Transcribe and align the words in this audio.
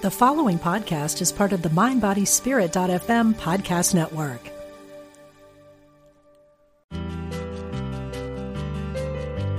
The 0.00 0.12
following 0.12 0.60
podcast 0.60 1.20
is 1.20 1.32
part 1.32 1.52
of 1.52 1.62
the 1.62 1.70
MindBodySpirit.fm 1.70 3.34
podcast 3.34 3.96
network. 3.96 4.40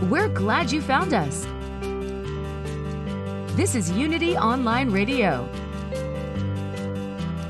We're 0.09 0.29
glad 0.29 0.71
you 0.71 0.79
found 0.79 1.13
us. 1.13 1.45
This 3.57 3.75
is 3.75 3.91
Unity 3.91 4.37
Online 4.37 4.89
Radio, 4.91 5.45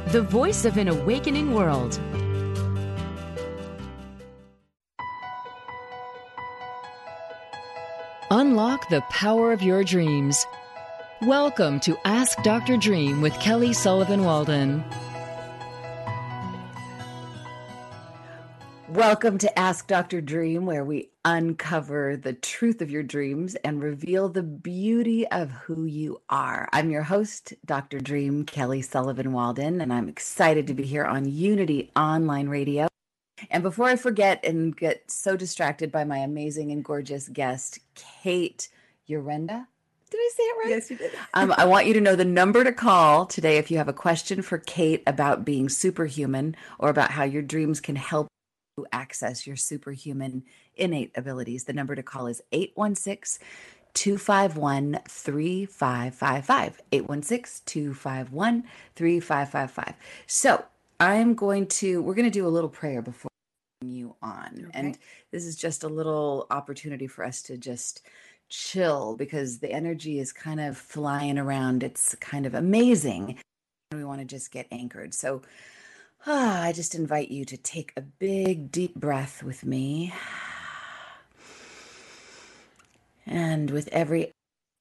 the 0.07 0.23
voice 0.23 0.65
of 0.65 0.77
an 0.77 0.87
awakening 0.87 1.53
world. 1.53 1.99
Unlock 8.31 8.89
the 8.89 9.01
power 9.11 9.51
of 9.51 9.61
your 9.61 9.83
dreams. 9.83 10.43
Welcome 11.23 11.81
to 11.81 11.97
Ask 12.05 12.41
Dr. 12.43 12.77
Dream 12.77 13.19
with 13.19 13.37
Kelly 13.41 13.73
Sullivan 13.73 14.23
Walden. 14.23 14.85
Welcome 18.87 19.37
to 19.39 19.59
Ask 19.59 19.85
Dr. 19.87 20.21
Dream, 20.21 20.65
where 20.65 20.85
we 20.85 21.09
uncover 21.25 22.15
the 22.15 22.31
truth 22.31 22.81
of 22.81 22.89
your 22.89 23.03
dreams 23.03 23.55
and 23.65 23.83
reveal 23.83 24.29
the 24.29 24.43
beauty 24.43 25.27
of 25.27 25.51
who 25.51 25.83
you 25.83 26.21
are. 26.29 26.69
I'm 26.71 26.89
your 26.89 27.03
host, 27.03 27.53
Dr. 27.65 27.99
Dream, 27.99 28.45
Kelly 28.45 28.81
Sullivan 28.81 29.33
Walden, 29.33 29.81
and 29.81 29.91
I'm 29.91 30.07
excited 30.07 30.67
to 30.67 30.73
be 30.73 30.83
here 30.83 31.03
on 31.03 31.29
Unity 31.29 31.91
Online 31.97 32.47
Radio. 32.47 32.87
And 33.51 33.61
before 33.61 33.87
I 33.87 33.97
forget 33.97 34.39
and 34.45 34.73
get 34.73 35.11
so 35.11 35.35
distracted 35.35 35.91
by 35.91 36.05
my 36.05 36.19
amazing 36.19 36.71
and 36.71 36.81
gorgeous 36.81 37.27
guest, 37.27 37.79
Kate 37.93 38.69
Urenda, 39.09 39.67
did 40.09 40.17
I 40.17 40.29
say 40.35 40.43
it 40.43 40.57
right? 40.57 40.69
Yes, 40.69 40.91
you 40.91 40.97
did. 40.97 41.11
um, 41.33 41.53
I 41.57 41.65
want 41.65 41.85
you 41.85 41.93
to 41.93 42.01
know 42.01 42.15
the 42.15 42.25
number 42.25 42.63
to 42.63 42.71
call 42.71 43.25
today 43.25 43.57
if 43.57 43.69
you 43.69 43.77
have 43.77 43.87
a 43.87 43.93
question 43.93 44.41
for 44.41 44.57
Kate 44.57 45.03
about 45.05 45.45
being 45.45 45.69
superhuman 45.69 46.55
or 46.77 46.89
about 46.89 47.11
how 47.11 47.23
your 47.23 47.41
dreams 47.41 47.79
can 47.79 47.95
help 47.95 48.27
you 48.77 48.85
access 48.91 49.45
your 49.45 49.55
superhuman 49.55 50.43
innate 50.75 51.11
abilities. 51.15 51.65
The 51.65 51.73
number 51.73 51.95
to 51.95 52.03
call 52.03 52.27
is 52.27 52.41
816 52.51 53.45
251 53.93 54.99
3555. 55.07 56.81
816 56.91 57.63
251 57.65 58.63
3555. 58.95 59.93
So 60.27 60.65
I'm 60.99 61.33
going 61.35 61.67
to, 61.67 62.01
we're 62.01 62.15
going 62.15 62.25
to 62.25 62.31
do 62.31 62.47
a 62.47 62.49
little 62.49 62.69
prayer 62.69 63.01
before 63.01 63.29
you 63.81 64.15
on. 64.21 64.65
Okay. 64.67 64.71
And 64.73 64.97
this 65.31 65.45
is 65.45 65.55
just 65.55 65.83
a 65.83 65.87
little 65.87 66.47
opportunity 66.51 67.07
for 67.07 67.23
us 67.23 67.41
to 67.43 67.57
just 67.57 68.01
chill 68.49 69.15
because 69.15 69.59
the 69.59 69.71
energy 69.71 70.19
is 70.19 70.33
kind 70.33 70.59
of 70.59 70.77
flying 70.77 71.37
around. 71.37 71.83
It's 71.83 72.15
kind 72.15 72.45
of 72.45 72.53
amazing. 72.53 73.37
We 73.91 74.03
want 74.03 74.19
to 74.19 74.25
just 74.25 74.51
get 74.51 74.67
anchored. 74.71 75.13
So 75.13 75.41
ah, 76.25 76.63
I 76.63 76.71
just 76.71 76.95
invite 76.95 77.29
you 77.29 77.45
to 77.45 77.57
take 77.57 77.93
a 77.95 78.01
big, 78.01 78.71
deep 78.71 78.95
breath 78.95 79.43
with 79.43 79.65
me. 79.65 80.13
And 83.25 83.69
with 83.69 83.87
every 83.91 84.31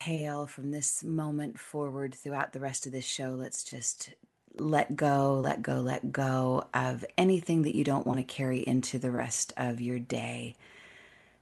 exhale 0.01 0.47
from 0.47 0.71
this 0.71 1.05
moment 1.05 1.59
forward 1.59 2.15
throughout 2.15 2.53
the 2.53 2.61
rest 2.61 2.87
of 2.87 2.93
this 2.93 3.05
show, 3.05 3.31
let's 3.31 3.63
just 3.63 4.11
let 4.55 4.97
go, 4.97 5.39
let 5.41 5.63
go, 5.63 5.81
let 5.81 6.11
go 6.11 6.65
of 6.73 7.05
anything 7.17 7.63
that 7.63 7.75
you 7.75 7.85
don't 7.85 8.07
want 8.07 8.19
to 8.19 8.25
carry 8.25 8.61
into 8.61 8.99
the 8.99 9.11
rest 9.11 9.53
of 9.57 9.81
your 9.81 9.99
day. 9.99 10.57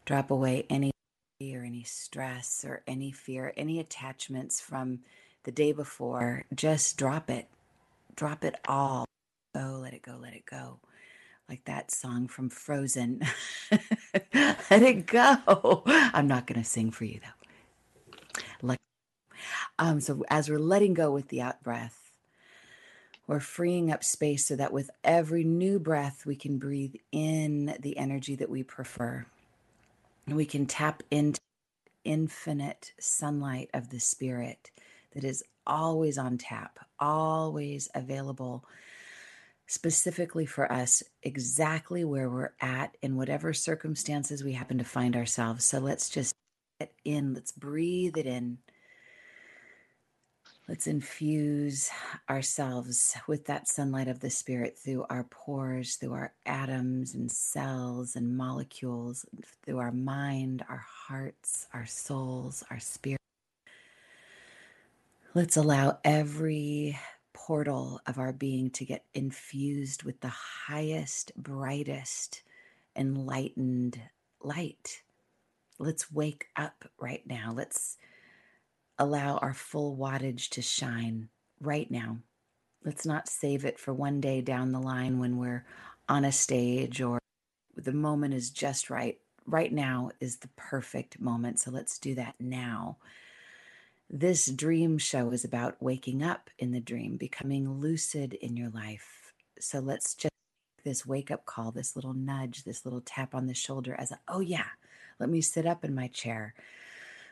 Drop 0.05 0.31
away 0.31 0.67
any 0.69 0.91
or 1.41 1.65
any 1.65 1.83
stress 1.83 2.65
or 2.67 2.83
any 2.87 3.13
fear, 3.13 3.53
any 3.57 3.79
attachments 3.79 4.61
from 4.61 5.01
the 5.45 5.53
day 5.53 5.73
before. 5.73 6.45
Just 6.55 6.97
drop 6.97 7.29
it. 7.29 7.49
Drop 8.15 8.43
it 8.43 8.55
all. 8.67 9.05
Oh, 9.55 9.79
let 9.83 9.93
it 9.93 10.03
go, 10.03 10.17
let 10.21 10.35
it 10.35 10.47
go. 10.47 10.79
Like 11.49 11.65
that 11.67 11.91
song 11.91 12.27
from 12.29 12.49
Frozen. 12.49 13.21
let 14.35 14.83
it 14.83 15.07
go. 15.07 15.83
I'm 15.87 16.27
not 16.27 16.47
going 16.47 16.61
to 16.61 16.69
sing 16.69 16.91
for 16.91 17.05
you 17.05 17.21
though. 17.21 18.39
Let 18.63 18.79
um, 19.79 20.01
so 20.01 20.25
as 20.29 20.49
we're 20.49 20.59
letting 20.59 20.95
go 20.95 21.11
with 21.11 21.29
the 21.29 21.43
out 21.43 21.63
breath, 21.63 22.11
we're 23.27 23.41
freeing 23.41 23.93
up 23.93 24.03
space 24.03 24.47
so 24.47 24.57
that 24.57 24.73
with 24.73 24.91
every 25.05 25.45
new 25.45 25.79
breath, 25.79 26.25
we 26.25 26.35
can 26.35 26.59
breathe 26.59 26.95
in 27.13 27.77
the 27.81 27.99
energy 27.99 28.37
that 28.37 28.49
we 28.49 28.63
prefer. 28.63 29.27
We 30.29 30.45
can 30.45 30.67
tap 30.67 31.03
into 31.11 31.41
infinite 32.05 32.93
sunlight 32.99 33.71
of 33.75 33.91
the 33.91 34.01
spirit 34.01 34.71
that 35.13 35.25
is 35.25 35.43
always 35.67 36.19
on 36.19 36.39
tap, 36.39 36.79
always 36.99 37.89
available 37.95 38.65
specifically 39.67 40.47
for 40.47 40.71
us, 40.71 41.03
exactly 41.23 42.05
where 42.05 42.31
we're 42.31 42.53
at 42.61 42.97
in 43.03 43.17
whatever 43.17 43.53
circumstances 43.53 44.45
we 44.45 44.53
happen 44.53 44.79
to 44.79 44.85
find 44.85 45.17
ourselves. 45.17 45.65
So 45.65 45.79
let's 45.79 46.09
just 46.09 46.35
get 46.81 46.93
in, 47.05 47.35
let's 47.35 47.53
breathe 47.53 48.17
it 48.17 48.27
in. 48.27 48.59
Let's 50.69 50.89
infuse 50.89 51.91
ourselves 52.29 53.17
with 53.29 53.45
that 53.47 53.69
sunlight 53.69 54.09
of 54.09 54.19
the 54.19 54.31
spirit 54.31 54.77
through 54.77 55.07
our 55.09 55.23
pores, 55.23 55.95
through 55.95 56.15
our 56.15 56.33
atoms 56.45 57.15
and 57.15 57.31
cells 57.31 58.17
and 58.17 58.37
molecules, 58.37 59.25
through 59.65 59.79
our 59.79 59.93
mind, 59.93 60.65
our 60.69 60.85
hearts, 60.89 61.69
our 61.73 61.87
souls, 61.87 62.65
our 62.69 62.81
spirit. 62.81 63.21
Let's 65.35 65.57
allow 65.57 65.99
every 66.03 66.99
portal 67.33 68.01
of 68.05 68.19
our 68.19 68.33
being 68.33 68.71
to 68.71 68.85
get 68.85 69.05
infused 69.15 70.03
with 70.03 70.21
the 70.21 70.29
highest, 70.29 71.31
brightest, 71.37 72.43
enlightened 72.97 74.01
light. 74.43 75.03
Let's 75.79 76.11
wake 76.11 76.49
up 76.57 76.87
right 76.99 77.25
now. 77.25 77.53
Let's 77.55 77.99
allow 78.99 79.37
our 79.39 79.55
full 79.55 79.97
wattage 79.97 80.49
to 80.51 80.63
shine 80.63 81.29
right 81.61 81.91
now. 81.91 82.19
Let's 82.85 83.07
not 83.07 83.29
save 83.29 83.65
it 83.65 83.79
for 83.79 83.93
one 83.93 84.21
day 84.21 84.41
down 84.41 84.73
the 84.73 84.81
line 84.81 85.19
when 85.19 85.39
we're 85.39 85.65
on 86.09 86.25
a 86.25 86.33
stage 86.33 87.01
or 87.01 87.19
the 87.75 87.93
moment 87.93 88.35
is 88.35 88.51
just 88.51 88.91
right. 88.91 89.19
Right 89.47 89.73
now 89.73 90.11
is 90.21 90.39
the 90.39 90.51
perfect 90.57 91.21
moment. 91.21 91.61
So 91.61 91.71
let's 91.71 91.99
do 91.99 92.15
that 92.17 92.35
now. 92.41 92.99
This 94.09 94.47
dream 94.47 94.99
show 94.99 95.31
is 95.31 95.45
about 95.45 95.83
waking 95.83 96.23
up 96.23 96.49
in 96.59 96.71
the 96.71 96.81
dream, 96.81 97.17
becoming 97.17 97.81
lucid 97.81 98.35
in 98.35 98.57
your 98.57 98.71
life. 98.71 99.33
So 99.59 99.81
let's 99.81 100.15
just 100.15 100.33
this 100.85 101.05
wake 101.05 101.33
up 101.33 101.45
call, 101.45 101.73
this 101.73 101.97
little 101.97 102.15
nudge, 102.15 102.63
this 102.63 102.85
little 102.85 103.01
tap 103.01 103.35
on 103.35 103.47
the 103.47 103.55
shoulder 103.55 103.97
as 103.99 104.13
a, 104.13 104.21
oh 104.29 104.41
yeah, 104.41 104.67
let 105.19 105.29
me 105.29 105.41
sit 105.41 105.67
up 105.67 105.85
in 105.85 105.95
my 105.95 106.07
chair. 106.07 106.55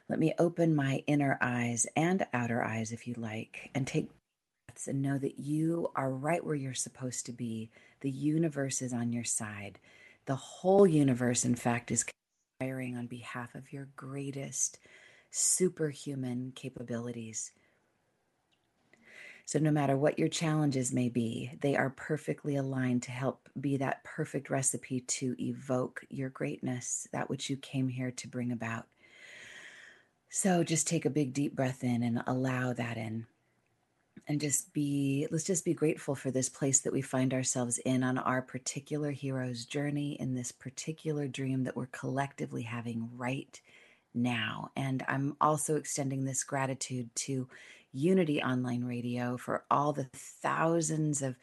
Let 0.09 0.19
me 0.19 0.35
open 0.39 0.75
my 0.75 1.03
inner 1.07 1.39
eyes 1.41 1.87
and 1.97 2.27
outer 2.33 2.63
eyes, 2.63 2.93
if 2.93 3.07
you 3.07 3.15
like, 3.17 3.71
and 3.75 3.87
take 3.87 4.11
breaths 4.67 4.87
and 4.87 5.01
know 5.01 5.17
that 5.19 5.39
you 5.39 5.91
are 5.97 6.11
right 6.11 6.45
where 6.45 6.55
you're 6.55 6.75
supposed 6.75 7.25
to 7.27 7.33
be. 7.33 7.71
The 8.01 8.11
universe 8.11 8.83
is 8.83 8.93
on 8.93 9.13
your 9.13 9.25
side. 9.25 9.79
The 10.27 10.37
whole 10.37 10.87
universe, 10.87 11.45
in 11.47 11.55
fact, 11.55 11.91
is 11.91 12.05
conspiring 12.61 12.97
on 12.97 13.07
behalf 13.07 13.55
of 13.55 13.73
your 13.73 13.89
greatest 13.97 14.79
superhuman 15.31 16.53
capabilities. 16.55 17.53
So, 19.47 19.59
no 19.59 19.71
matter 19.71 19.97
what 19.97 20.19
your 20.19 20.29
challenges 20.29 20.93
may 20.93 21.09
be, 21.09 21.53
they 21.61 21.77
are 21.77 21.91
perfectly 21.91 22.57
aligned 22.57 23.03
to 23.05 23.11
help 23.11 23.49
be 23.61 23.77
that 23.79 24.05
perfect 24.05 24.49
recipe 24.49 25.01
to 25.01 25.35
evoke 25.39 26.05
your 26.09 26.31
greatness, 26.31 27.09
that 27.13 27.29
which 27.29 27.51
you 27.51 27.57
came 27.57 27.89
here 27.89 28.11
to 28.13 28.29
bring 28.29 28.53
about. 28.53 28.87
So, 30.37 30.65
just 30.65 30.89
take 30.89 31.05
a 31.05 31.11
big 31.11 31.33
deep 31.33 31.55
breath 31.55 31.85
in 31.85 32.03
and 32.03 32.21
allow 32.27 32.73
that 32.73 32.97
in. 32.97 33.25
And 34.27 34.41
just 34.41 34.73
be, 34.73 35.29
let's 35.31 35.45
just 35.45 35.65
be 35.65 35.75
grateful 35.75 36.17
for 36.17 36.33
this 36.33 36.49
place 36.49 36.81
that 36.81 36.93
we 36.93 37.03
find 37.03 37.33
ourselves 37.33 37.79
in 37.79 38.03
on 38.03 38.19
our 38.19 38.43
particular 38.43 39.13
hero's 39.13 39.65
journey 39.65 40.17
in 40.19 40.35
this 40.35 40.51
particular 40.51 41.29
dream 41.29 41.63
that 41.63 41.77
we're 41.77 41.87
collectively 41.87 42.63
having 42.63 43.09
right 43.15 43.61
now. 44.13 44.73
And 44.75 45.05
I'm 45.07 45.37
also 45.41 45.77
extending 45.77 46.25
this 46.25 46.43
gratitude 46.43 47.15
to 47.15 47.49
Unity 47.93 48.43
Online 48.43 48.83
Radio 48.83 49.37
for 49.37 49.63
all 49.71 49.93
the 49.93 50.09
thousands 50.43 51.23
of 51.23 51.37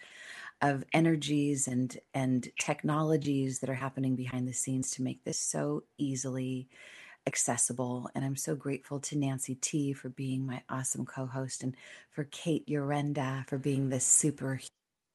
of 0.61 0.83
energies 0.91 1.65
and 1.69 1.97
and 2.13 2.49
technologies 2.59 3.59
that 3.59 3.69
are 3.69 3.73
happening 3.73 4.17
behind 4.17 4.49
the 4.49 4.53
scenes 4.53 4.91
to 4.91 5.01
make 5.01 5.23
this 5.23 5.39
so 5.39 5.83
easily 5.97 6.67
accessible 7.27 8.09
and 8.15 8.25
i'm 8.25 8.35
so 8.35 8.55
grateful 8.55 8.99
to 8.99 9.17
nancy 9.17 9.55
t 9.55 9.93
for 9.93 10.09
being 10.09 10.45
my 10.45 10.61
awesome 10.69 11.05
co-host 11.05 11.63
and 11.63 11.75
for 12.09 12.23
kate 12.25 12.67
urenda 12.67 13.45
for 13.47 13.57
being 13.57 13.89
this 13.89 14.05
super 14.05 14.59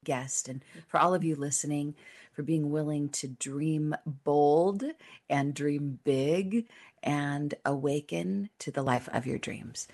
guest 0.05 0.49
and 0.49 0.65
for 0.87 1.01
all 1.01 1.15
of 1.15 1.25
you 1.25 1.35
listening 1.35 1.95
for 2.33 2.43
being 2.43 2.71
willing 2.71 3.09
to 3.09 3.27
dream 3.27 3.95
bold 4.25 4.85
and 5.29 5.53
dream 5.55 5.99
big 6.05 6.67
and 7.03 7.55
awaken 7.65 8.49
to 8.59 8.71
the 8.71 8.83
life 8.83 9.09
of 9.13 9.27
your 9.27 9.39
dreams 9.39 9.89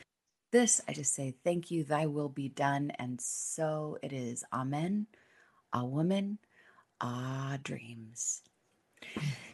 this, 0.52 0.82
I 0.86 0.92
just 0.92 1.14
say, 1.14 1.34
Thank 1.42 1.70
you, 1.70 1.82
thy 1.82 2.06
will 2.06 2.28
be 2.28 2.48
done. 2.50 2.92
And 2.98 3.18
so 3.20 3.98
it 4.02 4.12
is. 4.12 4.44
Amen. 4.52 5.06
A 5.72 5.84
woman, 5.84 6.38
ah, 7.00 7.56
dreams. 7.62 8.42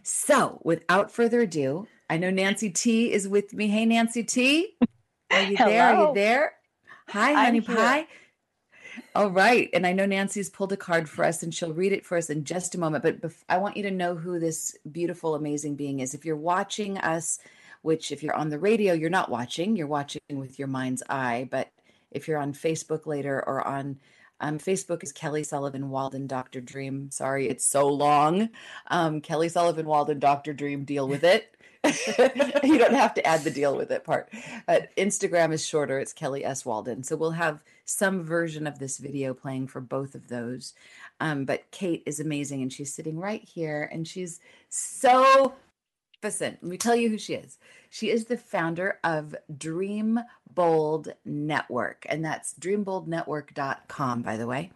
So 0.02 0.60
without 0.64 1.12
further 1.12 1.42
ado, 1.42 1.86
I 2.10 2.16
know 2.16 2.30
Nancy 2.30 2.70
T 2.70 3.12
is 3.12 3.28
with 3.28 3.52
me. 3.52 3.68
Hey, 3.68 3.84
Nancy 3.84 4.24
T. 4.24 4.76
Are 5.30 5.42
you 5.42 5.56
there? 5.56 5.82
Are 5.82 6.08
you 6.08 6.14
there? 6.14 6.52
Hi, 7.08 7.32
honey 7.32 7.60
pie. 7.60 8.06
All 9.14 9.30
right. 9.30 9.68
And 9.72 9.86
I 9.86 9.92
know 9.92 10.06
Nancy's 10.06 10.50
pulled 10.50 10.72
a 10.72 10.76
card 10.76 11.08
for 11.08 11.24
us 11.24 11.42
and 11.42 11.54
she'll 11.54 11.72
read 11.72 11.92
it 11.92 12.04
for 12.04 12.16
us 12.16 12.30
in 12.30 12.44
just 12.44 12.74
a 12.74 12.80
moment. 12.80 13.02
But 13.02 13.20
bef- 13.20 13.44
I 13.48 13.58
want 13.58 13.76
you 13.76 13.82
to 13.84 13.90
know 13.90 14.16
who 14.16 14.38
this 14.38 14.76
beautiful, 14.90 15.34
amazing 15.34 15.76
being 15.76 16.00
is. 16.00 16.14
If 16.14 16.24
you're 16.24 16.36
watching 16.36 16.98
us, 16.98 17.38
which 17.82 18.10
if 18.10 18.22
you're 18.22 18.34
on 18.34 18.48
the 18.48 18.58
radio, 18.58 18.94
you're 18.94 19.10
not 19.10 19.30
watching, 19.30 19.76
you're 19.76 19.86
watching 19.86 20.20
with 20.32 20.58
your 20.58 20.68
mind's 20.68 21.02
eye. 21.08 21.48
But 21.50 21.68
if 22.10 22.26
you're 22.26 22.38
on 22.38 22.52
Facebook 22.52 23.06
later 23.06 23.42
or 23.46 23.66
on 23.66 23.98
um, 24.40 24.58
Facebook 24.58 25.02
is 25.02 25.12
Kelly 25.12 25.42
Sullivan 25.42 25.90
Walden 25.90 26.26
Dr. 26.26 26.60
Dream. 26.60 27.10
Sorry, 27.10 27.48
it's 27.48 27.66
so 27.66 27.88
long. 27.88 28.50
Um, 28.88 29.20
Kelly 29.20 29.48
Sullivan 29.48 29.86
Walden 29.86 30.18
Dr. 30.18 30.52
Dream, 30.52 30.84
deal 30.84 31.08
with 31.08 31.24
it. 31.24 31.54
you 32.64 32.78
don't 32.78 32.94
have 32.94 33.14
to 33.14 33.26
add 33.26 33.44
the 33.44 33.50
deal 33.50 33.76
with 33.76 33.90
it 33.90 34.04
part. 34.04 34.28
But 34.66 34.94
Instagram 34.96 35.52
is 35.52 35.64
shorter. 35.64 35.98
It's 35.98 36.12
Kelly 36.12 36.44
S. 36.44 36.64
Walden. 36.64 37.02
So 37.02 37.16
we'll 37.16 37.30
have 37.30 37.62
some 37.84 38.22
version 38.22 38.66
of 38.66 38.78
this 38.78 38.98
video 38.98 39.32
playing 39.32 39.68
for 39.68 39.80
both 39.80 40.14
of 40.14 40.28
those. 40.28 40.74
Um, 41.20 41.44
but 41.44 41.70
Kate 41.70 42.02
is 42.04 42.20
amazing 42.20 42.62
and 42.62 42.72
she's 42.72 42.92
sitting 42.92 43.18
right 43.18 43.42
here 43.42 43.88
and 43.92 44.06
she's 44.06 44.40
so 44.68 45.54
Listen, 46.22 46.58
let 46.62 46.68
me 46.68 46.76
tell 46.76 46.96
you 46.96 47.10
who 47.10 47.18
she 47.18 47.34
is. 47.34 47.58
She 47.90 48.10
is 48.10 48.26
the 48.26 48.36
founder 48.36 48.98
of 49.02 49.34
Dream 49.56 50.20
Bold 50.54 51.14
Network, 51.24 52.06
and 52.08 52.24
that's 52.24 52.54
dreamboldnetwork.com, 52.54 54.22
by 54.22 54.36
the 54.36 54.46
way. 54.46 54.70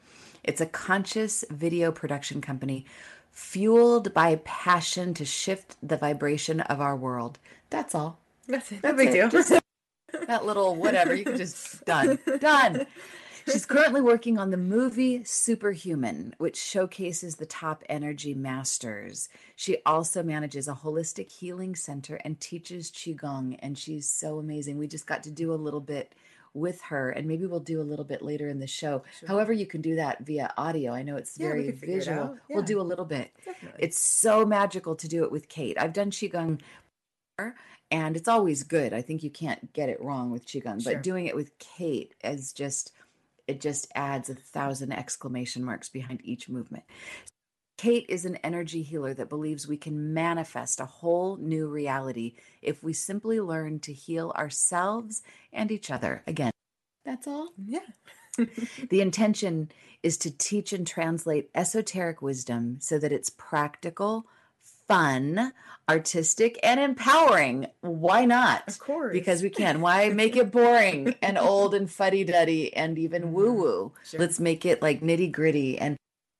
It's 0.44 0.60
a 0.60 0.66
conscious 0.66 1.44
video 1.50 1.92
production 1.92 2.40
company 2.40 2.86
fueled 3.30 4.12
by 4.12 4.36
passion 4.44 5.14
to 5.14 5.24
shift 5.24 5.76
the 5.82 5.96
vibration 5.96 6.60
of 6.60 6.80
our 6.80 6.96
world. 6.96 7.38
That's 7.70 7.94
all. 7.94 8.18
That's 8.46 8.72
it. 8.72 8.82
No 8.82 8.92
big 8.92 9.08
it. 9.08 9.30
deal. 9.30 9.60
That 10.26 10.44
little 10.44 10.76
whatever. 10.76 11.14
You 11.14 11.24
can 11.24 11.38
just 11.38 11.84
done. 11.86 12.18
Done. 12.38 12.86
She's 13.50 13.66
currently 13.66 14.00
working 14.00 14.38
on 14.38 14.50
the 14.50 14.56
movie 14.56 15.24
Superhuman, 15.24 16.34
which 16.38 16.56
showcases 16.56 17.36
the 17.36 17.46
top 17.46 17.82
energy 17.88 18.34
masters. 18.34 19.28
She 19.56 19.78
also 19.84 20.22
manages 20.22 20.68
a 20.68 20.74
holistic 20.74 21.30
healing 21.30 21.74
center 21.74 22.16
and 22.16 22.40
teaches 22.40 22.90
Qigong, 22.90 23.58
and 23.60 23.76
she's 23.76 24.08
so 24.08 24.38
amazing. 24.38 24.78
We 24.78 24.88
just 24.88 25.06
got 25.06 25.22
to 25.24 25.30
do 25.30 25.52
a 25.52 25.54
little 25.54 25.80
bit 25.80 26.14
with 26.54 26.82
her, 26.82 27.10
and 27.10 27.26
maybe 27.26 27.46
we'll 27.46 27.60
do 27.60 27.80
a 27.80 27.82
little 27.82 28.04
bit 28.04 28.22
later 28.22 28.48
in 28.48 28.60
the 28.60 28.66
show. 28.66 29.02
Sure. 29.18 29.28
However, 29.28 29.52
you 29.52 29.66
can 29.66 29.80
do 29.80 29.96
that 29.96 30.24
via 30.24 30.52
audio. 30.56 30.92
I 30.92 31.02
know 31.02 31.16
it's 31.16 31.38
yeah, 31.38 31.48
very 31.48 31.70
visual. 31.70 32.34
It 32.34 32.40
yeah. 32.48 32.56
We'll 32.56 32.64
do 32.64 32.80
a 32.80 32.82
little 32.82 33.06
bit. 33.06 33.30
Definitely. 33.44 33.82
It's 33.82 33.98
so 33.98 34.44
magical 34.44 34.94
to 34.96 35.08
do 35.08 35.24
it 35.24 35.32
with 35.32 35.48
Kate. 35.48 35.78
I've 35.80 35.94
done 35.94 36.10
Qigong 36.10 36.60
and 37.92 38.16
it's 38.16 38.28
always 38.28 38.62
good. 38.62 38.94
I 38.94 39.02
think 39.02 39.22
you 39.22 39.30
can't 39.30 39.72
get 39.72 39.90
it 39.90 40.00
wrong 40.00 40.30
with 40.30 40.46
Qigong, 40.46 40.82
sure. 40.82 40.94
but 40.94 41.02
doing 41.02 41.26
it 41.26 41.36
with 41.36 41.58
Kate 41.58 42.14
is 42.24 42.52
just 42.52 42.92
it 43.46 43.60
just 43.60 43.88
adds 43.94 44.30
a 44.30 44.34
thousand 44.34 44.92
exclamation 44.92 45.64
marks 45.64 45.88
behind 45.88 46.20
each 46.24 46.48
movement. 46.48 46.84
Kate 47.78 48.06
is 48.08 48.24
an 48.24 48.36
energy 48.36 48.82
healer 48.82 49.12
that 49.14 49.28
believes 49.28 49.66
we 49.66 49.76
can 49.76 50.14
manifest 50.14 50.78
a 50.78 50.86
whole 50.86 51.36
new 51.36 51.66
reality 51.66 52.34
if 52.60 52.82
we 52.82 52.92
simply 52.92 53.40
learn 53.40 53.80
to 53.80 53.92
heal 53.92 54.32
ourselves 54.36 55.22
and 55.52 55.72
each 55.72 55.90
other. 55.90 56.22
Again, 56.26 56.52
that's 57.04 57.26
all. 57.26 57.48
Yeah. 57.66 57.80
the 58.88 59.00
intention 59.00 59.70
is 60.02 60.16
to 60.18 60.30
teach 60.30 60.72
and 60.72 60.86
translate 60.86 61.50
esoteric 61.54 62.22
wisdom 62.22 62.76
so 62.80 62.98
that 62.98 63.12
it's 63.12 63.30
practical, 63.30 64.26
fun, 64.88 65.52
artistic, 65.88 66.58
and 66.62 66.80
empowering. 66.80 67.66
Why 67.80 68.24
not? 68.24 68.64
Of 68.66 68.78
course. 68.78 69.12
Because 69.12 69.42
we 69.42 69.50
can. 69.50 69.80
Why 69.82 70.08
make 70.10 70.36
it 70.36 70.50
boring 70.50 71.14
and 71.22 71.38
old 71.38 71.74
and 71.74 71.90
fuddy 71.90 72.24
duddy 72.24 72.74
and 72.74 72.98
even 72.98 73.22
mm-hmm. 73.22 73.32
woo 73.32 73.52
woo? 73.52 73.92
Sure. 74.04 74.20
Let's 74.20 74.40
make 74.40 74.64
it 74.64 74.82
like 74.82 75.00
nitty 75.00 75.32
gritty 75.32 75.78
and 75.78 75.96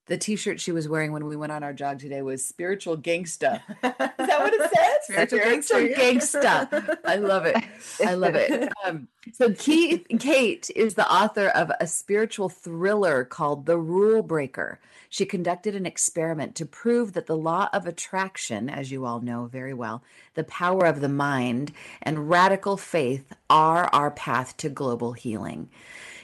the 0.06 0.19
t-shirt 0.19 0.60
she 0.60 0.72
was 0.72 0.88
wearing 0.88 1.12
when 1.12 1.26
we 1.26 1.37
went 1.37 1.52
on 1.52 1.62
our 1.62 1.72
jog 1.72 1.99
today 1.99 2.22
was 2.22 2.44
spiritual 2.44 2.96
gangsta. 2.96 3.60
Is 3.69 3.81
that 3.82 4.40
what 4.40 4.52
it 4.52 4.60
says? 4.60 4.93
spiritual, 5.04 5.38
spiritual 5.62 5.78
gangsta. 5.96 6.69
gangsta. 6.69 6.99
I 7.04 7.16
love 7.16 7.46
it. 7.46 7.56
I 8.04 8.14
love 8.14 8.34
it. 8.34 8.70
Um, 8.84 9.06
so 9.32 9.52
Kate, 9.52 10.04
Kate 10.19 10.69
is 10.75 10.94
the 10.94 11.08
author 11.08 11.49
of 11.49 11.70
a 11.78 11.87
spiritual 11.87 12.49
thriller 12.49 13.25
called 13.25 13.64
The 13.64 13.78
Rule 13.78 14.22
Breaker. 14.22 14.81
She 15.08 15.25
conducted 15.25 15.76
an 15.76 15.87
experiment 15.87 16.56
to 16.56 16.66
prove 16.66 17.12
that 17.12 17.26
the 17.26 17.37
law 17.37 17.69
of 17.72 17.87
attraction, 17.87 18.69
as 18.69 18.90
you 18.90 19.05
all 19.05 19.20
know 19.20 19.46
very 19.46 19.75
well, 19.75 20.02
the 20.34 20.43
power 20.43 20.84
of 20.84 21.00
the 21.00 21.08
mind, 21.08 21.70
and 22.02 22.28
radical 22.28 22.76
faith 22.76 23.32
are 23.48 23.84
our 23.93 24.10
path 24.10 24.56
to 24.56 24.69
global 24.69 25.12
healing. 25.12 25.69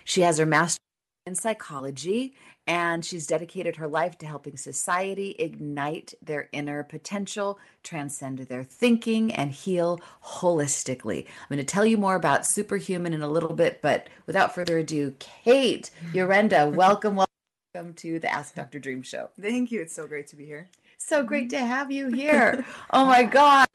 She 0.04 0.22
has 0.22 0.38
her 0.38 0.46
master 0.46 0.80
in 1.26 1.36
psychology 1.36 2.34
and 2.68 3.02
she's 3.02 3.26
dedicated 3.26 3.76
her 3.76 3.88
life 3.88 4.18
to 4.18 4.26
helping 4.26 4.58
society 4.58 5.34
ignite 5.38 6.12
their 6.22 6.50
inner 6.52 6.82
potential, 6.82 7.58
transcend 7.82 8.40
their 8.40 8.62
thinking, 8.62 9.32
and 9.32 9.50
heal 9.50 9.98
holistically. 10.22 11.24
I'm 11.24 11.48
going 11.48 11.58
to 11.58 11.64
tell 11.64 11.86
you 11.86 11.96
more 11.96 12.14
about 12.14 12.46
Superhuman 12.46 13.14
in 13.14 13.22
a 13.22 13.28
little 13.28 13.54
bit, 13.54 13.80
but 13.80 14.08
without 14.26 14.54
further 14.54 14.76
ado, 14.78 15.14
Kate 15.18 15.90
Yorenda, 16.12 16.70
welcome, 16.74 17.16
welcome 17.16 17.94
to 17.94 18.20
the 18.20 18.30
Ask 18.30 18.54
Dr. 18.54 18.78
Dream 18.78 19.02
show. 19.02 19.30
Thank 19.40 19.72
you. 19.72 19.80
It's 19.80 19.94
so 19.94 20.06
great 20.06 20.26
to 20.28 20.36
be 20.36 20.44
here. 20.44 20.68
So 20.98 21.22
great 21.22 21.48
to 21.50 21.58
have 21.58 21.90
you 21.90 22.08
here. 22.08 22.66
oh 22.92 23.06
my 23.06 23.22
God. 23.22 23.66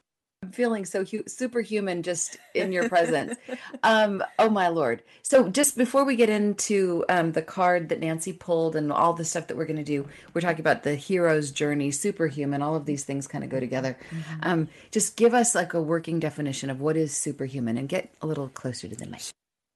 I'm 0.44 0.52
feeling 0.52 0.84
so 0.84 1.04
hu- 1.04 1.24
superhuman 1.26 2.02
just 2.02 2.36
in 2.54 2.70
your 2.70 2.88
presence. 2.88 3.34
um, 3.82 4.22
oh 4.38 4.50
my 4.50 4.68
lord! 4.68 5.02
So 5.22 5.48
just 5.48 5.76
before 5.76 6.04
we 6.04 6.16
get 6.16 6.28
into 6.28 7.02
um, 7.08 7.32
the 7.32 7.40
card 7.40 7.88
that 7.88 8.00
Nancy 8.00 8.34
pulled 8.34 8.76
and 8.76 8.92
all 8.92 9.14
the 9.14 9.24
stuff 9.24 9.46
that 9.46 9.56
we're 9.56 9.64
going 9.64 9.78
to 9.78 9.82
do, 9.82 10.06
we're 10.34 10.42
talking 10.42 10.60
about 10.60 10.82
the 10.82 10.96
hero's 10.96 11.50
journey, 11.50 11.90
superhuman. 11.90 12.60
All 12.60 12.76
of 12.76 12.84
these 12.84 13.04
things 13.04 13.26
kind 13.26 13.42
of 13.42 13.48
go 13.48 13.58
together. 13.58 13.96
Mm-hmm. 14.10 14.40
Um, 14.42 14.68
just 14.90 15.16
give 15.16 15.32
us 15.32 15.54
like 15.54 15.72
a 15.72 15.80
working 15.80 16.20
definition 16.20 16.68
of 16.68 16.80
what 16.80 16.96
is 16.96 17.16
superhuman, 17.16 17.78
and 17.78 17.88
get 17.88 18.12
a 18.20 18.26
little 18.26 18.48
closer 18.50 18.86
to 18.86 18.94
the 18.94 19.06
mic 19.06 19.22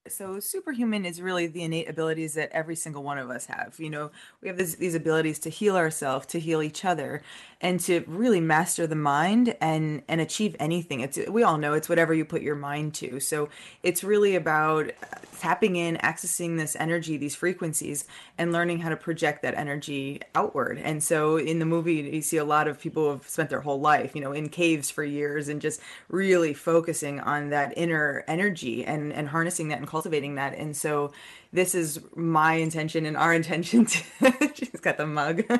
so 0.09 0.39
superhuman 0.39 1.05
is 1.05 1.21
really 1.21 1.47
the 1.47 1.63
innate 1.63 1.89
abilities 1.89 2.33
that 2.33 2.49
every 2.51 2.75
single 2.75 3.03
one 3.03 3.17
of 3.17 3.29
us 3.29 3.45
have 3.45 3.79
you 3.79 3.89
know? 3.89 4.11
We 4.41 4.47
have 4.47 4.57
this, 4.57 4.75
these 4.75 4.95
abilities 4.95 5.39
to 5.39 5.49
heal 5.49 5.75
ourselves 5.75 6.25
to 6.27 6.39
heal 6.39 6.61
each 6.61 6.85
other 6.85 7.21
and 7.61 7.79
to 7.81 8.03
really 8.07 8.39
master 8.39 8.87
the 8.87 8.95
mind 8.95 9.55
and 9.59 10.01
and 10.07 10.21
achieve 10.21 10.55
anything. 10.59 11.01
It's 11.01 11.19
we 11.27 11.43
all 11.43 11.57
know 11.57 11.73
it's 11.73 11.89
whatever 11.89 12.13
you 12.13 12.25
put 12.25 12.41
your 12.41 12.55
mind 12.55 12.93
to. 12.95 13.19
So 13.19 13.49
it's 13.83 14.03
really 14.03 14.35
about 14.35 14.89
uh, 14.89 15.17
tapping 15.39 15.75
in 15.75 15.97
accessing 15.97 16.57
this 16.57 16.75
energy 16.79 17.17
these 17.17 17.35
frequencies 17.35 18.05
and 18.37 18.51
learning 18.51 18.79
how 18.79 18.89
to 18.89 18.97
project 18.97 19.41
that 19.41 19.55
energy 19.55 20.21
outward. 20.35 20.77
And 20.77 21.03
so 21.03 21.37
in 21.37 21.59
the 21.59 21.65
movie 21.65 21.95
you 21.95 22.21
see 22.21 22.37
a 22.37 22.45
lot 22.45 22.67
of 22.67 22.79
people 22.79 23.11
have 23.11 23.27
spent 23.27 23.49
their 23.49 23.61
whole 23.61 23.79
life 23.79 24.15
you 24.15 24.21
know 24.21 24.31
in 24.31 24.49
caves 24.49 24.89
for 24.89 25.03
years 25.03 25.47
and 25.47 25.61
just 25.61 25.81
really 26.07 26.53
focusing 26.53 27.19
on 27.19 27.49
that 27.49 27.73
inner 27.77 28.23
energy 28.27 28.85
and 28.85 29.11
and 29.13 29.29
harnessing 29.29 29.69
that 29.69 29.79
and 29.79 29.87
cultivating 29.99 30.35
that. 30.35 30.53
And 30.53 30.77
so 30.77 31.11
this 31.51 31.75
is 31.75 31.99
my 32.15 32.53
intention 32.53 33.05
and 33.05 33.17
our 33.17 33.33
intention 33.41 33.85
to 33.85 34.53
she's 34.55 34.79
got 34.81 34.97
the 34.97 35.05
mug. 35.05 35.43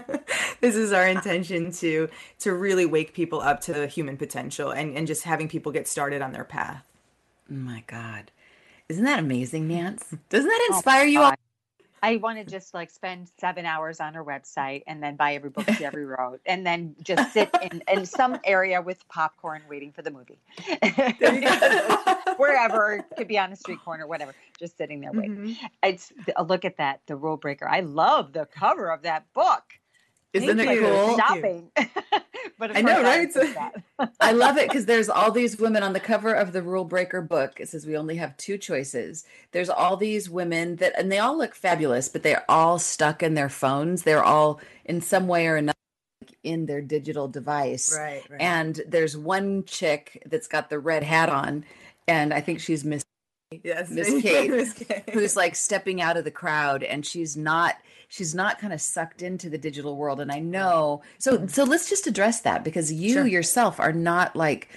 This 0.61 0.75
is 0.75 0.91
our 0.91 1.07
intention 1.07 1.71
to 1.73 2.09
to 2.39 2.53
really 2.53 2.85
wake 2.85 3.13
people 3.13 3.39
up 3.39 3.61
to 3.61 3.71
the 3.71 3.87
human 3.87 4.17
potential 4.17 4.71
and 4.71 4.93
and 4.97 5.07
just 5.07 5.23
having 5.23 5.47
people 5.47 5.71
get 5.71 5.87
started 5.87 6.21
on 6.21 6.33
their 6.33 6.43
path. 6.43 6.83
Oh 7.49 7.55
my 7.55 7.83
god. 7.87 8.31
Isn't 8.89 9.05
that 9.05 9.19
amazing 9.19 9.69
nance? 9.69 10.03
Doesn't 10.27 10.49
that 10.49 10.67
oh 10.69 10.75
inspire 10.75 11.03
oh 11.03 11.05
you 11.05 11.21
all 11.21 11.33
I 12.01 12.17
want 12.17 12.37
to 12.37 12.45
just 12.49 12.73
like 12.73 12.89
spend 12.89 13.29
seven 13.39 13.65
hours 13.65 13.99
on 13.99 14.13
her 14.13 14.23
website 14.23 14.83
and 14.87 15.01
then 15.01 15.15
buy 15.15 15.35
every 15.35 15.49
book 15.49 15.69
she 15.71 15.85
ever 15.85 16.05
wrote 16.19 16.41
and 16.45 16.65
then 16.65 16.95
just 17.03 17.33
sit 17.33 17.49
in, 17.61 17.83
in 17.91 18.05
some 18.05 18.39
area 18.43 18.81
with 18.81 19.07
popcorn 19.09 19.61
waiting 19.69 19.91
for 19.91 20.01
the 20.01 20.11
movie. 20.11 20.39
Wherever, 22.37 22.93
it 22.93 23.05
could 23.17 23.27
be 23.27 23.37
on 23.37 23.51
a 23.51 23.55
street 23.55 23.79
corner, 23.83 24.07
whatever, 24.07 24.33
just 24.59 24.77
sitting 24.77 25.01
there 25.01 25.11
waiting. 25.11 25.37
Mm-hmm. 25.37 25.65
It's 25.83 26.13
a 26.35 26.43
look 26.43 26.65
at 26.65 26.77
that, 26.77 27.01
the 27.07 27.15
rule 27.15 27.37
breaker. 27.37 27.67
I 27.67 27.81
love 27.81 28.33
the 28.33 28.45
cover 28.45 28.91
of 28.91 29.01
that 29.03 29.31
book. 29.33 29.78
Isn't 30.33 30.57
Thank 30.57 30.71
it 30.71 30.79
cool? 30.79 31.17
Shopping. 31.17 31.71
but 32.59 32.75
I 32.77 32.81
know, 32.81 33.01
right? 33.01 33.29
I 34.19 34.31
love 34.31 34.57
it 34.57 34.67
because 34.69 34.85
there's 34.85 35.09
all 35.09 35.31
these 35.31 35.57
women 35.57 35.81
on 35.81 35.93
the 35.93 35.99
cover 35.99 36.33
of 36.33 36.53
the 36.53 36.61
Rule 36.61 36.85
Breaker 36.85 37.21
book. 37.21 37.59
It 37.59 37.69
says 37.69 37.85
we 37.85 37.97
only 37.97 38.17
have 38.17 38.37
two 38.37 38.57
choices. 38.57 39.25
There's 39.51 39.69
all 39.69 39.97
these 39.97 40.29
women 40.29 40.75
that, 40.77 40.93
and 40.97 41.11
they 41.11 41.17
all 41.17 41.37
look 41.37 41.55
fabulous, 41.55 42.09
but 42.09 42.21
they're 42.21 42.45
all 42.47 42.77
stuck 42.77 43.23
in 43.23 43.33
their 43.33 43.49
phones. 43.49 44.03
They're 44.03 44.23
all 44.23 44.59
in 44.85 45.01
some 45.01 45.27
way 45.27 45.47
or 45.47 45.55
another 45.55 45.73
in 46.43 46.67
their 46.67 46.81
digital 46.81 47.27
device. 47.27 47.95
Right, 47.97 48.23
right. 48.29 48.41
And 48.41 48.79
there's 48.87 49.17
one 49.17 49.63
chick 49.65 50.21
that's 50.27 50.47
got 50.47 50.69
the 50.69 50.79
red 50.79 51.01
hat 51.01 51.29
on, 51.29 51.65
and 52.07 52.33
I 52.33 52.41
think 52.41 52.59
she's 52.59 52.85
Miss 52.85 53.03
Yes, 53.63 53.89
Miss 53.89 54.21
Kate, 54.21 54.51
Miss 54.51 54.73
Kate. 54.73 55.09
who's 55.09 55.35
like 55.35 55.55
stepping 55.55 56.01
out 56.01 56.17
of 56.17 56.23
the 56.23 56.29
crowd 56.29 56.83
and 56.83 57.03
she's 57.03 57.35
not 57.35 57.75
she's 58.09 58.35
not 58.35 58.59
kind 58.59 58.73
of 58.73 58.81
sucked 58.81 59.21
into 59.21 59.49
the 59.49 59.57
digital 59.57 59.95
world 59.95 60.19
and 60.19 60.31
I 60.31 60.39
know. 60.39 61.01
So 61.19 61.47
so 61.47 61.63
let's 61.63 61.89
just 61.89 62.07
address 62.07 62.41
that 62.41 62.63
because 62.65 62.91
you 62.91 63.13
Sure. 63.13 63.27
yourself 63.27 63.79
are 63.79 63.93
not 63.93 64.35
like 64.35 64.67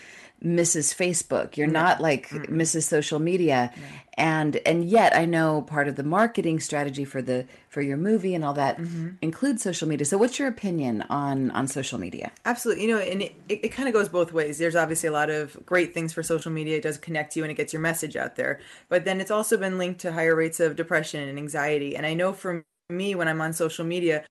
Mrs. 0.45 0.95
Facebook. 0.95 1.57
You're 1.57 1.69
not 1.69 2.01
like 2.01 2.29
Mrs. 2.31 2.83
Social 2.83 3.19
Media. 3.19 3.73
And 4.15 4.57
and 4.67 4.85
yet 4.85 5.17
I 5.17 5.25
know 5.25 5.63
part 5.63 5.89
of 5.89 5.97
the 5.97 6.03
marketing 6.03 6.61
strategy 6.61 7.05
for 7.07 7.23
the 7.23 7.47
for 7.71 7.81
your 7.81 7.97
movie 7.97 8.35
and 8.35 8.45
all 8.45 8.53
that 8.55 8.77
mm-hmm. 8.77 9.11
includes 9.23 9.63
social 9.63 9.89
media. 9.89 10.05
So 10.05 10.19
what's 10.19 10.39
your 10.39 10.49
opinion 10.49 11.03
on 11.09 11.51
on 11.53 11.67
social 11.69 11.99
media? 11.99 12.33
Absolutely. 12.45 12.83
You 12.85 12.95
know, 12.95 12.99
and 12.99 13.23
it, 13.23 13.35
it, 13.49 13.65
it 13.65 13.69
kind 13.69 13.89
of 13.89 13.95
goes 13.95 14.11
both 14.11 14.33
ways. 14.33 14.59
There's 14.59 14.77
obviously 14.77 15.09
a 15.09 15.13
lot 15.13 15.31
of 15.31 15.57
great 15.65 15.95
things 15.95 16.13
for 16.13 16.23
social 16.23 16.53
media. 16.53 16.77
It 16.77 16.83
does 16.83 16.99
connect 16.99 17.37
you 17.37 17.45
and 17.45 17.51
it 17.51 17.55
gets 17.55 17.73
your 17.73 17.81
message 17.81 18.17
out 18.17 18.37
there. 18.37 18.61
But 18.91 19.07
then 19.07 19.21
it's 19.21 19.31
also 19.31 19.57
been 19.57 19.79
linked 19.79 20.01
to 20.01 20.13
higher 20.13 20.37
rates 20.37 20.61
of 20.61 20.77
depression 20.77 21.27
and 21.27 21.39
anxiety. 21.39 21.97
And 21.97 22.05
I 22.05 22.13
know 22.13 22.35
for 22.35 22.67
me, 22.93 23.15
when 23.15 23.29
I'm 23.29 23.41
on 23.41 23.53
social 23.53 23.85
media, 23.85 24.25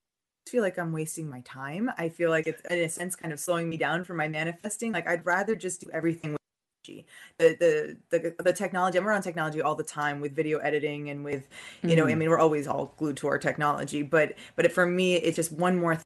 I 0.46 0.50
feel 0.50 0.62
like 0.62 0.78
I'm 0.78 0.92
wasting 0.92 1.28
my 1.28 1.40
time. 1.40 1.90
I 1.98 2.08
feel 2.08 2.30
like 2.30 2.46
it's, 2.46 2.62
in 2.62 2.78
a 2.78 2.88
sense, 2.88 3.16
kind 3.16 3.32
of 3.32 3.40
slowing 3.40 3.68
me 3.68 3.76
down 3.76 4.04
for 4.04 4.14
my 4.14 4.28
manifesting. 4.28 4.92
Like, 4.92 5.06
I'd 5.06 5.24
rather 5.26 5.54
just 5.54 5.80
do 5.80 5.90
everything 5.92 6.32
with 6.32 6.42
technology. 6.84 7.06
the, 7.38 7.96
the 8.10 8.18
the 8.18 8.42
the 8.42 8.52
technology 8.52 8.98
i'm 8.98 9.06
around 9.06 9.22
technology 9.22 9.62
all 9.62 9.74
the 9.74 9.84
time 9.84 10.20
with 10.20 10.34
video 10.34 10.58
editing 10.58 11.10
and 11.10 11.24
with 11.24 11.48
you 11.82 11.96
know 11.96 12.04
i 12.04 12.10
mm-hmm. 12.10 12.18
mean 12.20 12.30
we're 12.30 12.38
always 12.38 12.66
all 12.66 12.94
glued 12.96 13.16
to 13.16 13.28
our 13.28 13.38
technology 13.38 14.02
but 14.02 14.34
but 14.56 14.64
it, 14.64 14.72
for 14.72 14.86
me 14.86 15.14
it's 15.14 15.36
just 15.36 15.52
one 15.52 15.78
more 15.78 15.94
thing 15.94 16.02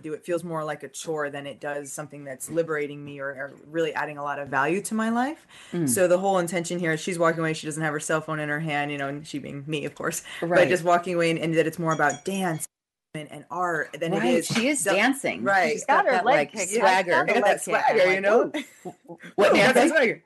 do 0.00 0.12
it 0.12 0.24
feels 0.24 0.44
more 0.44 0.62
like 0.64 0.84
a 0.84 0.88
chore 0.88 1.28
than 1.28 1.46
it 1.46 1.60
does 1.60 1.92
something 1.92 2.24
that's 2.24 2.48
liberating 2.48 3.04
me 3.04 3.18
or, 3.18 3.28
or 3.28 3.52
really 3.66 3.92
adding 3.94 4.16
a 4.16 4.22
lot 4.22 4.38
of 4.38 4.48
value 4.48 4.80
to 4.80 4.94
my 4.94 5.10
life 5.10 5.46
hmm. 5.72 5.86
so 5.86 6.06
the 6.06 6.18
whole 6.18 6.38
intention 6.38 6.78
here 6.78 6.92
is 6.92 7.00
she's 7.00 7.18
walking 7.18 7.40
away 7.40 7.52
she 7.52 7.66
doesn't 7.66 7.82
have 7.82 7.92
her 7.92 7.98
cell 8.00 8.20
phone 8.20 8.38
in 8.38 8.48
her 8.48 8.60
hand 8.60 8.92
you 8.92 8.98
know 8.98 9.08
and 9.08 9.26
she 9.26 9.38
being 9.38 9.64
me 9.66 9.84
of 9.84 9.94
course 9.94 10.22
Right. 10.40 10.60
but 10.60 10.68
just 10.68 10.84
walking 10.84 11.14
away 11.14 11.30
and, 11.30 11.38
and 11.38 11.54
that 11.56 11.66
it's 11.66 11.78
more 11.78 11.92
about 11.92 12.24
dance 12.24 12.68
and, 13.14 13.44
art 13.50 13.96
than 13.98 14.12
Right, 14.12 14.24
it 14.24 14.34
is 14.34 14.46
she 14.46 14.68
is 14.68 14.84
dancing. 14.84 15.42
right 15.42 15.72
She's 15.72 15.84
got 15.84 16.04
her 16.04 16.12
that 16.12 16.24
leg 16.24 16.50
like 16.54 16.68
swagger. 16.68 17.10
Got 17.10 17.26
that 17.34 17.42
leg 17.42 17.44
kicked. 17.44 17.48
I'm 17.48 17.58
swagger, 17.58 18.12
you 18.12 18.20
know. 18.20 18.52
What 19.34 19.56
I 19.56 20.22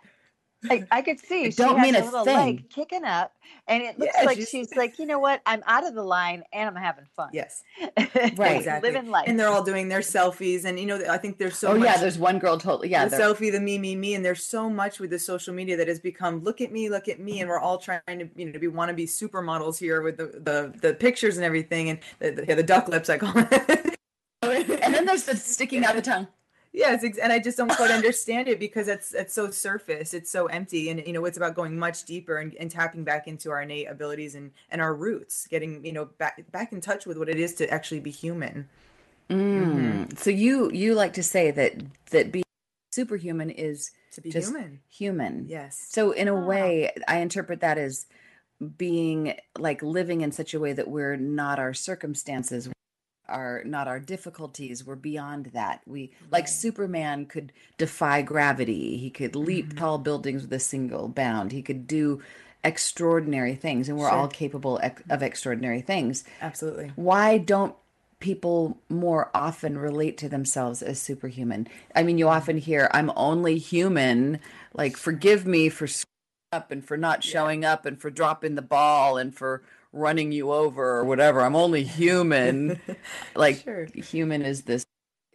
I, 0.71 0.85
I 0.91 1.03
could 1.03 1.19
see 1.27 1.45
she 1.51 1.57
don't 1.57 1.77
has 1.79 1.85
mean 1.85 1.95
a 1.97 2.03
a 2.03 2.05
little 2.05 2.25
thing. 2.25 2.37
leg 2.37 2.71
kicking 2.71 3.05
up, 3.05 3.33
and 3.67 3.83
it 3.83 3.99
looks 3.99 4.13
Yeah, 4.17 4.25
like 4.25 4.37
she's- 4.37 4.51
she's, 4.51 4.75
like, 4.77 4.99
you 4.99 5.07
know 5.07 5.19
what? 5.19 5.41
I'm 5.47 5.63
out 5.67 5.87
of 5.87 5.95
the 5.95 6.03
line, 6.03 6.45
and 6.53 6.69
I'm 6.69 6.77
having 6.77 7.05
fun. 7.17 7.31
Yes, 7.33 7.63
Right. 8.37 8.57
exactly. 8.59 8.91
living 8.93 9.11
life. 9.11 9.25
And 9.29 9.39
they're 9.39 9.49
all 9.49 9.65
doing 9.65 9.89
their 9.89 10.01
selfies, 10.01 10.65
and 10.65 10.79
you 10.79 10.87
know, 10.87 11.03
I 11.11 11.19
think 11.19 11.39
there's 11.39 11.59
so 11.59 11.69
oh 11.73 11.75
much. 11.77 11.87
yeah, 11.87 11.97
there's 11.99 12.19
one 12.19 12.39
girl 12.39 12.59
totally 12.59 12.89
yeah. 12.91 13.05
the 13.07 13.17
they're- 13.17 13.21
selfie, 13.35 13.51
the 13.51 13.61
me, 13.61 13.79
me, 13.79 13.97
me, 13.97 14.15
and 14.15 14.25
there's 14.25 14.45
so 14.45 14.71
much 14.71 15.01
with 15.01 15.11
the 15.11 15.19
social 15.19 15.53
media 15.55 15.77
that 15.77 15.89
has 15.89 15.99
become 16.01 16.43
look 16.45 16.61
at 16.61 16.71
me, 16.73 16.89
look 16.89 17.09
at 17.09 17.19
me, 17.21 17.41
and 17.41 17.49
we're 17.49 17.59
all 17.61 17.79
trying 17.79 18.01
to 18.09 18.29
you 18.37 18.47
know 18.47 18.53
to 18.53 18.59
be 18.59 18.69
want 18.69 18.89
to 18.89 18.95
be 18.95 19.07
supermodels 19.07 19.79
here 19.79 20.01
with 20.03 20.17
the, 20.17 20.27
the 20.27 20.73
the 20.81 20.95
pictures 20.95 21.37
and 21.37 21.45
everything, 21.45 21.91
and 21.91 21.99
the, 22.21 22.31
the, 22.31 22.45
yeah, 22.47 22.55
the 22.55 22.63
duck 22.63 22.89
lips 22.89 23.11
I 23.11 23.19
call 23.19 23.33
it. 23.37 23.99
and 24.43 24.95
then 24.95 25.07
there's 25.07 25.25
the 25.25 25.37
sticking 25.55 25.85
out 25.85 25.95
the 25.95 26.03
tongue. 26.03 26.29
Yes, 26.73 27.05
ex- 27.05 27.19
and 27.19 27.33
I 27.33 27.39
just 27.39 27.57
don't 27.59 27.71
quite 27.71 27.91
understand 28.01 28.49
it 28.49 28.59
because 28.59 28.89
it's 28.89 29.13
it's 29.15 29.33
so 29.35 29.51
surface, 29.51 30.15
it's 30.15 30.31
so 30.31 30.47
empty, 30.47 30.91
and 30.91 31.03
you 31.07 31.13
know 31.13 31.25
it's 31.25 31.37
about 31.37 31.55
going 31.55 31.79
much 31.79 32.05
deeper 32.05 32.37
and, 32.39 32.55
and 32.57 32.71
tapping 32.71 33.05
back 33.05 33.27
into 33.29 33.51
our 33.51 33.63
innate 33.63 33.89
abilities 33.89 34.35
and 34.35 34.51
and 34.71 34.81
our 34.81 34.95
roots, 34.95 35.47
getting 35.47 35.85
you 35.85 35.93
know 35.93 36.07
back 36.07 36.51
back 36.53 36.73
in 36.73 36.81
touch 36.81 37.07
with 37.07 37.17
what 37.19 37.29
it 37.29 37.39
is 37.39 37.55
to 37.57 37.69
actually 37.71 38.01
be 38.01 38.11
human. 38.11 38.69
Mm. 39.31 40.19
So 40.19 40.31
you 40.31 40.71
you 40.73 40.95
like 40.95 41.13
to 41.15 41.23
say 41.23 41.51
that 41.53 41.75
that 42.11 42.33
being 42.33 42.45
superhuman 42.93 43.51
is 43.51 43.91
To 44.13 44.21
be 44.21 44.31
just 44.31 44.49
human. 44.51 44.81
human. 44.91 45.47
Yes. 45.49 45.87
So 45.89 46.11
in 46.13 46.29
a 46.29 46.35
Ah. 46.37 46.45
way, 46.47 46.91
I 47.09 47.19
interpret 47.19 47.61
that 47.61 47.79
as 47.79 48.07
being 48.77 49.35
like 49.59 49.83
living 49.83 50.21
in 50.21 50.31
such 50.33 50.53
a 50.55 50.61
way 50.61 50.73
that 50.73 50.89
we're 50.89 51.17
not 51.17 51.59
our 51.59 51.73
circumstances, 51.75 52.69
are 53.29 53.63
not 53.65 53.89
our 53.89 54.01
difficulties. 54.01 54.85
We're 54.85 54.97
beyond 54.97 55.47
that. 55.55 55.81
We 55.87 56.13
like 56.31 56.49
Superman 56.49 57.27
could 57.27 57.53
defy 57.79 58.23
gravity. 58.23 58.97
He 58.97 59.11
could 59.11 59.35
leap 59.37 59.67
Mm-hmm. 59.69 59.79
tall 59.79 59.99
buildings 59.99 60.43
with 60.43 60.53
a 60.53 60.59
single 60.59 61.09
bound. 61.09 61.53
He 61.53 61.63
could 61.63 61.87
do 61.87 62.21
extraordinary 62.65 63.55
things, 63.55 63.89
and 63.89 63.99
we're 63.99 64.09
all 64.11 64.29
capable 64.29 64.79
of 65.11 65.23
extraordinary 65.23 65.81
things. 65.81 66.25
Absolutely. 66.41 66.93
why 66.97 67.39
don't 67.39 67.75
people 68.21 68.79
more 68.89 69.31
often 69.35 69.77
relate 69.77 70.17
to 70.19 70.29
themselves 70.29 70.81
as 70.81 71.01
superhuman? 71.01 71.67
I 71.97 72.03
mean, 72.05 72.19
you 72.19 72.29
often 72.29 72.57
hear, 72.59 72.89
I'm 72.93 73.11
only 73.17 73.59
human. 73.59 74.39
Like, 74.75 74.97
forgive 74.97 75.45
me 75.45 75.69
for 75.69 75.87
screwing 75.89 76.07
up 76.53 76.71
and 76.71 76.85
for 76.85 76.97
not 76.97 77.25
showing 77.25 77.65
up 77.65 77.85
and 77.85 78.01
for 78.01 78.11
dropping 78.11 78.55
the 78.55 78.63
ball 78.63 79.17
and 79.17 79.35
for 79.35 79.63
running 79.93 80.33
you 80.33 80.53
over 80.53 80.99
or 80.99 81.05
whatever. 81.05 81.41
I'm 81.41 81.57
only 81.57 81.85
human. 81.85 82.81
like, 83.35 83.63
Sure. 83.63 83.87
human 83.95 84.43
is 84.43 84.63
this 84.63 84.87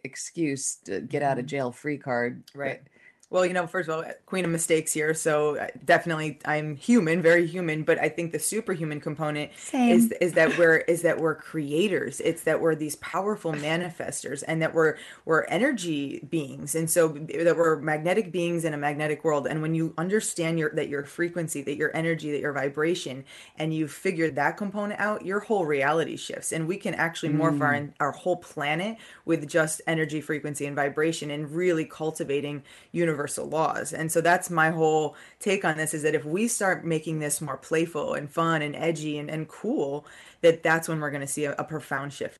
excuse 0.04 0.76
to 0.86 1.00
get 1.00 1.22
out 1.22 1.38
of 1.38 1.46
jail 1.46 1.72
free 1.72 1.98
card. 1.98 2.44
Right. 2.54 2.82
Well, 3.30 3.44
you 3.44 3.52
know, 3.52 3.66
first 3.66 3.90
of 3.90 3.94
all, 3.94 4.10
queen 4.24 4.46
of 4.46 4.50
mistakes 4.50 4.90
here. 4.90 5.12
So 5.12 5.58
uh, 5.58 5.66
definitely, 5.84 6.38
I'm 6.46 6.76
human, 6.76 7.20
very 7.20 7.46
human. 7.46 7.82
But 7.82 7.98
I 7.98 8.08
think 8.08 8.32
the 8.32 8.38
superhuman 8.38 9.00
component 9.02 9.50
is 9.90 10.12
is 10.12 10.32
that 10.32 10.56
we're 10.56 10.78
is 10.78 11.02
that 11.02 11.20
we're 11.20 11.34
creators. 11.34 12.20
It's 12.20 12.44
that 12.44 12.62
we're 12.62 12.74
these 12.74 12.96
powerful 12.96 13.52
manifestors, 13.52 14.42
and 14.48 14.62
that 14.62 14.72
we're 14.72 14.96
we're 15.26 15.42
energy 15.44 16.20
beings, 16.30 16.74
and 16.74 16.90
so 16.90 17.08
that 17.08 17.54
we're 17.54 17.76
magnetic 17.76 18.32
beings 18.32 18.64
in 18.64 18.72
a 18.72 18.78
magnetic 18.78 19.22
world. 19.24 19.46
And 19.46 19.60
when 19.60 19.74
you 19.74 19.92
understand 19.98 20.58
your 20.58 20.70
that 20.70 20.88
your 20.88 21.04
frequency, 21.04 21.60
that 21.60 21.76
your 21.76 21.94
energy, 21.94 22.30
that 22.32 22.40
your 22.40 22.54
vibration, 22.54 23.26
and 23.58 23.74
you 23.74 23.88
figure 23.88 24.30
that 24.30 24.56
component 24.56 24.98
out, 25.00 25.26
your 25.26 25.40
whole 25.40 25.66
reality 25.66 26.16
shifts, 26.16 26.50
and 26.50 26.66
we 26.66 26.78
can 26.78 26.94
actually 26.94 27.34
morph 27.34 27.60
our 27.60 27.90
our 28.00 28.12
whole 28.12 28.36
planet 28.36 28.96
with 29.26 29.46
just 29.46 29.82
energy, 29.86 30.22
frequency, 30.22 30.64
and 30.64 30.74
vibration, 30.74 31.30
and 31.30 31.52
really 31.52 31.84
cultivating 31.84 32.62
universal 32.90 33.17
laws. 33.26 33.92
And 33.92 34.12
so 34.12 34.20
that's 34.20 34.50
my 34.50 34.70
whole 34.70 35.16
take 35.40 35.64
on 35.64 35.76
this: 35.76 35.94
is 35.94 36.02
that 36.02 36.14
if 36.14 36.24
we 36.24 36.48
start 36.48 36.84
making 36.84 37.18
this 37.18 37.40
more 37.40 37.56
playful 37.56 38.14
and 38.14 38.30
fun 38.30 38.62
and 38.62 38.76
edgy 38.76 39.18
and, 39.18 39.30
and 39.30 39.48
cool, 39.48 40.06
that 40.42 40.62
that's 40.62 40.88
when 40.88 41.00
we're 41.00 41.10
going 41.10 41.22
to 41.22 41.26
see 41.26 41.44
a, 41.44 41.54
a 41.58 41.64
profound 41.64 42.12
shift. 42.12 42.38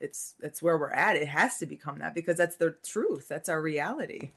It's 0.00 0.34
it's 0.40 0.62
where 0.62 0.78
we're 0.78 0.90
at. 0.90 1.16
It 1.16 1.28
has 1.28 1.58
to 1.58 1.66
become 1.66 1.98
that 1.98 2.14
because 2.14 2.36
that's 2.36 2.56
the 2.56 2.74
truth. 2.84 3.28
That's 3.28 3.48
our 3.48 3.60
reality. 3.60 4.30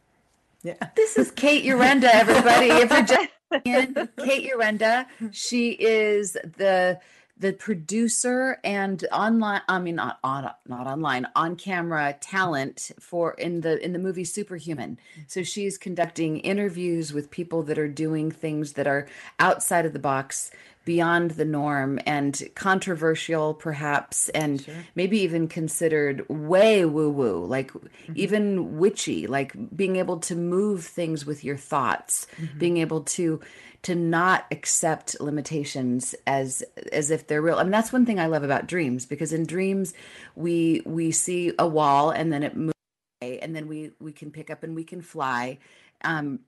Yeah. 0.63 0.75
This 0.95 1.17
is 1.17 1.31
Kate 1.31 1.63
Urenda, 1.63 2.09
everybody. 2.13 2.67
If 2.67 2.91
you're 2.91 3.01
just 3.03 3.29
in, 3.65 4.09
Kate 4.17 4.51
Urenda, 4.51 5.05
she 5.31 5.71
is 5.71 6.33
the 6.33 6.99
the 7.39 7.53
producer 7.53 8.59
and 8.63 9.05
online 9.11 9.61
I 9.67 9.79
mean 9.79 9.95
not 9.95 10.19
on 10.23 10.49
not 10.67 10.87
online 10.87 11.27
on 11.35 11.55
camera 11.55 12.15
talent 12.19 12.91
for 12.99 13.33
in 13.33 13.61
the 13.61 13.83
in 13.83 13.93
the 13.93 13.99
movie 13.99 14.23
Superhuman. 14.23 14.97
Mm-hmm. 15.11 15.21
So 15.27 15.43
she's 15.43 15.77
conducting 15.77 16.39
interviews 16.39 17.13
with 17.13 17.31
people 17.31 17.63
that 17.63 17.77
are 17.77 17.87
doing 17.87 18.31
things 18.31 18.73
that 18.73 18.87
are 18.87 19.07
outside 19.39 19.85
of 19.85 19.93
the 19.93 19.99
box 19.99 20.51
beyond 20.87 21.31
the 21.31 21.43
norm 21.43 21.99
and 22.05 22.41
controversial 22.55 23.53
perhaps 23.53 24.29
and 24.29 24.65
maybe 24.95 25.19
even 25.19 25.49
considered 25.49 26.27
way 26.29 26.85
woo 26.85 27.09
woo 27.09 27.43
like 27.43 27.73
mm-hmm. 27.73 28.13
even 28.15 28.77
witchy 28.77 29.27
like 29.27 29.53
being 29.75 29.97
able 29.97 30.17
to 30.17 30.33
move 30.33 30.85
things 30.85 31.25
with 31.25 31.43
your 31.43 31.57
thoughts 31.57 32.25
mm-hmm. 32.37 32.57
being 32.57 32.77
able 32.77 33.01
to 33.01 33.41
to 33.87 33.95
not 33.95 34.45
accept 34.51 35.17
limitations 35.21 36.13
as 36.27 36.61
as 36.91 37.09
if 37.09 37.25
they're 37.25 37.41
real. 37.41 37.55
I 37.55 37.63
mean 37.63 37.71
that's 37.71 37.93
one 37.93 38.05
thing 38.05 38.19
I 38.19 38.25
love 38.25 38.43
about 38.43 38.67
dreams 38.67 39.05
because 39.05 39.31
in 39.31 39.45
dreams 39.45 39.93
we 40.35 40.81
we 40.85 41.11
see 41.11 41.53
a 41.57 41.65
wall 41.65 42.09
and 42.09 42.33
then 42.33 42.43
it 42.43 42.53
moves 42.53 42.73
away 43.21 43.39
and 43.39 43.55
then 43.55 43.69
we 43.69 43.91
we 44.01 44.11
can 44.11 44.29
pick 44.29 44.49
up 44.49 44.63
and 44.63 44.75
we 44.75 44.83
can 44.83 45.01
fly. 45.01 45.59
Um 46.03 46.41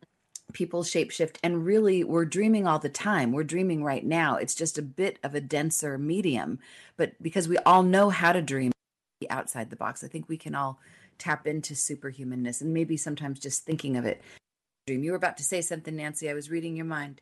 people 0.51 0.83
shapeshift 0.83 1.37
and 1.41 1.65
really 1.65 2.03
we're 2.03 2.25
dreaming 2.25 2.67
all 2.67 2.79
the 2.79 2.89
time. 2.89 3.31
We're 3.31 3.45
dreaming 3.45 3.85
right 3.85 4.05
now. 4.05 4.35
It's 4.35 4.55
just 4.55 4.77
a 4.77 4.81
bit 4.81 5.17
of 5.23 5.33
a 5.33 5.39
denser 5.39 5.97
medium, 5.97 6.59
but 6.97 7.13
because 7.23 7.47
we 7.47 7.57
all 7.59 7.83
know 7.83 8.09
how 8.09 8.33
to 8.33 8.41
dream 8.41 8.73
outside 9.29 9.69
the 9.69 9.77
box, 9.77 10.03
I 10.03 10.09
think 10.09 10.27
we 10.27 10.35
can 10.35 10.55
all 10.55 10.77
tap 11.17 11.47
into 11.47 11.73
superhumanness 11.73 12.59
and 12.59 12.73
maybe 12.73 12.97
sometimes 12.97 13.39
just 13.39 13.63
thinking 13.63 13.95
of 13.95 14.03
it 14.03 14.21
dream. 14.89 15.03
You 15.03 15.11
were 15.11 15.17
about 15.17 15.37
to 15.37 15.43
say 15.43 15.61
something, 15.61 15.95
Nancy. 15.95 16.29
I 16.29 16.33
was 16.33 16.49
reading 16.49 16.75
your 16.75 16.85
mind. 16.85 17.21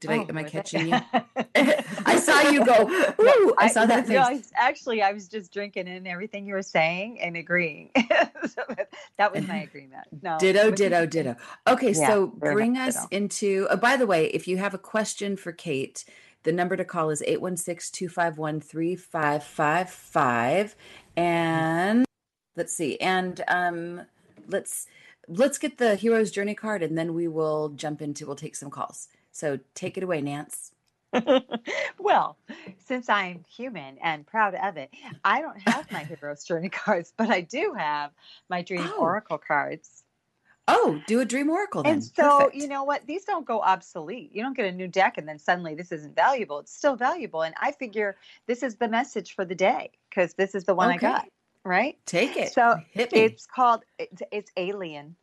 Did 0.00 0.10
I? 0.10 0.18
Oh, 0.18 0.26
Am 0.28 0.36
I 0.36 0.42
catching 0.42 0.92
it? 0.92 1.02
you? 1.14 1.20
I 2.04 2.18
saw 2.18 2.50
you 2.50 2.64
go. 2.64 2.90
Ooh! 3.20 3.54
I 3.56 3.68
saw 3.68 3.86
that 3.86 4.08
no, 4.16 4.18
I 4.18 4.42
actually, 4.56 5.00
I 5.00 5.12
was 5.12 5.28
just 5.28 5.52
drinking 5.52 5.86
in 5.86 6.04
everything 6.06 6.46
you 6.46 6.54
were 6.54 6.62
saying 6.62 7.20
and 7.20 7.36
agreeing. 7.36 7.90
So 8.48 8.62
that 9.16 9.32
was 9.32 9.46
my 9.46 9.62
agreement. 9.62 10.06
No, 10.22 10.36
Ditto, 10.38 10.70
ditto, 10.72 11.06
ditto. 11.06 11.36
Okay, 11.66 11.92
Yeah, 11.92 12.08
so 12.08 12.26
bring 12.26 12.76
us 12.76 12.94
ditto. 12.94 13.06
into. 13.10 13.66
Oh, 13.70 13.76
by 13.76 13.96
the 13.96 14.06
way, 14.06 14.26
if 14.26 14.46
you 14.48 14.56
have 14.58 14.74
a 14.74 14.78
question 14.78 15.36
for 15.36 15.52
Kate, 15.52 16.04
the 16.42 16.52
number 16.52 16.76
to 16.76 16.84
call 16.84 17.10
is 17.10 17.22
816 17.22 17.92
251 18.08 18.60
3555. 18.60 20.76
And 21.16 22.04
let's 22.56 22.74
see. 22.74 22.98
And 23.00 23.40
um, 23.48 24.02
let's 24.48 24.86
let's 25.28 25.58
get 25.58 25.78
the 25.78 25.96
hero's 25.96 26.30
journey 26.30 26.54
card 26.54 26.82
and 26.82 26.98
then 26.98 27.14
we 27.14 27.28
will 27.28 27.70
jump 27.70 28.02
into 28.02 28.26
we'll 28.26 28.36
take 28.36 28.56
some 28.56 28.70
calls 28.70 29.08
So 29.32 29.60
take 29.74 29.96
it 29.98 30.04
away, 30.04 30.20
Nance. 30.22 30.72
well, 31.98 32.38
since 32.86 33.08
I'm 33.08 33.44
human 33.56 33.98
and 34.02 34.26
proud 34.26 34.54
of 34.54 34.76
it, 34.76 34.90
I 35.24 35.40
don't 35.42 35.60
have 35.60 35.86
my 35.90 36.04
hero's 36.06 36.44
journey 36.44 36.68
cards, 36.70 37.12
but 37.16 37.30
I 37.30 37.40
do 37.42 37.74
have 37.78 38.12
my 38.50 38.62
dream 38.62 38.92
Oh. 38.92 38.98
oracle 38.98 39.38
cards. 39.38 40.04
Oh, 40.68 41.02
do 41.06 41.20
a 41.20 41.24
dream 41.26 41.50
oracle 41.50 41.84
then. 41.84 42.00
And 42.00 42.04
so, 42.04 42.50
Perfect. 42.50 42.54
you 42.54 42.68
know 42.68 42.84
what? 42.84 43.06
These 43.06 43.24
don't 43.24 43.46
go 43.46 43.60
obsolete. 43.60 44.30
You 44.34 44.42
don't 44.42 44.56
get 44.56 44.66
a 44.66 44.72
new 44.72 44.88
deck 44.88 45.18
and 45.18 45.28
then 45.28 45.38
suddenly 45.38 45.74
this 45.74 45.92
isn't 45.92 46.16
valuable. 46.16 46.60
It's 46.60 46.74
still 46.74 46.96
valuable. 46.96 47.42
And 47.42 47.54
I 47.60 47.72
figure 47.72 48.16
this 48.46 48.62
is 48.62 48.76
the 48.76 48.88
message 48.88 49.34
for 49.34 49.44
the 49.44 49.54
day 49.56 49.92
because 50.10 50.34
this 50.34 50.54
is 50.54 50.64
the 50.64 50.74
one 50.74 50.90
Okay. 50.90 50.92
I 50.92 50.98
got, 50.98 51.26
right? 51.64 51.98
take 52.06 52.36
it. 52.36 52.52
So 52.52 52.76
hit 52.92 53.12
me. 53.12 53.20
it's 53.20 53.46
called, 53.46 53.82
it's, 53.98 54.22
it's 54.30 54.50
Alien, 54.56 55.16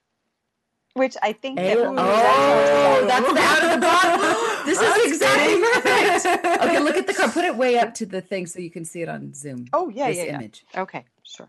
which 0.94 1.16
I 1.22 1.34
think 1.34 1.58
that 1.58 1.78
A- 1.78 1.82
when 1.82 2.00
oh, 2.00 3.06
that's 3.08 3.30
oh. 3.30 3.34
the 3.34 3.40
out 3.40 3.64
of 3.64 3.72
the 3.72 3.86
box. 3.86 4.66
This 4.66 4.80
is 4.80 5.14
exactly 5.14 5.62
perfect. 5.62 6.46
Okay, 6.62 6.80
look 6.80 6.96
at 6.96 7.08
the 7.08 7.14
card. 7.14 7.32
Put 7.32 7.46
it 7.46 7.56
way 7.56 7.80
up 7.80 7.94
to 7.96 8.06
the 8.06 8.22
thing 8.22 8.46
so 8.46 8.60
you 8.60 8.70
can 8.70 8.86
see 8.86 9.02
it 9.02 9.10
on 9.10 9.34
Zoom. 9.34 9.66
Oh, 9.74 9.90
yeah, 9.90 10.10
this 10.10 10.18
yeah, 10.18 10.24
yeah. 10.26 10.36
image. 10.36 10.66
Okay, 10.78 11.06
sure. 11.24 11.48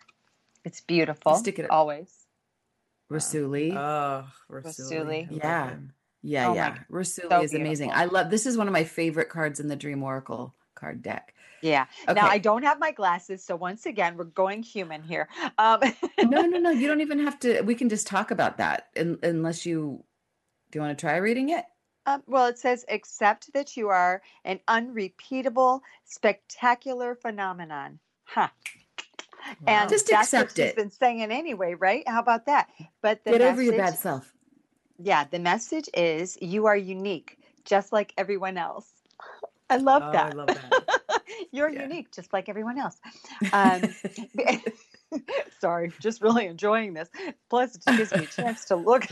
It's 0.65 0.81
beautiful. 0.81 1.35
Stick 1.35 1.59
it- 1.59 1.71
always. 1.71 2.23
Rassouli. 3.11 3.75
Oh, 3.77 4.25
Rassouli. 4.51 5.29
Rassouli. 5.29 5.29
I 5.29 5.31
love 5.31 5.31
Yeah. 5.31 5.75
yeah, 6.23 6.49
oh 6.49 6.55
yeah. 6.55 6.71
God, 6.71 6.85
Rassouli 6.91 7.29
so 7.29 7.43
is 7.43 7.55
amazing. 7.55 7.91
I 7.93 8.07
love 8.07 8.31
this 8.31 8.47
is 8.47 8.57
one 8.57 8.69
of 8.69 8.73
my 8.73 8.85
favorite 8.85 9.29
cards 9.29 9.61
in 9.61 9.69
the 9.69 9.77
Dream 9.77 10.03
Oracle 10.03 10.55
card 10.75 11.03
deck. 11.03 11.35
Yeah. 11.63 11.87
Okay. 12.09 12.15
Now 12.21 12.27
I 12.29 12.39
don't 12.39 12.65
have 12.65 12.79
my 12.81 12.91
glasses, 12.91 13.43
so 13.45 13.55
once 13.57 13.87
again, 13.87 14.17
we're 14.17 14.25
going 14.25 14.63
human 14.63 15.03
here. 15.03 15.29
Um, 15.59 15.81
no, 16.23 16.43
no, 16.43 16.59
no. 16.59 16.71
You 16.83 16.89
don't 16.89 17.01
even 17.01 17.21
have 17.21 17.39
to. 17.41 17.63
We 17.63 17.75
can 17.75 17.89
just 17.89 18.07
talk 18.07 18.31
about 18.33 18.59
that, 18.59 18.89
un, 18.97 19.19
unless 19.23 19.65
you. 19.65 20.03
Do 20.71 20.79
you 20.79 20.81
want 20.85 20.97
to 20.99 21.01
try 21.01 21.17
reading 21.19 21.51
it? 21.51 21.65
um, 22.07 22.23
well, 22.27 22.47
it 22.47 22.59
says, 22.59 22.85
accept 22.89 23.53
that 23.53 23.77
you 23.77 23.89
are 23.89 24.23
an 24.45 24.59
unrepeatable, 24.67 25.83
spectacular 26.05 27.15
phenomenon. 27.15 28.01
Huh. 28.25 28.49
And 29.67 29.89
Just 29.91 30.09
that's 30.09 30.33
accept 30.35 30.51
what 30.53 30.57
she's 30.57 30.71
it. 30.71 30.77
been 30.77 30.91
saying 30.91 31.23
anyway, 31.23 31.75
right? 31.75 32.03
How 32.09 32.21
about 32.21 32.47
that? 32.47 32.71
But 33.03 33.25
the 33.25 33.33
Get 33.33 33.41
message, 33.41 33.53
over 33.53 33.63
your 33.63 33.77
bad 33.77 33.99
self. 33.99 34.33
yeah, 34.99 35.25
the 35.25 35.39
message 35.39 35.89
is 35.95 36.39
you 36.41 36.67
are 36.67 36.77
unique, 36.77 37.39
just 37.65 37.93
like 37.93 38.13
everyone 38.19 38.57
else. 38.57 38.91
I 39.71 39.77
love 39.77 40.03
Oh, 40.07 40.13
that. 40.13 40.33
I 40.33 40.37
love 40.37 40.47
that. 40.49 40.92
You're 41.51 41.71
Yeah. 41.71 41.83
unique, 41.83 42.13
just 42.13 42.33
like 42.33 42.49
everyone 42.49 42.79
else. 42.79 43.01
Um, 43.53 43.83
sorry, 45.61 45.93
just 46.01 46.23
really 46.23 46.47
enjoying 46.47 46.95
this. 46.95 47.09
Plus, 47.51 47.75
it 47.75 47.97
gives 47.97 48.15
me 48.15 48.25
a 48.25 48.27
chance 48.27 48.65
to 48.67 48.77
look. 48.77 49.07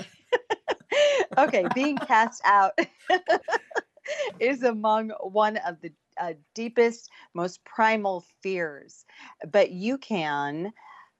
okay, 1.39 1.69
being 1.69 2.00
cast 2.00 2.43
out 2.45 2.79
is 4.41 4.62
among 4.62 5.11
one 5.21 5.57
of 5.59 5.81
the 5.81 5.93
uh, 6.21 6.35
deepest, 6.55 7.11
most 7.35 7.65
primal 7.65 8.25
fears, 8.43 9.05
but 9.50 9.71
you 9.71 9.99
can. 9.99 10.73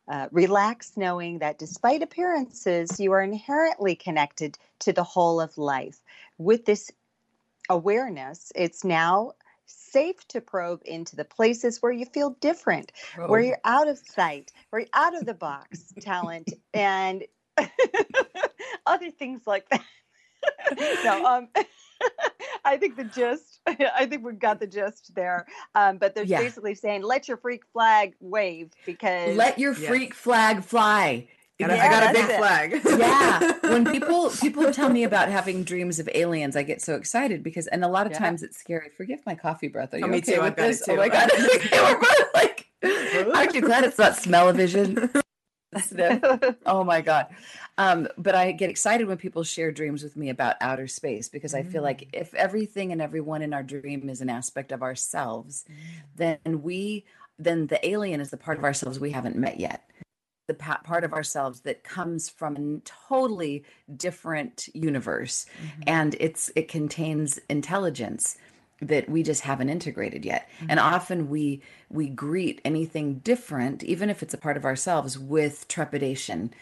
Uh, 0.09 0.27
relax 0.33 0.97
knowing 0.97 1.39
that 1.39 1.57
despite 1.57 2.03
appearances, 2.03 2.99
you 2.99 3.13
are 3.13 3.23
inherently 3.23 3.95
connected 3.95 4.59
to 4.81 4.93
the 4.93 5.05
whole 5.05 5.41
of 5.41 5.57
life. 5.57 6.03
With 6.37 6.65
this 6.65 6.91
awareness, 7.69 8.51
it's 8.57 8.83
now 8.85 9.33
safe 9.91 10.27
to 10.29 10.41
probe 10.41 10.83
into 10.85 11.17
the 11.17 11.25
places 11.25 11.79
where 11.81 11.93
you 11.93 12.07
feel 12.07 12.31
different, 12.41 12.93
where 13.27 13.41
you're 13.41 13.59
out 13.65 13.89
of 13.89 13.99
sight, 13.99 14.53
where 14.71 14.81
you're 14.81 14.89
out 14.95 15.17
of 15.17 15.27
the 15.27 15.35
box 15.35 15.93
talent, 16.01 16.53
and 16.75 17.25
other 18.87 19.11
things 19.11 19.43
like 19.47 19.69
that. 19.71 19.85
no, 21.05 21.25
um, 21.25 21.49
I 22.65 22.77
think 22.77 22.97
the 22.97 23.05
gist. 23.05 23.61
I 23.67 24.07
think 24.07 24.25
we've 24.25 24.39
got 24.39 24.61
the 24.61 24.67
gist 24.67 25.15
there. 25.15 25.47
Um, 25.75 25.99
but 25.99 26.15
they're 26.15 26.25
Yeah. 26.25 26.39
basically 26.41 26.75
saying, 26.75 27.03
"Let 27.03 27.29
your 27.29 27.37
freak 27.37 27.63
flag 27.73 28.15
wave," 28.21 28.71
because 28.87 29.37
Let 29.37 29.59
your 29.59 29.73
Yes. 29.73 29.89
freak 29.89 30.15
flag 30.15 30.65
fly. 30.65 31.29
Gotta- 31.61 31.77
Yeah, 31.77 31.87
I 31.87 31.91
got 31.91 32.11
a 32.11 32.13
big 32.19 32.31
it. 32.31 32.37
flag. 32.39 32.81
yeah. 32.99 33.53
When 33.73 33.85
people 33.97 34.31
people 34.41 34.73
tell 34.73 34.89
me 34.89 35.05
about 35.05 35.29
having 35.29 35.63
dreams 35.65 35.99
of 35.99 36.09
aliens 36.15 36.57
i 36.57 36.63
get 36.63 36.81
so 36.83 36.95
excited 36.97 37.43
because 37.43 37.67
and 37.69 37.85
a 37.85 37.89
lot 37.89 38.07
of 38.07 38.13
Yeah. 38.13 38.19
times 38.19 38.43
it's 38.43 38.59
scary. 38.59 38.89
Forgive 38.97 39.21
my 39.27 39.35
coffee 39.35 39.69
breath 39.69 39.95
are 39.95 39.99
you 39.99 40.05
Oh, 40.05 40.09
me 40.09 40.19
okay 40.19 40.35
too. 40.37 40.41
with 40.43 40.57
got 40.57 40.67
this? 40.67 40.83
oh 40.89 40.93
too. 40.93 40.97
my 40.97 41.09
god. 41.09 41.31
Okay, 41.33 41.69
we're 41.83 41.99
both 42.01 42.35
like 42.35 42.67
aren't 43.37 43.55
you 43.55 43.61
glad 43.61 43.85
it's 43.85 43.99
not 43.99 44.17
smell-o-vision 44.17 45.11
oh 46.67 46.83
my 46.85 47.01
god. 47.01 47.27
Um 47.79 48.09
but 48.19 48.35
i 48.35 48.51
get 48.53 48.71
excited 48.71 49.07
when 49.07 49.17
people 49.19 49.45
share 49.45 49.71
dreams 49.71 50.03
with 50.03 50.17
me 50.17 50.29
about 50.31 50.57
outer 50.61 50.87
space 50.89 51.29
because 51.29 51.55
i 51.55 51.63
feel 51.63 51.83
like 51.83 52.09
if 52.13 52.35
everything 52.35 52.91
and 52.93 53.01
everyone 53.01 53.43
in 53.43 53.53
our 53.55 53.63
dream 53.63 54.09
is 54.09 54.21
an 54.21 54.29
aspect 54.31 54.73
of 54.73 54.83
ourselves 54.83 55.65
then 56.17 56.39
we 56.63 57.05
then 57.39 57.69
the 57.69 57.87
alien 57.89 58.21
is 58.21 58.31
the 58.31 58.37
part 58.37 58.59
of 58.59 58.65
ourselves 58.65 58.99
we 58.99 59.11
haven't 59.13 59.37
met 59.37 59.61
yet 59.61 59.89
the 60.51 60.79
part 60.83 61.05
of 61.05 61.13
ourselves 61.13 61.61
that 61.61 61.85
comes 61.85 62.29
from 62.29 62.57
a 62.57 62.81
totally 63.09 63.63
different 63.97 64.69
universe. 64.75 65.47
Mm-hmm. 65.63 65.83
And 65.87 66.17
it's 66.19 66.51
it 66.57 66.67
contains 66.67 67.39
intelligence 67.49 68.37
that 68.83 69.09
we 69.09 69.23
just 69.23 69.43
haven't 69.43 69.69
integrated 69.69 70.25
yet. 70.25 70.49
Mm-hmm. 70.57 70.71
And 70.71 70.81
often 70.81 71.31
we 71.31 71.63
we 71.89 72.09
greet 72.09 72.61
anything 72.65 73.21
different 73.21 73.85
even 73.85 74.11
if 74.11 74.25
it's 74.25 74.35
a 74.35 74.39
part 74.39 74.57
of 74.57 74.65
ourselves 74.65 75.17
with 75.17 75.69
trepidation 75.69 76.53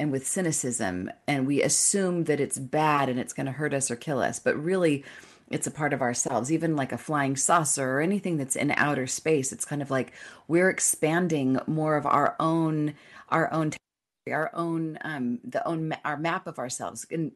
and 0.00 0.10
with 0.10 0.26
cynicism. 0.26 1.08
And 1.28 1.46
we 1.46 1.62
assume 1.62 2.24
that 2.24 2.40
it's 2.40 2.58
bad 2.58 3.08
and 3.08 3.20
it's 3.20 3.32
going 3.32 3.46
to 3.46 3.52
hurt 3.52 3.72
us 3.72 3.92
or 3.92 3.96
kill 3.96 4.18
us. 4.18 4.40
But 4.40 4.60
really 4.60 5.04
it's 5.50 5.66
a 5.66 5.70
part 5.70 5.92
of 5.92 6.02
ourselves 6.02 6.50
even 6.50 6.74
like 6.76 6.92
a 6.92 6.98
flying 6.98 7.36
saucer 7.36 7.98
or 7.98 8.00
anything 8.00 8.36
that's 8.36 8.56
in 8.56 8.70
outer 8.72 9.06
space 9.06 9.52
it's 9.52 9.64
kind 9.64 9.82
of 9.82 9.90
like 9.90 10.12
we're 10.48 10.68
expanding 10.70 11.58
more 11.66 11.96
of 11.96 12.06
our 12.06 12.34
own 12.40 12.94
our 13.28 13.52
own 13.52 13.70
our 14.30 14.50
own 14.54 14.98
um 15.02 15.38
the 15.44 15.66
own 15.66 15.94
our 16.04 16.16
map 16.16 16.46
of 16.46 16.58
ourselves 16.58 17.06
and 17.10 17.32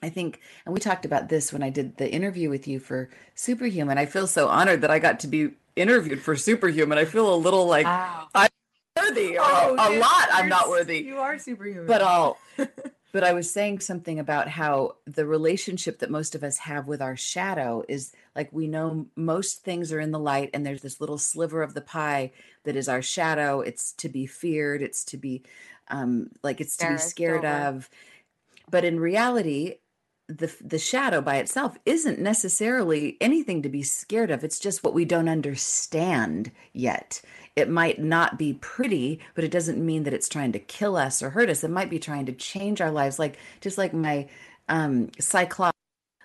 I 0.00 0.10
think, 0.10 0.40
and 0.64 0.72
we 0.72 0.80
talked 0.80 1.04
about 1.04 1.28
this 1.28 1.52
when 1.52 1.62
I 1.62 1.70
did 1.70 1.96
the 1.96 2.08
interview 2.10 2.50
with 2.50 2.68
you 2.68 2.78
for 2.78 3.10
Superhuman. 3.34 3.98
I 3.98 4.06
feel 4.06 4.28
so 4.28 4.46
honored 4.46 4.82
that 4.82 4.90
I 4.92 5.00
got 5.00 5.18
to 5.20 5.26
be 5.26 5.50
interviewed 5.74 6.22
for 6.22 6.36
Superhuman. 6.36 6.98
I 6.98 7.04
feel 7.04 7.32
a 7.32 7.36
little 7.36 7.66
like 7.66 7.84
Wow. 7.84 8.28
I'm 8.34 8.48
worthy. 8.96 9.38
Oh, 9.40 9.74
a 9.78 9.90
dude, 9.90 10.00
lot, 10.00 10.28
I'm 10.32 10.48
not 10.48 10.68
worthy. 10.68 10.98
You 11.00 11.18
are 11.18 11.38
superhuman. 11.38 11.86
But 11.86 12.02
I'll. 12.02 12.38
But 13.10 13.24
I 13.24 13.32
was 13.32 13.50
saying 13.50 13.80
something 13.80 14.18
about 14.18 14.48
how 14.48 14.96
the 15.06 15.24
relationship 15.24 15.98
that 16.00 16.10
most 16.10 16.34
of 16.34 16.44
us 16.44 16.58
have 16.58 16.86
with 16.86 17.00
our 17.00 17.16
shadow 17.16 17.82
is 17.88 18.12
like 18.36 18.52
we 18.52 18.68
know 18.68 19.06
most 19.16 19.64
things 19.64 19.92
are 19.92 20.00
in 20.00 20.10
the 20.10 20.18
light, 20.18 20.50
and 20.52 20.64
there's 20.64 20.82
this 20.82 21.00
little 21.00 21.18
sliver 21.18 21.62
of 21.62 21.74
the 21.74 21.80
pie 21.80 22.32
that 22.64 22.76
is 22.76 22.88
our 22.88 23.00
shadow. 23.00 23.60
It's 23.60 23.92
to 23.92 24.08
be 24.08 24.26
feared. 24.26 24.82
It's 24.82 25.04
to 25.04 25.16
be, 25.16 25.42
um, 25.88 26.30
like 26.42 26.60
it's 26.60 26.76
to 26.78 26.90
be 26.90 26.98
scared 26.98 27.44
over. 27.46 27.54
of. 27.54 27.90
But 28.70 28.84
in 28.84 29.00
reality, 29.00 29.76
the 30.28 30.54
the 30.62 30.78
shadow 30.78 31.22
by 31.22 31.36
itself 31.36 31.78
isn't 31.86 32.18
necessarily 32.18 33.16
anything 33.20 33.62
to 33.62 33.68
be 33.70 33.82
scared 33.82 34.30
of 34.30 34.44
it's 34.44 34.58
just 34.58 34.84
what 34.84 34.92
we 34.92 35.06
don't 35.06 35.28
understand 35.28 36.52
yet 36.74 37.22
it 37.58 37.68
might 37.68 37.98
not 37.98 38.38
be 38.38 38.52
pretty 38.54 39.18
but 39.34 39.44
it 39.44 39.50
doesn't 39.50 39.84
mean 39.84 40.04
that 40.04 40.14
it's 40.14 40.28
trying 40.28 40.52
to 40.52 40.58
kill 40.58 40.96
us 40.96 41.22
or 41.22 41.30
hurt 41.30 41.50
us. 41.50 41.64
It 41.64 41.70
might 41.70 41.90
be 41.90 41.98
trying 41.98 42.26
to 42.26 42.32
change 42.32 42.80
our 42.80 42.90
lives 42.90 43.18
like 43.18 43.36
just 43.60 43.78
like 43.78 43.92
my 43.92 44.28
um 44.68 45.10
cyclops 45.18 45.76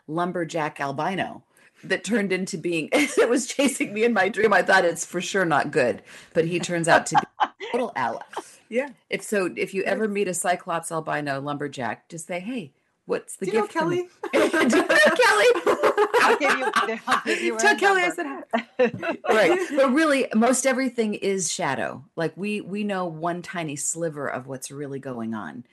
lumberjack 0.08 0.80
albino 0.80 1.44
that 1.84 2.04
turned 2.04 2.32
into 2.32 2.58
being 2.58 2.90
it 2.94 3.30
was 3.30 3.48
chasing 3.48 3.94
me 3.94 4.04
in 4.04 4.14
my 4.14 4.30
dream. 4.30 4.54
I 4.54 4.62
thought 4.62 4.86
it's 4.86 5.06
for 5.06 5.22
sure 5.22 5.46
not 5.46 5.72
good 5.72 6.04
but 6.34 6.46
he 6.46 6.60
turns 6.60 6.88
out 6.88 7.08
to 7.08 7.16
be 7.16 7.22
a 7.42 7.50
total 7.72 7.92
ally. 7.96 8.22
Yeah. 8.70 8.90
if 9.10 9.24
so 9.24 9.50
if 9.56 9.74
you 9.74 9.84
ever 9.84 10.08
meet 10.08 10.28
a 10.28 10.34
cyclops 10.34 10.92
albino 10.92 11.42
lumberjack 11.42 12.10
just 12.10 12.28
say 12.28 12.40
hey 12.40 12.72
what's 13.06 13.36
the 13.38 13.46
Do 13.46 13.52
gift? 13.52 13.72
Kelly? 13.74 14.08
Do 14.34 14.40
you 14.40 14.50
know 14.50 14.70
Kelly? 14.88 15.48
I'll 16.22 16.38
give 16.38 16.58
you. 16.58 16.72
I'll 17.08 17.22
give 17.26 17.42
you. 17.42 17.58
Tell 17.60 17.78
Kelly 17.78 18.02
I 18.04 18.10
said 18.12 18.26
hi. 18.26 19.18
right 19.30 19.60
but 19.76 19.92
really 19.94 20.28
most 20.36 20.66
everything 20.66 21.14
is 21.14 21.52
shadow 21.52 22.04
like 22.16 22.36
we 22.36 22.62
we 22.62 22.84
know 22.84 23.06
one 23.06 23.42
tiny 23.42 23.76
sliver 23.76 24.28
of 24.28 24.48
what's 24.48 24.72
really 24.72 25.00
going 25.00 25.34
on 25.34 25.64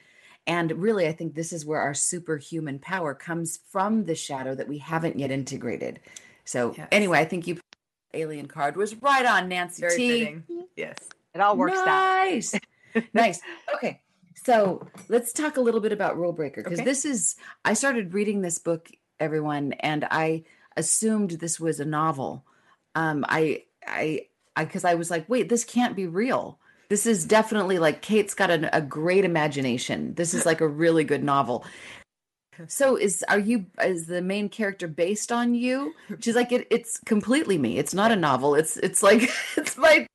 and 0.47 0.71
really 0.73 1.07
i 1.09 1.13
think 1.13 1.35
this 1.35 1.53
is 1.53 1.65
where 1.67 1.81
our 1.81 1.95
superhuman 1.95 2.79
power 2.79 3.15
comes 3.15 3.61
from 3.71 4.05
the 4.05 4.15
shadow 4.15 4.55
that 4.55 4.69
we 4.69 4.79
haven't 4.79 5.19
yet 5.19 5.31
integrated 5.31 6.01
so 6.45 6.75
Yes. 6.77 6.89
anyway 6.93 7.19
i 7.21 7.25
think 7.25 7.47
you 7.47 7.59
alien 8.15 8.47
card 8.47 8.77
was 8.77 8.95
right 8.97 9.25
on 9.27 9.49
nancy 9.49 9.81
Very 9.81 9.97
t 9.97 10.19
fitting. 10.25 10.45
Yes. 10.77 10.97
It 11.35 11.41
all 11.41 11.57
works 11.57 11.79
out. 11.79 11.87
nice 11.87 12.55
nice 13.15 13.41
okay 13.75 14.01
so 14.45 14.87
let's 15.09 15.33
talk 15.33 15.57
a 15.57 15.61
little 15.61 15.81
bit 15.81 15.93
about 15.93 16.17
rule 16.19 16.33
breaker 16.33 16.63
because 16.63 16.79
Okay. 16.81 16.85
this 16.89 17.05
is 17.05 17.37
i 17.65 17.75
started 17.75 18.15
reading 18.15 18.41
this 18.43 18.59
book 18.59 18.91
everyone 19.19 19.73
and 19.81 20.07
i 20.11 20.43
assumed 20.77 21.33
this 21.33 21.59
was 21.61 21.81
a 21.81 21.85
novel 21.85 22.45
um 22.95 23.25
i 23.29 23.63
i 23.87 24.21
i 24.57 24.65
because 24.65 24.85
i 24.85 24.95
was 24.95 25.11
like 25.11 25.29
wait 25.29 25.49
this 25.49 25.65
can't 25.65 25.97
be 25.97 26.07
real 26.07 26.59
this 26.89 27.07
is 27.07 27.25
definitely 27.25 27.79
like 27.79 28.03
kate's 28.03 28.35
got 28.35 28.51
an, 28.51 28.69
a 28.73 28.81
great 28.81 29.25
imagination 29.25 30.15
this 30.15 30.33
is 30.35 30.47
like 30.47 30.61
a 30.61 30.69
really 30.69 31.05
good 31.05 31.23
novel 31.25 31.65
So 32.69 32.97
is 32.97 33.25
are 33.29 33.39
you 33.39 33.67
is 33.83 34.07
the 34.07 34.21
main 34.21 34.49
character 34.51 34.87
based 34.87 35.33
on 35.33 35.55
you? 35.55 35.95
She's 36.21 36.35
like 36.37 36.53
it, 36.53 36.67
it's 36.71 36.99
completely 37.07 37.57
me. 37.57 37.79
It's 37.79 37.95
not 37.95 38.13
a 38.13 38.17
novel. 38.17 38.55
It's 38.55 38.77
it's 38.77 39.03
like 39.03 39.31
it's 39.57 39.79
my 39.79 40.07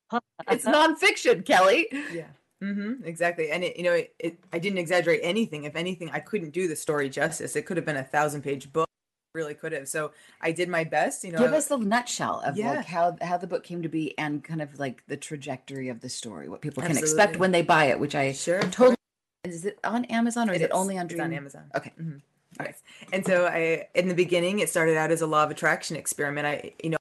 it's 0.48 0.64
nonfiction, 0.78 1.44
Kelly. 1.44 1.88
Yeah. 2.12 2.28
Mm-hmm, 2.62 3.04
exactly. 3.04 3.50
And 3.50 3.64
it, 3.64 3.76
you 3.76 3.82
know, 3.84 3.92
it, 3.92 4.14
it, 4.18 4.38
I 4.52 4.58
didn't 4.58 4.78
exaggerate 4.78 5.20
anything. 5.22 5.64
If 5.64 5.76
anything, 5.76 6.10
I 6.12 6.20
couldn't 6.20 6.50
do 6.50 6.68
the 6.68 6.76
story 6.76 7.08
justice. 7.08 7.54
It 7.56 7.66
could 7.66 7.76
have 7.76 7.86
been 7.86 7.96
a 7.96 8.04
thousand 8.04 8.42
page 8.42 8.72
book. 8.72 8.88
Really 9.34 9.52
could 9.54 9.72
have. 9.72 9.86
So 9.88 10.12
I 10.40 10.52
did 10.52 10.70
my 10.70 10.82
best. 10.84 11.22
You 11.22 11.32
know, 11.32 11.38
give 11.38 11.52
us 11.52 11.66
the 11.66 11.76
nutshell 11.76 12.40
of 12.46 12.56
Yeah. 12.56 12.70
like 12.76 12.86
how 12.86 13.16
how 13.20 13.36
the 13.36 13.46
book 13.46 13.64
came 13.64 13.82
to 13.82 13.88
be 13.88 14.16
and 14.18 14.42
kind 14.42 14.62
of 14.62 14.78
like 14.78 15.02
the 15.08 15.16
trajectory 15.18 15.90
of 15.90 16.00
the 16.00 16.08
story, 16.08 16.48
what 16.48 16.62
people 16.62 16.82
can 16.82 16.96
expect 16.96 17.36
when 17.36 17.52
they 17.52 17.60
buy 17.60 17.86
it. 17.86 18.00
Which 18.00 18.14
I 18.14 18.32
Sure. 18.32 18.60
totally. 18.62 18.96
Is 19.44 19.66
it 19.66 19.78
on 19.84 20.06
Amazon 20.06 20.48
or 20.48 20.54
is 20.54 20.62
it, 20.62 20.70
only 20.72 20.96
on 20.96 21.10
It's 21.10 21.20
on 21.20 21.32
Amazon. 21.34 21.64
Okay. 21.76 21.92
Mhm. 22.00 22.22
Yes. 22.58 22.82
And 23.12 23.26
so 23.26 23.46
I, 23.46 23.86
in 23.94 24.08
the 24.08 24.14
beginning, 24.14 24.60
it 24.60 24.70
started 24.70 24.96
out 24.96 25.10
as 25.10 25.20
a 25.20 25.26
law 25.26 25.44
of 25.44 25.50
attraction 25.50 25.96
experiment. 25.96 26.46
I, 26.46 26.72
you 26.82 26.90
know, 26.90 26.96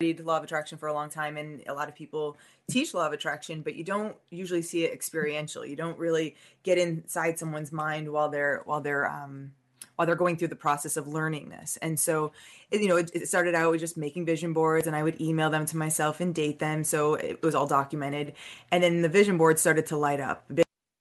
studied 0.00 0.20
law 0.20 0.38
of 0.38 0.44
attraction 0.44 0.78
for 0.78 0.88
a 0.88 0.94
long 0.94 1.10
time, 1.10 1.36
and 1.36 1.62
a 1.68 1.74
lot 1.74 1.86
of 1.86 1.94
people 1.94 2.38
teach 2.70 2.94
law 2.94 3.06
of 3.06 3.12
attraction, 3.12 3.60
but 3.60 3.74
you 3.74 3.84
don't 3.84 4.16
usually 4.30 4.62
see 4.62 4.84
it 4.84 4.94
experiential. 4.94 5.64
You 5.66 5.76
don't 5.76 5.98
really 5.98 6.36
get 6.62 6.78
inside 6.78 7.38
someone's 7.38 7.70
mind 7.70 8.10
while 8.10 8.30
they're 8.30 8.62
while 8.64 8.80
they're 8.80 9.06
um, 9.06 9.52
while 9.96 10.06
they're 10.06 10.16
going 10.16 10.38
through 10.38 10.48
the 10.48 10.56
process 10.56 10.96
of 10.96 11.06
learning 11.06 11.50
this. 11.50 11.76
And 11.82 12.00
so, 12.00 12.32
you 12.72 12.88
know, 12.88 12.96
it, 12.96 13.10
it 13.12 13.28
started 13.28 13.54
out 13.54 13.72
with 13.72 13.80
just 13.80 13.98
making 13.98 14.24
vision 14.24 14.54
boards, 14.54 14.86
and 14.86 14.96
I 14.96 15.02
would 15.02 15.20
email 15.20 15.50
them 15.50 15.66
to 15.66 15.76
myself 15.76 16.20
and 16.20 16.34
date 16.34 16.60
them, 16.60 16.82
so 16.82 17.16
it 17.16 17.42
was 17.42 17.54
all 17.54 17.66
documented. 17.66 18.32
And 18.70 18.82
then 18.82 19.02
the 19.02 19.08
vision 19.10 19.36
boards 19.36 19.60
started 19.60 19.84
to 19.88 19.98
light 19.98 20.20
up 20.20 20.50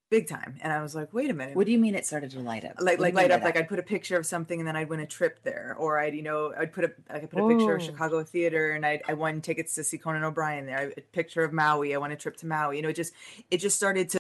big, 0.10 0.28
time, 0.28 0.58
and 0.62 0.74
I 0.74 0.82
was 0.82 0.96
like, 0.96 1.14
wait 1.14 1.30
a 1.30 1.34
minute. 1.34 1.56
What 1.56 1.66
do 1.66 1.72
you 1.72 1.80
mean 1.80 1.96
it 1.96 2.06
started 2.06 2.32
to 2.32 2.40
light 2.40 2.66
up? 2.66 2.76
like 2.80 2.80
What 2.80 2.86
do 2.86 2.92
you 2.92 3.04
like 3.04 3.14
light 3.16 3.32
up 3.32 3.44
like 3.44 3.58
i'd 3.58 3.68
put 3.68 3.80
a 3.80 3.84
picture 3.84 4.18
of 4.18 4.26
something 4.26 4.60
and 4.60 4.68
then 4.68 4.76
i'd 4.76 4.90
win 4.90 5.00
a 5.00 5.06
trip 5.06 5.40
there 5.44 5.76
or 5.78 6.00
i'd 6.00 6.14
you 6.14 6.22
know 6.22 6.54
i'd 6.58 6.74
put 6.74 6.86
a 6.86 6.92
i 7.10 7.20
could 7.20 7.30
put 7.30 7.44
a 7.44 7.48
picture 7.48 7.76
of 7.76 7.82
oh. 7.82 7.86
chicago 7.86 8.24
theater 8.24 8.72
and 8.72 8.86
i 8.86 9.02
i 9.08 9.14
won 9.14 9.42
tickets 9.42 9.76
to 9.76 9.84
see 9.84 9.98
conan 9.98 10.24
o'brien 10.24 10.66
there. 10.66 10.78
I, 10.78 10.84
a 10.98 11.02
picture 11.12 11.44
of 11.44 11.54
maui 11.54 11.94
i 11.94 11.98
won 11.98 12.12
a 12.12 12.16
trip 12.16 12.38
to 12.38 12.48
maui 12.48 12.78
you 12.78 12.82
know 12.82 12.90
it 12.90 12.96
just 12.96 13.14
it 13.52 13.58
just 13.58 13.76
started 13.76 14.10
to 14.10 14.19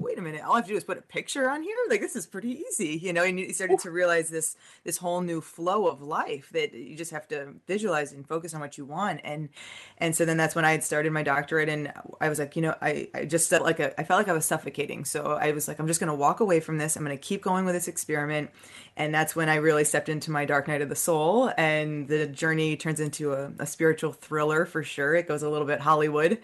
wait 0.00 0.18
a 0.18 0.22
minute 0.22 0.42
all 0.42 0.54
i 0.54 0.56
have 0.56 0.64
to 0.64 0.72
do 0.72 0.76
is 0.76 0.84
put 0.84 0.98
a 0.98 1.02
picture 1.02 1.48
on 1.48 1.62
here? 1.62 1.76
Like 1.88 2.00
this 2.00 2.16
is 2.16 2.26
pretty 2.26 2.60
easy 2.68 2.98
you 3.02 3.12
know 3.12 3.22
and 3.22 3.38
you 3.38 3.52
started 3.52 3.78
to 3.80 3.90
realize 3.90 4.30
this 4.30 4.56
this 4.84 4.96
whole 4.96 5.20
new 5.20 5.40
flow 5.40 5.86
of 5.86 6.02
life 6.02 6.50
that 6.52 6.72
you 6.72 6.96
just 6.96 7.10
have 7.10 7.28
to 7.28 7.54
visualize 7.66 8.12
and 8.12 8.26
focus 8.26 8.54
on 8.54 8.60
what 8.60 8.78
you 8.78 8.84
want. 8.84 9.20
And 9.24 9.50
and 9.98 10.16
so 10.16 10.24
then 10.24 10.36
that's 10.36 10.54
when 10.54 10.64
i 10.64 10.72
had 10.72 10.82
started 10.82 11.12
my 11.12 11.22
doctorate 11.22 11.68
and 11.68 11.92
i 12.20 12.28
was 12.28 12.38
like 12.38 12.56
you 12.56 12.62
know 12.62 12.74
i 12.80 13.08
i 13.14 13.24
just 13.24 13.50
felt 13.50 13.62
like 13.62 13.80
a, 13.80 13.98
i 14.00 14.04
felt 14.04 14.18
like 14.18 14.28
i 14.28 14.32
was 14.32 14.46
suffocating. 14.46 15.04
So 15.04 15.38
i 15.40 15.52
was 15.52 15.68
like 15.68 15.78
i'm 15.78 15.86
just 15.86 16.00
going 16.00 16.08
to 16.08 16.14
walk 16.14 16.40
away 16.40 16.60
from 16.60 16.78
this. 16.78 16.96
I'm 16.96 17.04
going 17.04 17.16
to 17.16 17.22
keep 17.22 17.42
going 17.42 17.64
with 17.64 17.74
this 17.74 17.88
experiment. 17.88 18.50
And 18.96 19.14
that's 19.14 19.36
when 19.36 19.48
i 19.48 19.56
really 19.56 19.84
stepped 19.84 20.08
into 20.08 20.30
my 20.30 20.44
dark 20.44 20.68
night 20.68 20.82
of 20.82 20.88
the 20.88 20.96
soul 20.96 21.52
and 21.58 22.08
the 22.08 22.26
journey 22.26 22.76
turns 22.76 23.00
into 23.00 23.32
a, 23.32 23.52
a 23.58 23.66
spiritual 23.66 24.12
thriller 24.12 24.64
for 24.64 24.82
sure. 24.82 25.14
It 25.14 25.28
goes 25.28 25.42
a 25.42 25.50
little 25.50 25.66
bit 25.66 25.80
hollywood. 25.80 26.38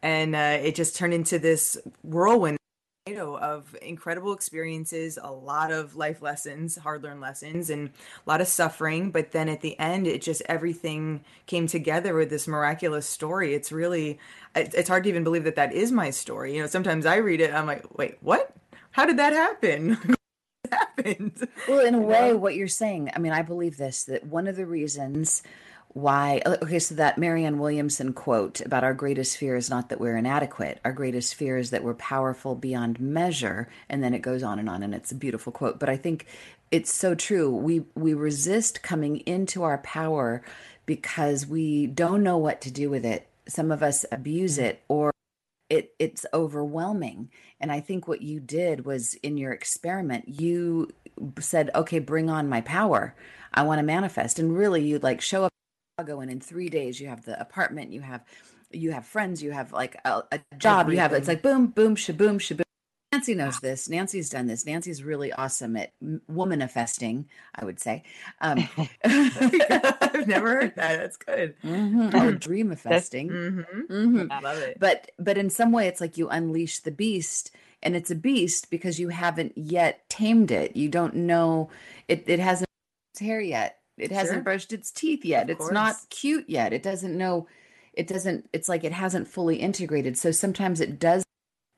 And 0.00 0.36
uh, 0.36 0.58
it 0.62 0.76
just 0.76 0.94
turned 0.94 1.12
into 1.12 1.40
this 1.40 1.76
whirlwind 2.04 2.57
tornado 3.08 3.36
of 3.38 3.76
incredible 3.82 4.32
experiences, 4.32 5.18
a 5.22 5.30
lot 5.30 5.70
of 5.70 5.96
life 5.96 6.22
lessons, 6.22 6.76
hard 6.76 7.02
learned 7.02 7.20
lessons, 7.20 7.70
and 7.70 7.88
a 7.88 8.30
lot 8.30 8.40
of 8.40 8.48
suffering. 8.48 9.10
But 9.10 9.32
then 9.32 9.48
at 9.48 9.60
the 9.60 9.78
end, 9.78 10.06
it 10.06 10.22
just 10.22 10.42
everything 10.48 11.24
came 11.46 11.66
together 11.66 12.14
with 12.14 12.30
this 12.30 12.46
miraculous 12.46 13.06
story. 13.06 13.54
It's 13.54 13.72
really, 13.72 14.18
it's 14.54 14.88
hard 14.88 15.04
to 15.04 15.08
even 15.08 15.24
believe 15.24 15.44
that 15.44 15.56
that 15.56 15.72
is 15.72 15.92
my 15.92 16.10
story. 16.10 16.56
You 16.56 16.62
know, 16.62 16.68
sometimes 16.68 17.06
I 17.06 17.16
read 17.16 17.40
it, 17.40 17.52
I'm 17.52 17.66
like, 17.66 17.96
wait, 17.96 18.18
what? 18.20 18.54
How 18.90 19.06
did 19.06 19.18
that 19.18 19.32
happen? 19.32 20.14
happened? 20.70 21.48
Well, 21.68 21.84
in 21.84 21.94
a 21.94 22.00
way, 22.00 22.34
what 22.34 22.54
you're 22.56 22.68
saying, 22.68 23.10
I 23.14 23.18
mean, 23.18 23.32
I 23.32 23.42
believe 23.42 23.76
this 23.76 24.04
that 24.04 24.26
one 24.26 24.46
of 24.46 24.56
the 24.56 24.66
reasons 24.66 25.42
why, 26.00 26.40
okay, 26.46 26.78
so 26.78 26.94
that 26.94 27.18
Marianne 27.18 27.58
Williamson 27.58 28.12
quote 28.12 28.60
about 28.60 28.84
our 28.84 28.94
greatest 28.94 29.36
fear 29.36 29.56
is 29.56 29.68
not 29.68 29.88
that 29.88 30.00
we're 30.00 30.16
inadequate. 30.16 30.78
Our 30.84 30.92
greatest 30.92 31.34
fear 31.34 31.58
is 31.58 31.70
that 31.70 31.82
we're 31.82 31.94
powerful 31.94 32.54
beyond 32.54 33.00
measure. 33.00 33.68
And 33.88 34.02
then 34.02 34.14
it 34.14 34.22
goes 34.22 34.44
on 34.44 34.60
and 34.60 34.68
on, 34.68 34.84
and 34.84 34.94
it's 34.94 35.10
a 35.10 35.16
beautiful 35.16 35.50
quote. 35.52 35.80
But 35.80 35.88
I 35.88 35.96
think 35.96 36.26
it's 36.70 36.92
so 36.92 37.16
true. 37.16 37.50
We, 37.50 37.84
we 37.96 38.14
resist 38.14 38.80
coming 38.80 39.16
into 39.26 39.64
our 39.64 39.78
power 39.78 40.42
because 40.86 41.48
we 41.48 41.88
don't 41.88 42.22
know 42.22 42.38
what 42.38 42.60
to 42.60 42.70
do 42.70 42.90
with 42.90 43.04
it. 43.04 43.26
Some 43.48 43.72
of 43.72 43.82
us 43.82 44.04
abuse 44.12 44.56
it 44.56 44.82
or 44.86 45.10
it 45.68 45.94
it's 45.98 46.24
overwhelming 46.32 47.28
and 47.60 47.70
i 47.70 47.78
think 47.78 48.08
what 48.08 48.22
you 48.22 48.40
did 48.40 48.86
was 48.86 49.12
in 49.16 49.36
your 49.36 49.52
experiment 49.52 50.26
you 50.26 50.88
said 51.38 51.70
okay 51.74 51.98
bring 51.98 52.30
on 52.30 52.48
my 52.48 52.62
power 52.62 53.14
i 53.52 53.60
want 53.60 53.78
to 53.78 53.82
manifest 53.82 54.38
and 54.38 54.56
really 54.56 54.82
you 54.82 54.98
like 55.00 55.20
show 55.20 55.44
up 55.44 55.52
Chicago 55.98 56.20
and 56.20 56.30
in 56.30 56.38
three 56.40 56.68
days 56.68 57.00
you 57.00 57.08
have 57.08 57.24
the 57.24 57.38
apartment 57.40 57.90
you 57.92 58.00
have 58.00 58.22
you 58.70 58.92
have 58.92 59.04
friends 59.04 59.42
you 59.42 59.50
have 59.50 59.72
like 59.72 59.96
a, 60.04 60.22
a 60.30 60.38
job 60.56 60.88
you 60.90 60.98
have 60.98 61.12
it's 61.12 61.26
like 61.26 61.42
boom 61.42 61.66
boom 61.66 61.96
shaboom 61.96 62.38
shaboom 62.38 62.62
nancy 63.12 63.34
knows 63.34 63.58
this 63.58 63.88
nancy's 63.88 64.30
done 64.30 64.46
this 64.46 64.64
nancy's 64.64 65.02
really 65.02 65.32
awesome 65.32 65.76
at 65.76 65.90
womanifesting 66.30 67.24
i 67.56 67.64
would 67.64 67.80
say 67.80 68.04
um 68.40 68.58
I've 69.04 70.28
never 70.28 70.50
heard 70.52 70.76
that. 70.76 70.98
That's 70.98 71.16
good. 71.16 71.56
mhm, 71.64 72.14
or 72.14 72.32
dreamifesting 72.48 73.30
Mm-hmm. 73.30 73.92
Mhm. 73.92 74.30
I 74.30 74.38
love 74.40 74.58
it. 74.58 74.76
but 74.78 75.10
but 75.18 75.36
in 75.36 75.50
some 75.50 75.72
way 75.72 75.88
it's 75.88 76.00
like 76.00 76.16
you 76.16 76.28
unleash 76.28 76.78
the 76.78 76.92
beast 76.92 77.50
and 77.82 77.96
it's 77.96 78.10
a 78.12 78.14
beast 78.14 78.70
because 78.70 79.00
you 79.00 79.08
haven't 79.08 79.58
yet 79.58 80.08
tamed 80.08 80.52
it 80.52 80.76
you 80.76 80.88
don't 80.88 81.14
know 81.16 81.70
it 82.06 82.22
it 82.28 82.38
hasn't 82.38 82.68
hair 83.18 83.40
yet 83.40 83.77
it 83.98 84.08
Sure. 84.10 84.18
hasn't 84.18 84.44
brushed 84.44 84.72
its 84.72 84.90
teeth 84.90 85.24
yet 85.24 85.50
Of 85.50 85.58
it's 85.60 85.70
not 85.70 85.96
cute 86.10 86.48
yet 86.48 86.72
it 86.72 86.82
doesn't 86.82 87.16
know 87.16 87.46
it 87.92 88.06
doesn't 88.06 88.48
it's 88.52 88.68
like 88.68 88.84
it 88.84 88.92
hasn't 88.92 89.28
fully 89.28 89.56
integrated 89.56 90.16
so 90.18 90.30
sometimes 90.30 90.80
it 90.80 90.98
does 90.98 91.24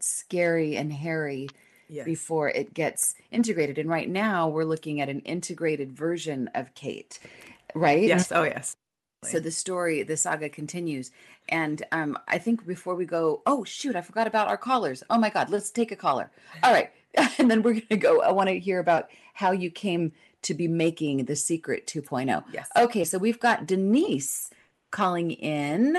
scary 0.01 0.77
and 0.77 0.93
hairy 0.93 1.49
Yes. 1.93 2.05
before 2.05 2.49
it 2.49 2.73
gets 2.73 3.17
integrated 3.33 3.77
and 3.77 3.91
right 3.91 4.09
now 4.09 4.49
we're 4.49 4.65
looking 4.65 5.01
at 5.01 5.09
an 5.09 5.21
integrated 5.21 5.91
version 5.91 6.49
of 6.55 6.73
kate 6.75 7.19
right 7.75 8.05
Yes. 8.05 8.31
Oh, 8.31 8.45
yes. 8.45 8.77
so 9.25 9.41
the 9.41 9.51
story, 9.51 10.03
the 10.05 10.17
saga 10.17 10.49
continues. 10.49 11.11
And 11.49 11.83
um, 11.93 12.17
I 12.29 12.39
think 12.39 12.65
before 12.67 12.95
we 12.95 13.05
go, 13.05 13.43
oh, 13.45 13.65
shoot, 13.65 13.95
I 13.97 14.01
forgot 14.03 14.27
about 14.29 14.47
our 14.49 14.57
callers. 14.57 15.03
Oh 15.11 15.19
my 15.19 15.29
God, 15.31 15.51
let's 15.51 15.71
take 15.71 15.91
a 15.93 15.97
caller. 15.97 16.31
All 16.63 16.73
right. 16.73 16.91
And 17.39 17.51
then 17.51 17.63
we're 17.63 17.73
going 17.73 17.87
to 17.91 17.97
go. 17.97 18.23
I 18.23 18.31
want 18.31 18.49
to 18.51 18.59
hear 18.59 18.79
about 18.79 19.09
how 19.35 19.51
you 19.51 19.69
came 19.71 20.13
to 20.43 20.55
be 20.55 20.69
making 20.69 21.25
The 21.27 21.37
Secret 21.37 21.87
2.0. 21.87 22.45
Yes. 22.53 22.69
Okay. 22.77 23.05
So 23.05 23.19
we've 23.19 23.41
got 23.41 23.67
Denise 23.67 24.51
calling 24.91 25.31
in. 25.33 25.99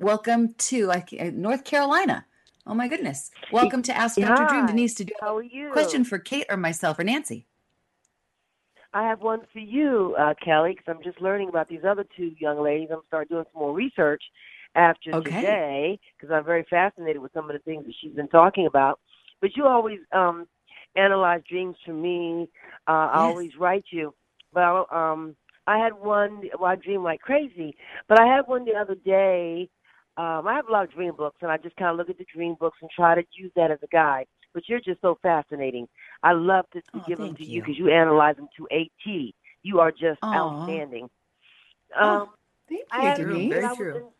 Welcome 0.00 0.54
to 0.54 0.92
I 0.92 1.04
North 1.34 1.64
Carolina. 1.64 2.26
Oh 2.66 2.74
my 2.74 2.88
goodness. 2.88 3.30
Welcome 3.50 3.82
to 3.82 3.96
Ask 3.96 4.18
Dr. 4.18 4.44
Dream. 4.44 4.66
Denise, 4.66 4.94
did 4.94 5.08
you 5.10 5.16
How 5.20 5.36
are 5.36 5.42
you? 5.42 5.70
question 5.72 6.04
for 6.04 6.18
Kate 6.18 6.46
or 6.50 6.56
myself 6.56 6.98
or 6.98 7.04
Nancy? 7.04 7.46
I 8.92 9.02
have 9.02 9.20
one 9.20 9.40
for 9.52 9.58
you, 9.58 10.16
uh, 10.18 10.34
Kelly, 10.42 10.74
because 10.76 10.94
I'm 10.94 11.02
just 11.02 11.20
learning 11.20 11.48
about 11.48 11.68
these 11.68 11.84
other 11.86 12.04
two 12.16 12.32
young 12.38 12.62
ladies. 12.62 12.88
I'm 12.90 13.02
starting 13.06 13.34
doing 13.36 13.44
some 13.52 13.62
more 13.62 13.72
research 13.74 14.22
after 14.74 15.12
Okay. 15.12 15.40
today 15.40 15.98
because 16.16 16.32
I'm 16.32 16.44
very 16.44 16.66
fascinated 16.68 17.20
with 17.20 17.32
some 17.32 17.50
of 17.50 17.54
the 17.54 17.58
things 17.60 17.84
that 17.86 17.94
she's 18.00 18.14
been 18.14 18.28
talking 18.28 18.66
about. 18.66 18.98
But 19.40 19.56
you 19.56 19.66
always 19.66 20.00
um, 20.12 20.46
analyze 20.96 21.42
dreams 21.48 21.76
for 21.84 21.92
me. 21.92 22.48
Uh, 22.86 23.08
I 23.12 23.18
always 23.18 23.50
write 23.58 23.84
you. 23.90 24.14
Well, 24.54 24.86
um, 24.90 25.36
I 25.66 25.78
had 25.78 25.92
one. 25.92 26.42
Well, 26.58 26.70
I 26.70 26.76
dream 26.76 27.02
like 27.02 27.20
crazy, 27.20 27.76
but 28.08 28.20
I 28.20 28.26
had 28.26 28.42
one 28.46 28.64
the 28.64 28.74
other 28.74 28.94
day. 28.94 29.68
Um, 30.16 30.48
I 30.48 30.54
have 30.54 30.68
a 30.68 30.72
lot 30.72 30.84
of 30.84 30.92
dream 30.92 31.14
books, 31.16 31.38
and 31.42 31.50
I 31.50 31.58
just 31.58 31.76
kind 31.76 31.90
of 31.90 31.96
look 31.96 32.10
at 32.10 32.18
the 32.18 32.26
dream 32.34 32.56
books 32.58 32.78
and 32.80 32.90
try 32.90 33.14
to 33.14 33.22
use 33.36 33.52
that 33.54 33.70
as 33.70 33.78
a 33.82 33.86
guide. 33.88 34.26
But 34.54 34.68
you're 34.68 34.80
just 34.80 35.00
so 35.00 35.18
fascinating. 35.22 35.86
I 36.22 36.32
love 36.32 36.64
to, 36.72 36.80
to 36.80 36.86
Oh, 36.94 37.04
give 37.06 37.18
them 37.18 37.36
to 37.36 37.44
you 37.44 37.56
you. 37.56 37.60
because 37.62 37.78
you 37.78 37.90
analyze 37.90 38.36
them 38.36 38.48
to 38.56 38.66
a 38.72 38.90
T. 39.04 39.34
You 39.62 39.78
are 39.80 39.92
just 39.92 40.18
Aw. 40.22 40.34
outstanding. 40.34 41.08
Oh, 42.00 42.22
Um, 42.22 42.28
Thank 42.68 42.82
I 42.90 43.02
you, 43.02 43.08
had 43.10 43.16
Denise. 43.18 43.50
very 43.50 43.76
true. 43.76 43.96
in- 43.96 44.10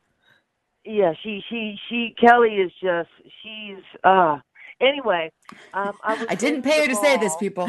yeah, 0.85 1.13
she 1.23 1.43
she 1.51 1.77
she 1.89 2.15
Kelly 2.19 2.55
is 2.57 2.73
just 2.81 3.11
she's 3.43 3.83
uh 4.05 4.39
anyway. 4.81 5.31
Um, 5.75 5.93
I 6.03 6.15
was 6.15 6.27
I 6.31 6.35
didn't 6.35 6.63
pay 6.63 6.81
her 6.81 6.87
to 6.89 6.97
say 6.97 7.17
this, 7.19 7.37
people. 7.37 7.69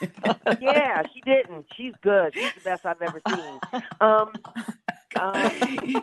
yeah, 0.60 1.02
she 1.14 1.20
didn't. 1.22 1.66
She's 1.76 1.94
good. 2.02 2.34
She's 2.34 2.52
the 2.54 2.60
best 2.60 2.84
I've 2.84 3.00
ever 3.02 3.20
seen. 3.26 3.82
Um, 4.00 4.32
um, 5.18 5.50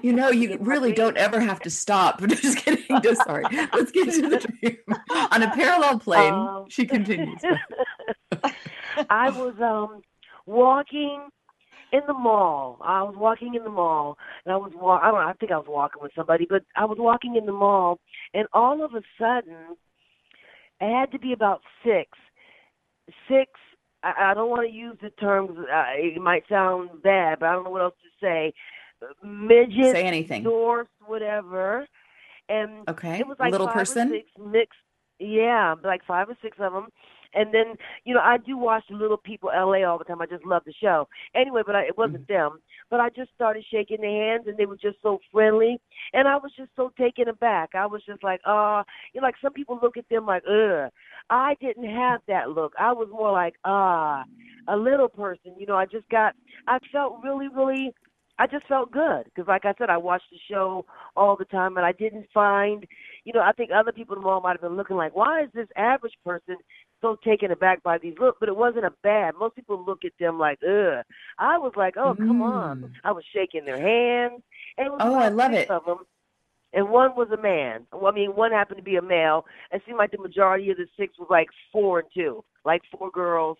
you 0.02 0.12
know, 0.12 0.30
you 0.30 0.58
really 0.60 0.92
don't 0.92 1.18
ever 1.18 1.40
have 1.40 1.62
to 1.62 1.70
stop. 1.70 2.22
Just 2.28 2.58
kidding. 2.58 3.02
Just 3.02 3.24
sorry. 3.24 3.46
Let's 3.74 3.92
get 3.92 4.12
to 4.12 4.30
the 4.30 4.38
dream. 4.62 4.78
On 5.32 5.44
a 5.44 5.52
parallel 5.52 6.00
plane, 6.00 6.34
Um, 6.34 6.66
she 6.70 6.86
continues. 6.86 7.40
I 9.10 9.30
was 9.30 9.54
um 9.62 10.02
walking 10.46 11.28
in 11.92 12.02
the 12.08 12.14
mall. 12.14 12.80
I 12.82 13.04
was 13.04 13.16
walking 13.16 13.56
in 13.56 13.64
the 13.64 13.70
mall, 13.70 14.18
and 14.46 14.54
I 14.54 14.58
was 14.58 14.72
wa- 14.76 15.00
I 15.02 15.12
don't 15.12 15.22
know. 15.22 15.28
I 15.28 15.34
think 15.34 15.52
I 15.52 15.58
was 15.58 15.68
walking 15.68 16.02
with 16.02 16.12
somebody, 16.16 16.46
but 16.50 16.64
I 16.76 16.86
was 16.86 16.98
walking 17.00 17.36
in 17.36 17.46
the 17.46 17.52
mall, 17.54 18.00
and 18.34 18.48
all 18.54 18.84
of 18.84 18.94
a 18.96 19.02
sudden, 19.20 19.78
it 20.82 20.94
had 20.94 21.12
to 21.12 21.20
be 21.20 21.34
about 21.34 21.62
six, 21.84 22.10
six 23.30 23.52
I, 24.04 24.32
I 24.32 24.34
don't 24.34 24.50
want 24.50 24.68
to 24.70 24.74
use 24.74 24.98
the 25.02 25.10
terms. 25.12 25.58
Uh, 25.58 25.84
it 25.96 26.22
might 26.22 26.44
sound 26.48 27.02
bad, 27.04 27.40
but 27.40 27.48
I 27.48 27.54
don't 27.54 27.64
know 27.66 27.72
what 27.72 27.82
else 27.82 27.96
to 28.04 28.26
say. 28.26 28.54
Midget, 29.24 29.92
Say 29.92 30.04
anything. 30.04 30.44
dwarfs, 30.44 30.90
whatever. 31.06 31.88
And 32.48 32.88
Okay. 32.88 33.20
it 33.20 33.28
was 33.28 33.38
like 33.40 33.52
Little 33.52 33.68
five 33.68 33.76
person? 33.76 34.12
or 34.12 34.16
six 34.16 34.30
mixed. 34.40 34.80
Yeah, 35.20 35.76
like 35.84 36.02
five 36.06 36.30
or 36.30 36.38
six 36.42 36.58
of 36.60 36.74
them. 36.74 36.90
And 37.36 37.54
then, 37.54 37.76
you 38.06 38.14
know, 38.14 38.22
I 38.22 38.38
do 38.38 38.58
watch 38.58 38.84
the 38.90 38.96
Little 38.96 39.18
People 39.18 39.50
LA 39.54 39.84
all 39.88 39.98
the 39.98 40.06
time. 40.06 40.22
I 40.22 40.26
just 40.26 40.46
love 40.46 40.64
the 40.66 40.74
show. 40.82 41.08
Anyway, 41.36 41.62
but 41.66 41.76
I, 41.76 41.82
it 41.84 41.98
wasn't 41.98 42.28
Mm-hmm. 42.28 42.34
them. 42.34 42.60
But 42.90 43.00
I 43.00 43.10
just 43.10 43.32
started 43.36 43.66
shaking 43.72 44.02
their 44.02 44.34
hands, 44.34 44.46
and 44.48 44.58
they 44.58 44.66
were 44.66 44.78
just 44.78 44.98
so 45.02 45.20
friendly. 45.32 45.80
And 46.14 46.28
I 46.28 46.38
was 46.38 46.52
just 46.56 46.70
so 46.76 46.92
taken 46.98 47.28
aback. 47.28 47.72
I 47.76 47.86
was 47.86 48.02
just 48.06 48.24
like, 48.24 48.42
uh, 48.46 48.84
you 49.14 49.22
know, 49.22 49.28
like 49.28 49.36
some 49.42 49.54
people 49.54 49.80
look 49.82 49.98
at 49.98 50.08
them 50.10 50.26
like, 50.26 50.44
ugh. 50.50 50.90
I 51.30 51.56
didn't 51.60 51.90
have 51.90 52.22
that 52.28 52.50
look. 52.52 52.74
I 52.80 52.94
was 52.94 53.10
more 53.12 53.32
like, 53.32 53.56
ah, 53.66 54.24
a 54.68 54.78
little 54.78 55.10
person. 55.10 55.54
You 55.58 55.66
know, 55.66 55.76
I 55.76 55.86
just 55.86 56.08
got, 56.10 56.36
I 56.68 56.80
felt 56.92 57.20
really, 57.24 57.48
really 57.48 57.94
I 58.38 58.48
just 58.48 58.68
felt 58.68 58.92
good 58.92 59.24
because, 59.26 59.48
like 59.48 59.64
I 59.64 59.74
said, 59.78 59.90
I 59.90 59.98
watched 59.98 60.26
the 60.30 60.38
show 60.50 60.86
all 61.16 61.38
the 61.38 61.46
time, 61.46 61.78
and 61.78 61.86
I 61.86 61.94
didn't 61.94 62.28
find, 62.34 62.86
you 63.24 63.32
know, 63.32 63.40
I 63.40 63.54
think 63.54 63.72
other 63.74 63.94
people 63.94 64.16
in 64.16 64.22
the 64.22 64.28
mall 64.28 64.42
might 64.42 64.52
have 64.52 64.62
been 64.62 64.76
looking 64.76 64.98
like, 64.98 65.16
why 65.16 65.44
is 65.44 65.50
this 65.54 65.70
average 65.78 66.16
person 66.26 66.58
so 67.06 67.18
taken 67.24 67.52
aback 67.52 67.84
by 67.84 67.98
these 67.98 68.16
looks? 68.20 68.38
But 68.40 68.50
it 68.50 68.58
wasn't 68.58 68.86
a 68.86 68.94
bad. 69.04 69.36
Most 69.40 69.56
people 69.56 69.84
look 69.86 70.06
at 70.06 70.12
them 70.20 70.40
like, 70.40 70.60
ugh. 70.64 71.04
I 71.38 71.58
was 71.58 71.74
like, 71.76 71.96
oh, 71.98 72.16
come 72.16 72.42
on. 72.42 72.82
Mm. 72.82 72.92
I 73.04 73.12
was 73.12 73.24
shaking 73.34 73.66
their 73.66 73.80
hands, 73.80 74.42
and 74.78 74.88
it 74.88 74.92
was 74.92 75.02
Oh, 75.04 75.16
I 75.16 75.30
love 75.30 75.54
it. 75.54 75.70
Of 75.70 75.86
them, 75.86 76.00
and 76.74 76.90
one 76.90 77.16
was 77.16 77.30
a 77.32 77.42
man. 77.42 77.86
Well, 77.94 78.12
I 78.12 78.16
mean, 78.16 78.36
one 78.36 78.52
happened 78.52 78.78
to 78.78 78.84
be 78.84 78.98
a 78.98 79.02
male. 79.02 79.46
It 79.72 79.82
seemed 79.86 79.98
like 79.98 80.12
the 80.12 80.18
majority 80.18 80.72
of 80.72 80.78
the 80.78 80.88
six 80.98 81.18
was 81.18 81.28
like 81.30 81.48
four 81.72 82.00
and 82.00 82.10
two, 82.14 82.44
like 82.66 82.82
four 82.92 83.12
girls 83.12 83.58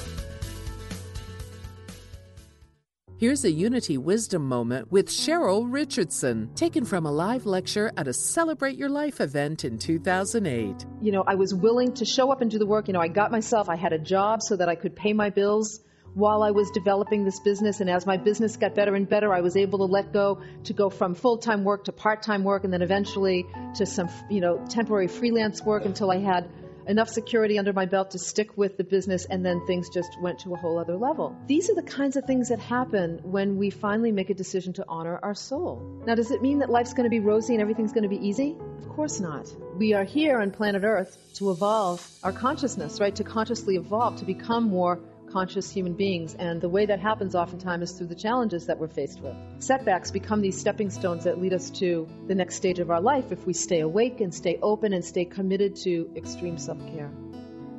Here's 3.21 3.45
a 3.45 3.51
Unity 3.51 3.99
Wisdom 3.99 4.49
moment 4.49 4.91
with 4.91 5.09
Cheryl 5.09 5.67
Richardson, 5.69 6.55
taken 6.55 6.87
from 6.87 7.05
a 7.05 7.13
live 7.13 7.45
lecture 7.45 7.93
at 7.99 8.09
a 8.09 8.15
Celebrate 8.15 8.79
Your 8.79 8.89
Life 8.89 9.21
event 9.21 9.63
in 9.63 9.77
2008. 9.77 10.87
you 11.03 11.13
know, 11.13 11.23
I 11.27 11.35
was 11.35 11.55
willing 11.55 11.93
to 11.97 12.07
show 12.07 12.33
up 12.33 12.41
and 12.41 12.51
do 12.51 12.59
the 12.59 12.65
work. 12.65 12.89
You 12.89 12.95
know, 12.95 13.01
I 13.01 13.09
got 13.09 13.31
myself, 13.31 13.69
I 13.69 13.77
had 13.77 13.93
a 13.93 13.99
job 13.99 14.41
so 14.41 14.57
that 14.57 14.71
I 14.71 14.75
could 14.75 14.97
pay 14.97 15.13
my 15.13 15.29
bills 15.29 15.81
while 16.15 16.43
I 16.43 16.51
was 16.51 16.71
developing 16.71 17.25
this 17.25 17.41
business. 17.41 17.81
And 17.81 17.89
as 17.89 18.07
my 18.07 18.17
business 18.17 18.57
got 18.57 18.75
better 18.75 18.95
and 18.95 19.09
better, 19.09 19.33
I 19.33 19.41
was 19.41 19.57
able 19.57 19.79
to 19.79 19.85
let 19.85 20.13
go 20.13 20.41
to 20.65 20.73
go 20.73 20.91
from 20.91 21.15
full 21.15 21.39
time 21.39 21.65
work 21.65 21.85
to 21.85 21.93
part 21.93 22.23
time 22.23 22.45
work 22.45 22.65
and 22.65 22.73
then 22.73 22.83
eventually 22.83 23.47
to 23.77 23.87
some, 23.87 24.09
you 24.29 24.41
know, 24.41 24.65
temporary 24.69 25.09
freelance 25.09 25.63
work 25.63 25.85
until 25.85 26.11
I 26.11 26.19
had 26.19 26.49
enough 26.87 27.09
security 27.09 27.59
under 27.59 27.73
my 27.73 27.87
belt 27.87 28.11
to 28.13 28.19
stick 28.19 28.57
with 28.57 28.77
the 28.77 28.83
business 28.85 29.25
and 29.25 29.45
then 29.45 29.65
things 29.67 29.89
just 29.91 30.21
went 30.21 30.41
to 30.41 30.55
a 30.55 30.57
whole 30.57 30.79
other 30.79 30.97
level. 30.97 31.37
These 31.47 31.71
are 31.71 31.75
the 31.75 31.83
kinds 31.83 32.17
of 32.17 32.25
things 32.25 32.49
that 32.49 32.59
happen 32.59 33.21
when 33.23 33.59
we 33.59 33.71
finally 33.71 34.11
make 34.11 34.31
a 34.31 34.35
decision 34.35 34.73
to 34.75 34.85
honor 34.89 35.19
our 35.23 35.35
soul. 35.35 36.03
Now, 36.05 36.17
does 36.17 36.31
it 36.31 36.43
mean 36.43 36.59
that 36.59 36.71
life's 36.71 36.95
going 36.95 37.05
to 37.05 37.11
be 37.11 37.21
rosy 37.21 37.55
and 37.55 37.63
everything's 37.63 37.93
going 37.93 38.03
to 38.03 38.09
be 38.09 38.27
easy? 38.27 38.57
Of 38.79 38.89
course 38.89 39.21
not. 39.21 39.47
We 39.77 39.95
are 39.95 40.05
here 40.05 40.41
on 40.41 40.51
planet 40.51 40.83
Earth 40.83 41.17
to 41.35 41.51
evolve 41.51 42.05
our 42.25 42.33
consciousness, 42.33 42.99
right? 43.01 43.15
To 43.17 43.25
consciously 43.25 43.77
evolve, 43.77 44.17
to 44.17 44.25
become 44.25 44.65
more 44.65 44.99
conscious 45.33 45.71
human 45.71 45.95
beings. 45.95 46.35
And 46.39 46.61
the 46.61 46.69
way 46.69 46.87
that 46.87 47.01
happens 47.01 47.35
oftentimes 47.35 47.91
is 47.91 47.97
through 47.97 48.09
the 48.09 48.15
challenges 48.15 48.67
that 48.67 48.79
we're 48.79 48.89
faced 48.89 49.21
with. 49.21 49.35
Setbacks 49.59 50.11
become 50.11 50.41
these 50.41 50.59
stepping 50.59 50.91
stones 50.91 51.25
that 51.25 51.41
lead 51.41 51.53
us 51.53 51.71
to 51.71 52.09
the 52.27 52.35
next 52.35 52.57
stage 52.57 52.79
of 52.79 52.91
our 52.91 53.01
life 53.01 53.33
if 53.33 53.47
we 53.47 53.53
stay 53.53 53.81
awake 53.81 54.21
and 54.21 54.35
stay 54.35 54.59
open 54.63 54.93
and 54.93 55.05
stay 55.05 55.25
committed 55.25 55.77
to 55.77 56.11
extreme 56.17 56.59
self 56.59 56.79
care. 56.95 57.11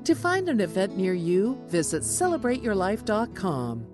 To 0.06 0.16
find 0.16 0.50
an 0.50 0.62
event 0.62 0.98
near 0.98 1.14
you, 1.14 1.62
visit 1.68 2.02
celebrateyourlife.com. 2.02 3.91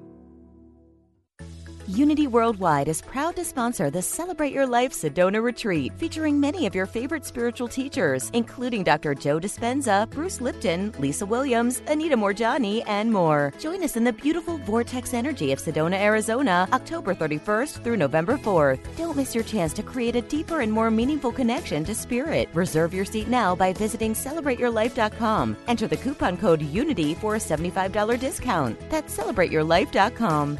Unity 1.88 2.28
Worldwide 2.28 2.90
is 2.90 3.02
proud 3.02 3.38
to 3.38 3.46
sponsor 3.46 3.90
the 3.90 4.02
Celebrate 4.02 4.52
Your 4.52 4.68
Life 4.68 4.92
Sedona 4.92 5.42
Retreat, 5.42 5.94
featuring 5.96 6.38
many 6.38 6.66
of 6.66 6.76
your 6.76 6.86
favorite 6.86 7.26
spiritual 7.26 7.70
teachers, 7.70 8.30
including 8.34 8.84
Dr. 8.84 9.16
Joe 9.16 9.40
Dispenza, 9.40 10.10
Bruce 10.10 10.42
Lipton, 10.42 10.94
Lisa 11.00 11.26
Williams, 11.26 11.82
Anita 11.88 12.18
Moorjani, 12.18 12.84
and 12.88 13.10
more. 13.10 13.54
Join 13.58 13.86
us 13.86 13.96
in 13.96 14.04
the 14.04 14.12
beautiful 14.12 14.58
vortex 14.58 15.14
energy 15.14 15.54
of 15.54 15.60
Sedona, 15.60 15.98
Arizona, 15.98 16.68
October 16.74 17.16
31st 17.16 17.82
through 17.82 17.96
November 17.96 18.38
4th. 18.38 18.80
Don't 18.98 19.16
miss 19.16 19.34
your 19.34 19.46
chance 19.46 19.72
to 19.72 19.82
create 19.82 20.18
a 20.18 20.22
deeper 20.22 20.60
and 20.60 20.72
more 20.74 20.92
meaningful 20.92 21.32
connection 21.32 21.86
to 21.86 21.96
spirit. 21.96 22.50
Reserve 22.54 22.94
your 22.94 23.06
seat 23.06 23.30
now 23.30 23.56
by 23.56 23.72
visiting 23.72 24.14
celebrateyourlife.com. 24.14 25.56
Enter 25.70 25.88
the 25.88 25.96
coupon 25.96 26.36
code 26.36 26.62
UNITY 26.62 27.16
for 27.16 27.36
a 27.36 27.40
$75 27.40 28.20
discount. 28.20 28.78
That's 28.90 29.16
celebrateyourlife.com. 29.16 30.60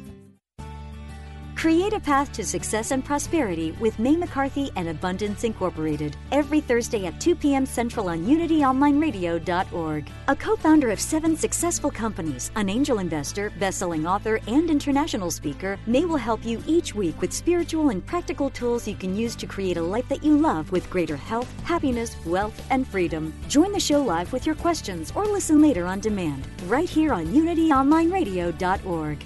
Create 1.61 1.93
a 1.93 1.99
path 1.99 2.33
to 2.33 2.43
success 2.43 2.89
and 2.89 3.05
prosperity 3.05 3.71
with 3.73 3.99
May 3.99 4.15
McCarthy 4.15 4.71
and 4.75 4.89
Abundance 4.89 5.43
Incorporated 5.43 6.17
every 6.31 6.59
Thursday 6.59 7.05
at 7.05 7.21
2 7.21 7.35
p.m. 7.35 7.67
Central 7.67 8.09
on 8.09 8.25
UnityOnlineRadio.org. 8.25 10.09
A 10.27 10.35
co 10.35 10.55
founder 10.55 10.89
of 10.89 10.99
seven 10.99 11.37
successful 11.37 11.91
companies, 11.91 12.49
an 12.55 12.67
angel 12.67 12.97
investor, 12.97 13.51
best 13.59 13.77
selling 13.77 14.07
author, 14.07 14.39
and 14.47 14.71
international 14.71 15.29
speaker, 15.29 15.77
May 15.85 16.03
will 16.03 16.17
help 16.17 16.43
you 16.43 16.63
each 16.65 16.95
week 16.95 17.21
with 17.21 17.31
spiritual 17.31 17.89
and 17.89 18.03
practical 18.03 18.49
tools 18.49 18.87
you 18.87 18.95
can 18.95 19.15
use 19.15 19.35
to 19.35 19.45
create 19.45 19.77
a 19.77 19.83
life 19.83 20.09
that 20.09 20.23
you 20.23 20.35
love 20.35 20.71
with 20.71 20.89
greater 20.89 21.15
health, 21.15 21.47
happiness, 21.61 22.15
wealth, 22.25 22.59
and 22.71 22.87
freedom. 22.87 23.31
Join 23.47 23.71
the 23.71 23.79
show 23.79 24.01
live 24.01 24.33
with 24.33 24.47
your 24.47 24.55
questions 24.55 25.13
or 25.13 25.27
listen 25.27 25.61
later 25.61 25.85
on 25.85 25.99
demand, 25.99 26.47
right 26.65 26.89
here 26.89 27.13
on 27.13 27.27
UnityOnlineRadio.org. 27.27 29.23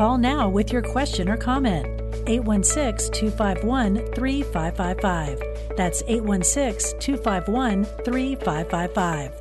Call 0.00 0.16
now 0.16 0.48
with 0.48 0.72
your 0.72 0.80
question 0.80 1.28
or 1.28 1.36
comment. 1.36 1.84
816 2.26 3.12
251 3.12 3.96
3555. 4.14 5.76
That's 5.76 6.02
816 6.06 6.98
251 7.00 7.84
3555. 7.84 9.34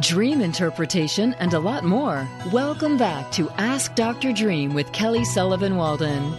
Dream 0.00 0.40
interpretation 0.40 1.34
and 1.34 1.54
a 1.54 1.60
lot 1.60 1.84
more. 1.84 2.28
Welcome 2.52 2.96
back 2.96 3.30
to 3.34 3.48
Ask 3.50 3.94
Dr. 3.94 4.32
Dream 4.32 4.74
with 4.74 4.90
Kelly 4.90 5.24
Sullivan 5.24 5.76
Walden. 5.76 6.34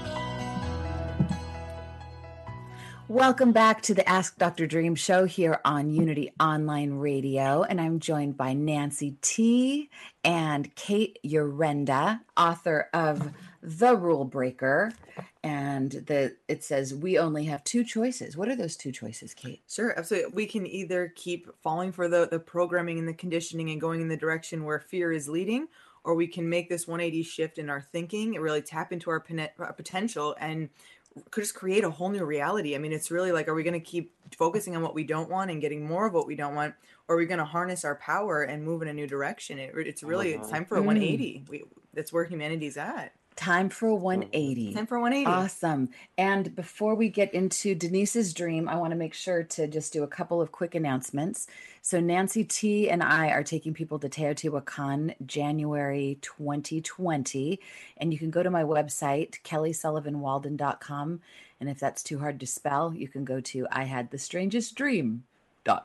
Welcome 3.10 3.54
back 3.54 3.84
to 3.84 3.94
the 3.94 4.08
Ask 4.08 4.38
Dr. 4.38 4.68
Dream 4.68 4.94
show 4.94 5.24
here 5.24 5.62
on 5.64 5.94
Unity 5.94 6.34
Online 6.42 6.96
Radio. 6.96 7.64
And 7.64 7.80
I'm 7.80 8.02
joined 8.02 8.36
by 8.36 8.52
Nancy 8.52 9.16
T 9.22 9.90
and 10.26 10.76
Kate 10.76 11.18
Urenda, 11.24 12.20
author 12.36 12.90
of 12.94 13.32
The 13.62 13.96
Rule 13.96 14.26
Breaker. 14.26 14.92
And 15.42 15.90
the 15.90 16.36
it 16.50 16.66
says 16.66 16.94
we 16.94 17.18
only 17.18 17.46
have 17.46 17.64
two 17.64 17.86
choices. 17.86 18.36
What 18.36 18.50
are 18.50 18.58
those 18.58 18.76
two 18.76 18.92
choices, 18.92 19.34
Kate? 19.34 19.62
Sure, 19.70 19.98
absolutely. 19.98 20.34
We 20.34 20.46
can 20.46 20.68
either 20.68 21.14
keep 21.16 21.48
falling 21.64 21.94
for 21.94 22.10
the, 22.10 22.28
the 22.30 22.40
programming 22.40 23.00
and 23.00 23.08
the 23.08 23.14
conditioning 23.14 23.70
and 23.70 23.80
going 23.80 24.02
in 24.02 24.10
the 24.10 24.18
direction 24.18 24.66
where 24.66 24.80
fear 24.80 25.14
is 25.14 25.30
leading, 25.30 25.70
or 26.04 26.14
we 26.14 26.28
can 26.28 26.50
make 26.50 26.68
this 26.68 26.90
180 26.90 27.24
shift 27.24 27.58
in 27.58 27.70
our 27.70 27.80
thinking 27.80 28.36
and 28.36 28.44
really 28.44 28.62
tap 28.62 28.92
into 28.92 29.10
our 29.10 29.22
potential 29.22 30.36
and 30.42 30.68
could 31.32 31.44
just 31.44 31.56
create 31.56 31.84
a 31.84 31.90
whole 31.90 32.10
new 32.10 32.26
reality. 32.26 32.76
I 32.76 32.78
mean, 32.78 32.94
it's 32.94 33.12
really 33.12 33.32
like, 33.32 33.48
are 33.48 33.54
we 33.54 33.64
going 33.64 33.74
to 33.74 33.80
keep 33.80 34.14
focusing 34.38 34.76
on 34.76 34.82
what 34.82 34.94
we 34.94 35.04
don't 35.04 35.30
want 35.30 35.52
and 35.52 35.62
getting 35.62 35.86
more 35.86 36.08
of 36.08 36.14
what 36.14 36.28
we 36.28 36.36
don't 36.36 36.56
want, 36.56 36.74
or 37.08 37.16
are 37.16 37.18
we 37.18 37.26
going 37.26 37.40
to 37.40 37.46
harness 37.46 37.86
our 37.86 37.96
power 37.96 38.44
and 38.44 38.64
move 38.64 38.82
in 38.82 38.88
a 38.88 38.94
new 38.94 39.08
direction? 39.08 39.60
It, 39.60 39.74
it's 39.76 40.04
really 40.04 40.34
it's 40.34 40.48
uh-huh. 40.48 40.56
time 40.56 40.66
for 40.66 40.78
a 40.78 40.82
mm. 40.82 40.88
180. 40.88 41.46
We, 41.50 41.64
that's 41.94 42.14
where 42.14 42.26
humanity's 42.26 42.78
at. 42.78 43.14
Time 43.38 43.70
for 43.70 43.94
180. 43.94 44.74
Time 44.74 44.88
for 44.88 45.00
180. 45.00 45.32
Awesome. 45.32 45.90
And 46.18 46.56
before 46.56 46.96
we 46.96 47.08
get 47.08 47.34
into 47.36 47.76
Denise's 47.76 48.34
dream, 48.34 48.68
I 48.68 48.76
want 48.78 48.92
to 48.92 48.98
make 48.98 49.14
sure 49.14 49.44
to 49.44 49.68
just 49.68 49.94
do 49.94 50.02
a 50.02 50.08
couple 50.08 50.42
of 50.42 50.52
quick 50.52 50.74
announcements. 50.74 51.46
So, 51.84 52.00
Nancy 52.00 52.44
T 52.44 52.90
and 52.90 53.04
I 53.04 53.30
are 53.30 53.44
taking 53.44 53.76
people 53.76 54.00
to 54.00 54.10
Teotihuacan 54.10 55.14
January 55.26 56.18
2020. 56.22 57.60
And 57.98 58.12
you 58.12 58.18
can 58.18 58.32
go 58.32 58.42
to 58.42 58.50
my 58.50 58.64
website, 58.64 59.40
kellysullivanwalden.com. 59.44 61.22
And 61.60 61.70
if 61.70 61.80
that's 61.80 62.02
too 62.02 62.18
hard 62.18 62.40
to 62.40 62.48
spell, 62.48 62.92
you 62.94 63.08
can 63.08 63.24
go 63.24 63.40
to 63.40 63.68
I 63.72 63.84
Had 63.84 64.10
the 64.10 64.18
Strangest 64.18 64.74
Dream 64.74 65.26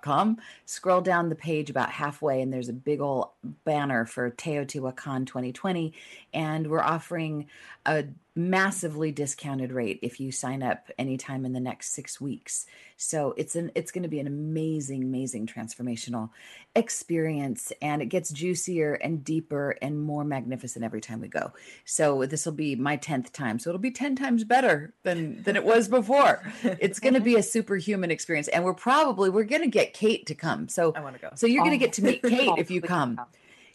com. 0.02 0.38
Scroll 0.64 1.00
down 1.00 1.28
the 1.28 1.34
page 1.34 1.70
about 1.70 1.90
halfway, 1.90 2.40
and 2.40 2.52
there's 2.52 2.68
a 2.68 2.72
big 2.72 3.00
old 3.00 3.28
banner 3.64 4.06
for 4.06 4.30
Teotihuacan 4.30 5.26
2020. 5.26 5.92
And 6.32 6.68
we're 6.68 6.80
offering 6.80 7.46
a 7.86 8.04
massively 8.34 9.12
discounted 9.12 9.72
rate 9.72 9.98
if 10.00 10.18
you 10.18 10.32
sign 10.32 10.62
up 10.62 10.90
anytime 10.98 11.44
in 11.44 11.52
the 11.52 11.60
next 11.60 11.90
six 11.90 12.20
weeks. 12.20 12.64
So 12.96 13.34
it's 13.36 13.56
an 13.56 13.70
it's 13.74 13.90
going 13.90 14.04
to 14.04 14.08
be 14.08 14.20
an 14.20 14.26
amazing, 14.26 15.02
amazing 15.02 15.46
transformational 15.46 16.30
experience, 16.74 17.72
and 17.82 18.00
it 18.00 18.06
gets 18.06 18.30
juicier 18.30 18.94
and 18.94 19.22
deeper 19.22 19.76
and 19.82 20.00
more 20.00 20.24
magnificent 20.24 20.84
every 20.84 21.00
time 21.00 21.20
we 21.20 21.28
go. 21.28 21.52
So 21.84 22.24
this 22.24 22.46
will 22.46 22.52
be 22.52 22.76
my 22.76 22.96
tenth 22.96 23.32
time, 23.32 23.58
so 23.58 23.70
it'll 23.70 23.80
be 23.80 23.90
ten 23.90 24.16
times 24.16 24.44
better 24.44 24.94
than 25.02 25.42
than 25.42 25.56
it 25.56 25.64
was 25.64 25.88
before. 25.88 26.42
it's 26.62 27.00
going 27.00 27.14
to 27.14 27.20
be 27.20 27.36
a 27.36 27.42
superhuman 27.42 28.10
experience, 28.10 28.48
and 28.48 28.64
we're 28.64 28.72
probably 28.72 29.30
we're 29.30 29.44
going 29.44 29.62
to 29.62 29.68
get 29.68 29.92
Kate 29.92 30.24
to 30.26 30.34
come. 30.34 30.68
So 30.68 30.92
I 30.94 31.00
want 31.00 31.16
to 31.16 31.20
go. 31.20 31.30
So 31.34 31.46
you're 31.46 31.64
going 31.64 31.78
to 31.78 31.84
get 31.84 31.92
to 31.94 32.02
meet 32.02 32.22
Kate 32.22 32.52
if 32.56 32.70
you 32.70 32.80
come. 32.80 33.20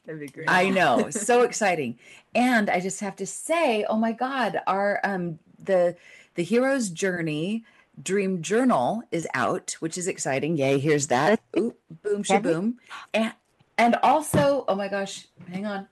That'd 0.07 0.21
be 0.21 0.27
great. 0.27 0.49
I 0.49 0.69
know, 0.69 1.09
so 1.11 1.41
exciting. 1.41 1.99
And 2.33 2.69
I 2.69 2.79
just 2.79 3.01
have 3.01 3.17
to 3.17 3.27
say, 3.27 3.85
oh 3.87 3.97
my 3.97 4.13
God, 4.13 4.61
our 4.65 4.99
um 5.03 5.37
the 5.63 5.95
the 6.35 6.43
hero's 6.43 6.89
journey 6.89 7.65
dream 8.01 8.41
journal 8.41 9.03
is 9.11 9.27
out, 9.33 9.75
which 9.79 9.97
is 9.97 10.07
exciting. 10.07 10.55
Yay, 10.55 10.79
here's 10.79 11.07
that. 11.07 11.41
Ooh, 11.57 11.75
boom 12.03 12.23
shaboom. 12.23 12.75
And 13.13 13.33
and 13.77 13.95
also, 14.01 14.63
oh 14.67 14.75
my 14.75 14.87
gosh, 14.87 15.27
hang 15.51 15.65
on. 15.65 15.87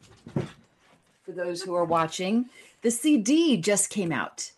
For 1.25 1.31
those 1.31 1.61
who 1.61 1.75
are 1.75 1.85
watching, 1.85 2.45
the 2.81 2.91
CD 2.91 3.57
just 3.57 3.89
came 3.89 4.11
out 4.11 4.51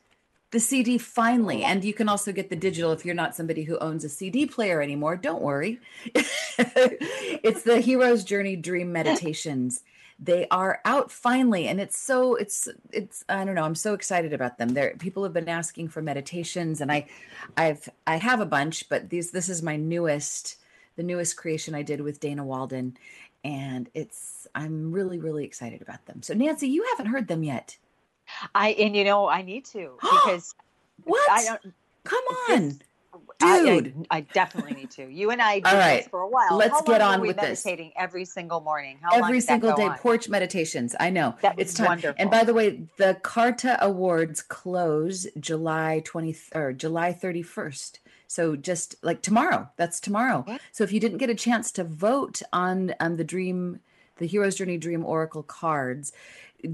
the 0.51 0.59
CD 0.59 0.97
finally. 0.97 1.63
And 1.63 1.83
you 1.83 1.93
can 1.93 2.07
also 2.07 2.31
get 2.31 2.49
the 2.49 2.55
digital 2.55 2.91
if 2.91 3.05
you're 3.05 3.15
not 3.15 3.35
somebody 3.35 3.63
who 3.63 3.77
owns 3.79 4.03
a 4.03 4.09
CD 4.09 4.45
player 4.45 4.81
anymore. 4.81 5.15
Don't 5.15 5.41
worry. 5.41 5.79
it's 6.15 7.63
the 7.63 7.79
Hero's 7.81 8.23
Journey 8.23 8.55
Dream 8.55 8.91
Meditations. 8.91 9.83
They 10.19 10.47
are 10.49 10.81
out 10.83 11.11
finally, 11.11 11.67
and 11.67 11.79
it's 11.79 11.99
so 11.99 12.33
it's 12.33 12.67
it's 12.91 13.23
I 13.29 13.45
don't 13.45 13.53
know. 13.53 13.63
I'm 13.63 13.75
so 13.75 13.93
excited 13.93 14.33
about 14.33 14.57
them. 14.57 14.69
There, 14.69 14.95
people 14.97 15.21
have 15.21 15.33
been 15.33 15.47
asking 15.47 15.89
for 15.89 16.01
meditations, 16.01 16.81
and 16.81 16.91
I, 16.91 17.05
I've 17.55 17.87
I 18.07 18.15
have 18.15 18.39
a 18.39 18.45
bunch, 18.47 18.89
but 18.89 19.11
these 19.11 19.29
this 19.29 19.47
is 19.47 19.61
my 19.61 19.75
newest, 19.75 20.57
the 20.95 21.03
newest 21.03 21.37
creation 21.37 21.75
I 21.75 21.83
did 21.83 22.01
with 22.01 22.19
Dana 22.19 22.43
Walden, 22.43 22.97
and 23.43 23.91
it's 23.93 24.47
I'm 24.55 24.91
really 24.91 25.19
really 25.19 25.45
excited 25.45 25.83
about 25.83 26.07
them. 26.07 26.23
So 26.23 26.33
Nancy, 26.33 26.67
you 26.67 26.83
haven't 26.89 27.11
heard 27.11 27.27
them 27.27 27.43
yet. 27.43 27.77
I 28.53 28.69
and 28.69 28.95
you 28.95 29.03
know 29.03 29.27
I 29.27 29.41
need 29.41 29.65
to 29.65 29.97
because 30.01 30.55
what? 31.03 31.31
I 31.31 31.43
don't. 31.43 31.73
Come 32.03 32.23
on, 32.49 32.79
dude. 33.39 33.93
I, 34.09 34.15
I, 34.15 34.17
I, 34.17 34.21
definitely 34.21 34.73
need 34.73 34.91
to. 34.91 35.07
You 35.09 35.31
and 35.31 35.41
I 35.41 35.55
did 35.55 35.65
All 35.67 35.75
right. 35.75 35.97
this 35.97 36.07
for 36.07 36.21
a 36.21 36.27
while. 36.27 36.57
Let's 36.57 36.81
get 36.83 37.01
on 37.01 37.21
with 37.21 37.35
this. 37.35 37.65
meditating 37.65 37.91
every 37.97 38.25
single 38.25 38.61
morning. 38.61 38.97
How 39.01 39.17
Every 39.17 39.41
single 39.41 39.75
day, 39.75 39.87
on? 39.87 39.97
porch 39.97 40.29
meditations. 40.29 40.95
I 40.99 41.09
know 41.09 41.35
That 41.41 41.55
it's 41.57 41.73
time. 41.73 41.87
wonderful. 41.87 42.15
And 42.17 42.31
by 42.31 42.43
the 42.43 42.53
way, 42.53 42.83
the 42.97 43.17
Carta 43.21 43.77
Awards 43.83 44.41
close 44.41 45.27
July 45.39 46.01
20 46.05 46.35
or 46.55 46.73
July 46.73 47.13
31st. 47.13 47.99
So 48.27 48.55
just 48.55 48.95
like 49.01 49.21
tomorrow, 49.21 49.69
that's 49.77 49.99
tomorrow. 49.99 50.45
So 50.71 50.83
if 50.83 50.91
you 50.91 50.99
didn't 50.99 51.17
get 51.17 51.29
a 51.29 51.35
chance 51.35 51.71
to 51.73 51.83
vote 51.83 52.41
on 52.51 52.93
um, 52.99 53.15
the 53.17 53.23
Dream, 53.23 53.79
the 54.17 54.27
Hero's 54.27 54.55
Journey 54.55 54.77
Dream 54.77 55.05
Oracle 55.05 55.43
cards, 55.43 56.11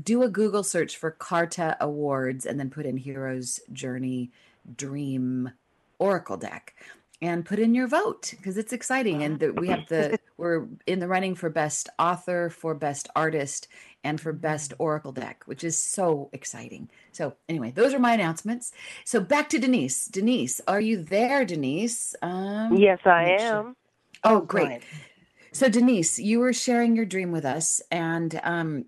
do 0.04 0.24
a 0.24 0.30
Google 0.30 0.64
search 0.64 0.98
for 0.98 1.12
Carta 1.12 1.78
Awards 1.82 2.46
and 2.46 2.60
then 2.60 2.70
put 2.70 2.86
in 2.86 2.98
Hero's 2.98 3.60
Journey 3.72 4.32
Dream 4.78 5.52
Oracle 6.00 6.38
deck 6.38 6.74
and 7.22 7.46
put 7.46 7.60
in 7.60 7.74
your 7.74 7.88
vote 7.88 8.34
because 8.38 8.58
it's 8.58 8.74
exciting. 8.74 9.24
And 9.24 9.40
the, 9.40 9.54
we 9.54 9.68
have 9.70 9.88
the 9.88 10.20
we're 10.38 10.68
in 10.88 11.00
the 11.00 11.08
running 11.08 11.36
for 11.36 11.50
best 11.50 11.90
author 12.00 12.50
for 12.50 12.74
best 12.76 13.08
artist 13.16 13.68
and 14.04 14.20
for 14.20 14.34
best 14.34 14.74
oracle 14.80 15.14
deck 15.14 15.44
which 15.46 15.64
is 15.64 15.78
so 15.78 16.30
exciting. 16.34 16.90
So 17.12 17.36
anyway 17.48 17.72
those 17.72 17.94
are 17.94 18.00
my 18.00 18.14
announcements. 18.14 18.72
So 19.06 19.22
back 19.22 19.50
to 19.50 19.60
denise. 19.60 20.08
Denise 20.08 20.60
are 20.68 20.82
you 20.82 21.02
there 21.04 21.46
denise? 21.46 22.16
Um 22.22 22.76
Yes, 22.78 23.00
I 23.06 23.26
make 23.26 23.40
sure- 23.40 23.48
am. 23.60 23.76
oh 24.26 24.42
great. 24.42 24.82
So 25.54 25.70
denise 25.70 26.20
you 26.20 26.40
were 26.40 26.52
sharing 26.54 26.96
your 26.96 27.06
dream 27.06 27.32
with 27.32 27.46
us 27.46 27.82
and 27.92 28.40
um 28.44 28.86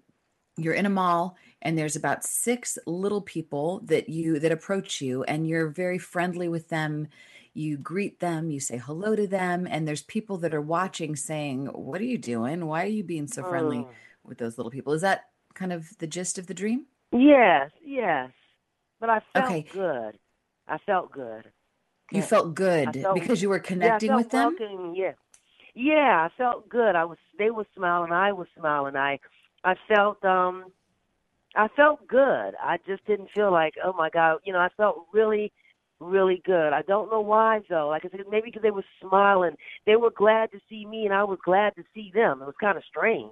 you're 0.57 0.73
in 0.73 0.85
a 0.85 0.89
mall 0.89 1.35
and 1.61 1.77
there's 1.77 1.95
about 1.95 2.23
six 2.23 2.77
little 2.85 3.21
people 3.21 3.81
that 3.85 4.09
you 4.09 4.39
that 4.39 4.51
approach 4.51 5.01
you 5.01 5.23
and 5.23 5.47
you're 5.47 5.67
very 5.67 5.97
friendly 5.97 6.47
with 6.47 6.69
them 6.69 7.07
you 7.53 7.77
greet 7.77 8.19
them 8.19 8.49
you 8.51 8.59
say 8.59 8.77
hello 8.77 9.15
to 9.15 9.27
them 9.27 9.67
and 9.69 9.87
there's 9.87 10.03
people 10.03 10.37
that 10.37 10.53
are 10.53 10.61
watching 10.61 11.15
saying 11.15 11.65
what 11.67 11.99
are 12.01 12.05
you 12.05 12.17
doing 12.17 12.65
why 12.65 12.83
are 12.83 12.87
you 12.87 13.03
being 13.03 13.27
so 13.27 13.43
friendly 13.43 13.77
Mm. 13.79 13.87
with 14.23 14.37
those 14.37 14.57
little 14.57 14.71
people 14.71 14.93
is 14.93 15.01
that 15.01 15.25
kind 15.53 15.71
of 15.73 15.97
the 15.99 16.07
gist 16.07 16.37
of 16.37 16.47
the 16.47 16.53
dream 16.53 16.85
Yes, 17.11 17.71
yes. 17.81 18.31
But 18.99 19.09
I 19.09 19.21
felt 19.31 19.45
Okay. 19.45 19.61
good. 19.71 20.17
I 20.67 20.77
felt 20.79 21.11
good. 21.11 21.51
you 22.11 22.19
Yeah. 22.19 22.25
felt 22.25 22.55
good 22.55 22.93
felt- 22.93 23.13
because 23.13 23.41
you 23.41 23.47
were 23.49 23.59
connecting 23.59 24.09
felt 24.09 24.17
with 24.23 24.31
them 24.31 24.55
welcome, 24.59 24.95
Yeah, 24.95 25.13
yeah. 25.73 26.27
I 26.27 26.29
felt 26.37 26.67
good. 26.67 26.95
I 26.95 27.05
was. 27.05 27.17
They 27.37 27.51
were 27.51 27.65
smiling. 27.75 28.11
I 28.11 28.31
was 28.33 28.47
smiling. 28.57 28.95
I, 28.97 29.19
I 29.65 29.75
felt. 29.87 30.23
Um, 30.23 30.65
I 31.55 31.67
felt 31.75 32.05
good. 32.07 32.51
I 32.61 32.77
just 32.85 33.05
didn't 33.05 33.29
feel 33.33 33.51
like, 33.51 33.75
oh 33.83 33.93
my 33.93 34.09
god. 34.09 34.39
You 34.45 34.53
know, 34.53 34.59
I 34.59 34.69
felt 34.75 35.07
really, 35.13 35.51
really 35.99 36.41
good. 36.45 36.73
I 36.73 36.81
don't 36.81 37.11
know 37.11 37.21
why 37.21 37.61
though. 37.69 37.87
Like 37.87 38.05
I 38.05 38.09
said, 38.09 38.21
maybe 38.29 38.47
because 38.47 38.61
they 38.61 38.71
were 38.71 38.83
smiling. 39.01 39.55
They 39.85 39.95
were 39.95 40.11
glad 40.11 40.51
to 40.51 40.59
see 40.69 40.85
me, 40.85 41.05
and 41.05 41.13
I 41.13 41.23
was 41.23 41.39
glad 41.43 41.75
to 41.75 41.83
see 41.93 42.11
them. 42.13 42.41
It 42.41 42.45
was 42.45 42.55
kind 42.59 42.77
of 42.77 42.83
strange. 42.89 43.31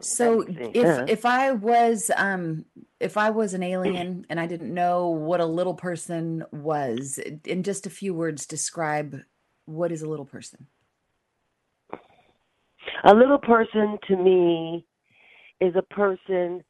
So 0.00 0.44
if 0.48 1.08
if 1.08 1.24
I 1.24 1.52
was 1.52 2.10
um 2.16 2.64
if 3.00 3.16
I 3.16 3.30
was 3.30 3.54
an 3.54 3.62
alien 3.62 4.26
and 4.28 4.38
I 4.38 4.46
didn't 4.46 4.72
know 4.72 5.08
what 5.08 5.40
a 5.40 5.46
little 5.46 5.74
person 5.74 6.44
was, 6.52 7.18
in 7.44 7.62
just 7.62 7.86
a 7.86 7.90
few 7.90 8.14
words, 8.14 8.46
describe 8.46 9.20
what 9.64 9.90
is 9.90 10.02
a 10.02 10.08
little 10.08 10.26
person. 10.26 10.66
A 13.04 13.14
little 13.14 13.38
person 13.38 13.98
to 14.08 14.16
me 14.16 14.86
is 15.60 15.74
a 15.76 15.82
person 15.82 16.62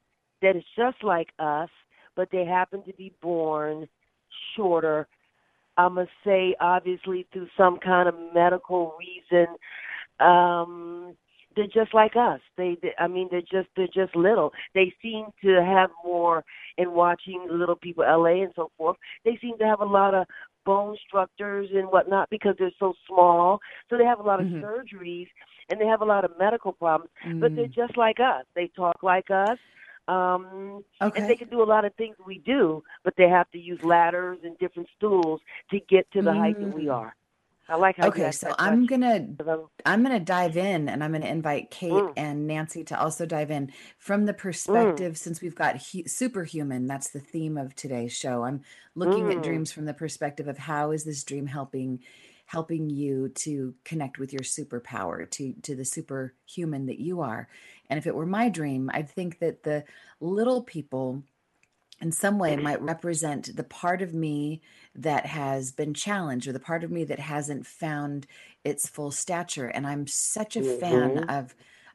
that 0.43 0.57
is 0.57 0.65
just 0.77 1.03
like 1.03 1.29
us, 1.39 1.69
but 2.17 2.29
they 2.33 2.45
happen 2.45 2.83
to 2.85 2.93
be 2.95 3.13
born 3.23 3.89
shorter. 4.57 5.07
I 5.77 5.89
must 5.89 6.11
say, 6.25 6.55
obviously, 6.61 7.27
through 7.33 7.49
some 7.57 7.79
kind 7.79 8.09
of 8.09 8.15
medical 8.35 8.95
reason. 8.99 9.47
Um, 10.19 11.17
they're 11.57 11.67
just 11.67 11.95
like 11.95 12.13
us. 12.17 12.41
They, 12.57 12.77
they, 12.83 12.93
I 12.99 13.09
mean, 13.09 13.29
they're 13.31 13.41
just 13.41 13.69
they're 13.77 13.87
just 13.87 14.15
little. 14.15 14.53
They 14.75 14.93
seem 15.03 15.27
to 15.43 15.63
have 15.65 15.91
more 16.05 16.45
in 16.79 16.93
watching 16.93 17.47
little 17.51 17.77
people, 17.77 18.05
LA 18.05 18.43
and 18.43 18.53
so 18.55 18.71
forth. 18.77 18.97
They 19.25 19.39
seem 19.41 19.59
to 19.59 19.65
have 19.65 19.81
a 19.81 19.85
lot 19.85 20.15
of 20.15 20.27
bone 20.65 20.97
structures 21.07 21.69
and 21.75 21.89
whatnot 21.89 22.29
because 22.31 22.55
they're 22.59 22.71
so 22.79 22.95
small. 23.07 23.61
So 23.89 23.97
they 23.97 24.05
have 24.05 24.21
a 24.21 24.23
lot 24.23 24.41
of 24.41 24.47
Mhm. 24.47 24.63
surgeries 24.63 25.29
and 25.71 25.81
they 25.81 25.87
have 25.87 26.03
a 26.03 26.05
lot 26.05 26.25
of 26.25 26.33
medical 26.39 26.73
problems. 26.73 27.11
But 27.41 27.55
they're 27.55 27.67
Mm. 27.67 27.75
just 27.75 27.97
like 27.97 28.21
us. 28.21 28.45
They 28.55 28.69
talk 28.69 29.03
like 29.03 29.31
us. 29.31 29.59
Um, 30.09 30.85
Okay. 31.03 31.21
And 31.21 31.29
they 31.31 31.37
can 31.37 31.49
do 31.49 31.63
a 31.63 31.65
lot 31.65 31.85
of 31.85 31.95
things 31.95 32.17
we 32.27 32.39
do, 32.39 32.83
but 33.05 33.15
they 33.17 33.29
have 33.29 33.51
to 33.53 33.59
use 33.59 33.81
ladders 33.83 34.39
and 34.45 34.59
different 34.59 34.89
stools 34.97 35.41
to 35.71 35.81
get 35.81 36.11
to 36.13 36.23
the 36.23 36.33
height 36.35 36.59
that 36.61 36.75
we 36.75 36.89
Mm. 36.89 36.93
are. 36.93 37.15
I 37.71 37.77
like 37.77 37.97
how 37.97 38.09
Okay, 38.09 38.33
so 38.33 38.53
I'm 38.59 38.85
gonna 38.87 39.29
I'm- 39.87 40.03
gonna 40.03 40.19
dive 40.21 40.57
in 40.57 40.89
and 40.89 41.05
I'm 41.05 41.13
gonna 41.13 41.27
invite 41.27 41.71
Kate 41.71 41.93
Mm. 41.93 42.13
and 42.17 42.47
Nancy 42.47 42.83
to 42.85 43.01
also 43.01 43.25
dive 43.27 43.51
in 43.51 43.73
from 43.99 44.27
the 44.27 44.35
perspective 44.35 45.17
since 45.17 45.41
we've 45.41 45.55
got 45.55 45.77
hu- 45.93 46.07
superhuman. 46.09 46.87
That's 46.87 47.11
the 47.11 47.21
theme 47.21 47.57
of 47.57 47.75
today's 47.77 48.13
show. 48.13 48.43
I'm 48.43 48.63
looking 48.97 49.31
at 49.31 49.39
Mm. 49.39 49.43
dreams 49.45 49.71
from 49.73 49.85
the 49.85 49.95
perspective 49.95 50.49
of 50.49 50.59
how 50.59 50.91
is 50.91 51.05
this 51.05 51.23
dream 51.25 51.47
helping 51.47 52.01
helping 52.47 52.91
you 52.91 53.29
to 53.29 53.73
connect 53.85 54.19
with 54.19 54.33
your 54.33 54.43
superpower 54.43 55.31
to 55.31 55.53
to 55.63 55.77
the 55.77 55.85
superhuman 55.85 56.87
that 56.87 56.99
you 56.99 57.21
are. 57.21 57.49
And 57.89 57.97
if 57.99 58.09
it 58.09 58.15
were 58.17 58.27
my 58.27 58.49
dream, 58.49 58.91
I'd 58.93 59.09
think 59.09 59.39
that 59.39 59.63
the 59.63 59.85
little 60.21 60.61
people 60.63 61.23
in 62.01 62.13
some 62.13 62.39
way 62.39 62.57
might 62.57 62.81
represent 62.83 63.55
the 63.57 63.65
part 63.65 64.03
of 64.03 64.15
me 64.15 64.63
that 64.95 65.27
has 65.27 65.73
been 65.73 65.95
challenged 65.95 66.49
or 66.49 66.53
the 66.53 66.61
part 66.61 66.83
of 66.85 66.91
me 66.91 67.05
that 67.05 67.19
hasn't 67.19 67.67
found 67.67 68.27
its 68.65 68.89
full 68.89 69.11
stature 69.11 69.67
and 69.69 69.87
i'm 69.87 70.07
such 70.07 70.57
a 70.57 70.63
fan 70.63 71.19
Mhm. 71.19 71.29
of 71.29 71.55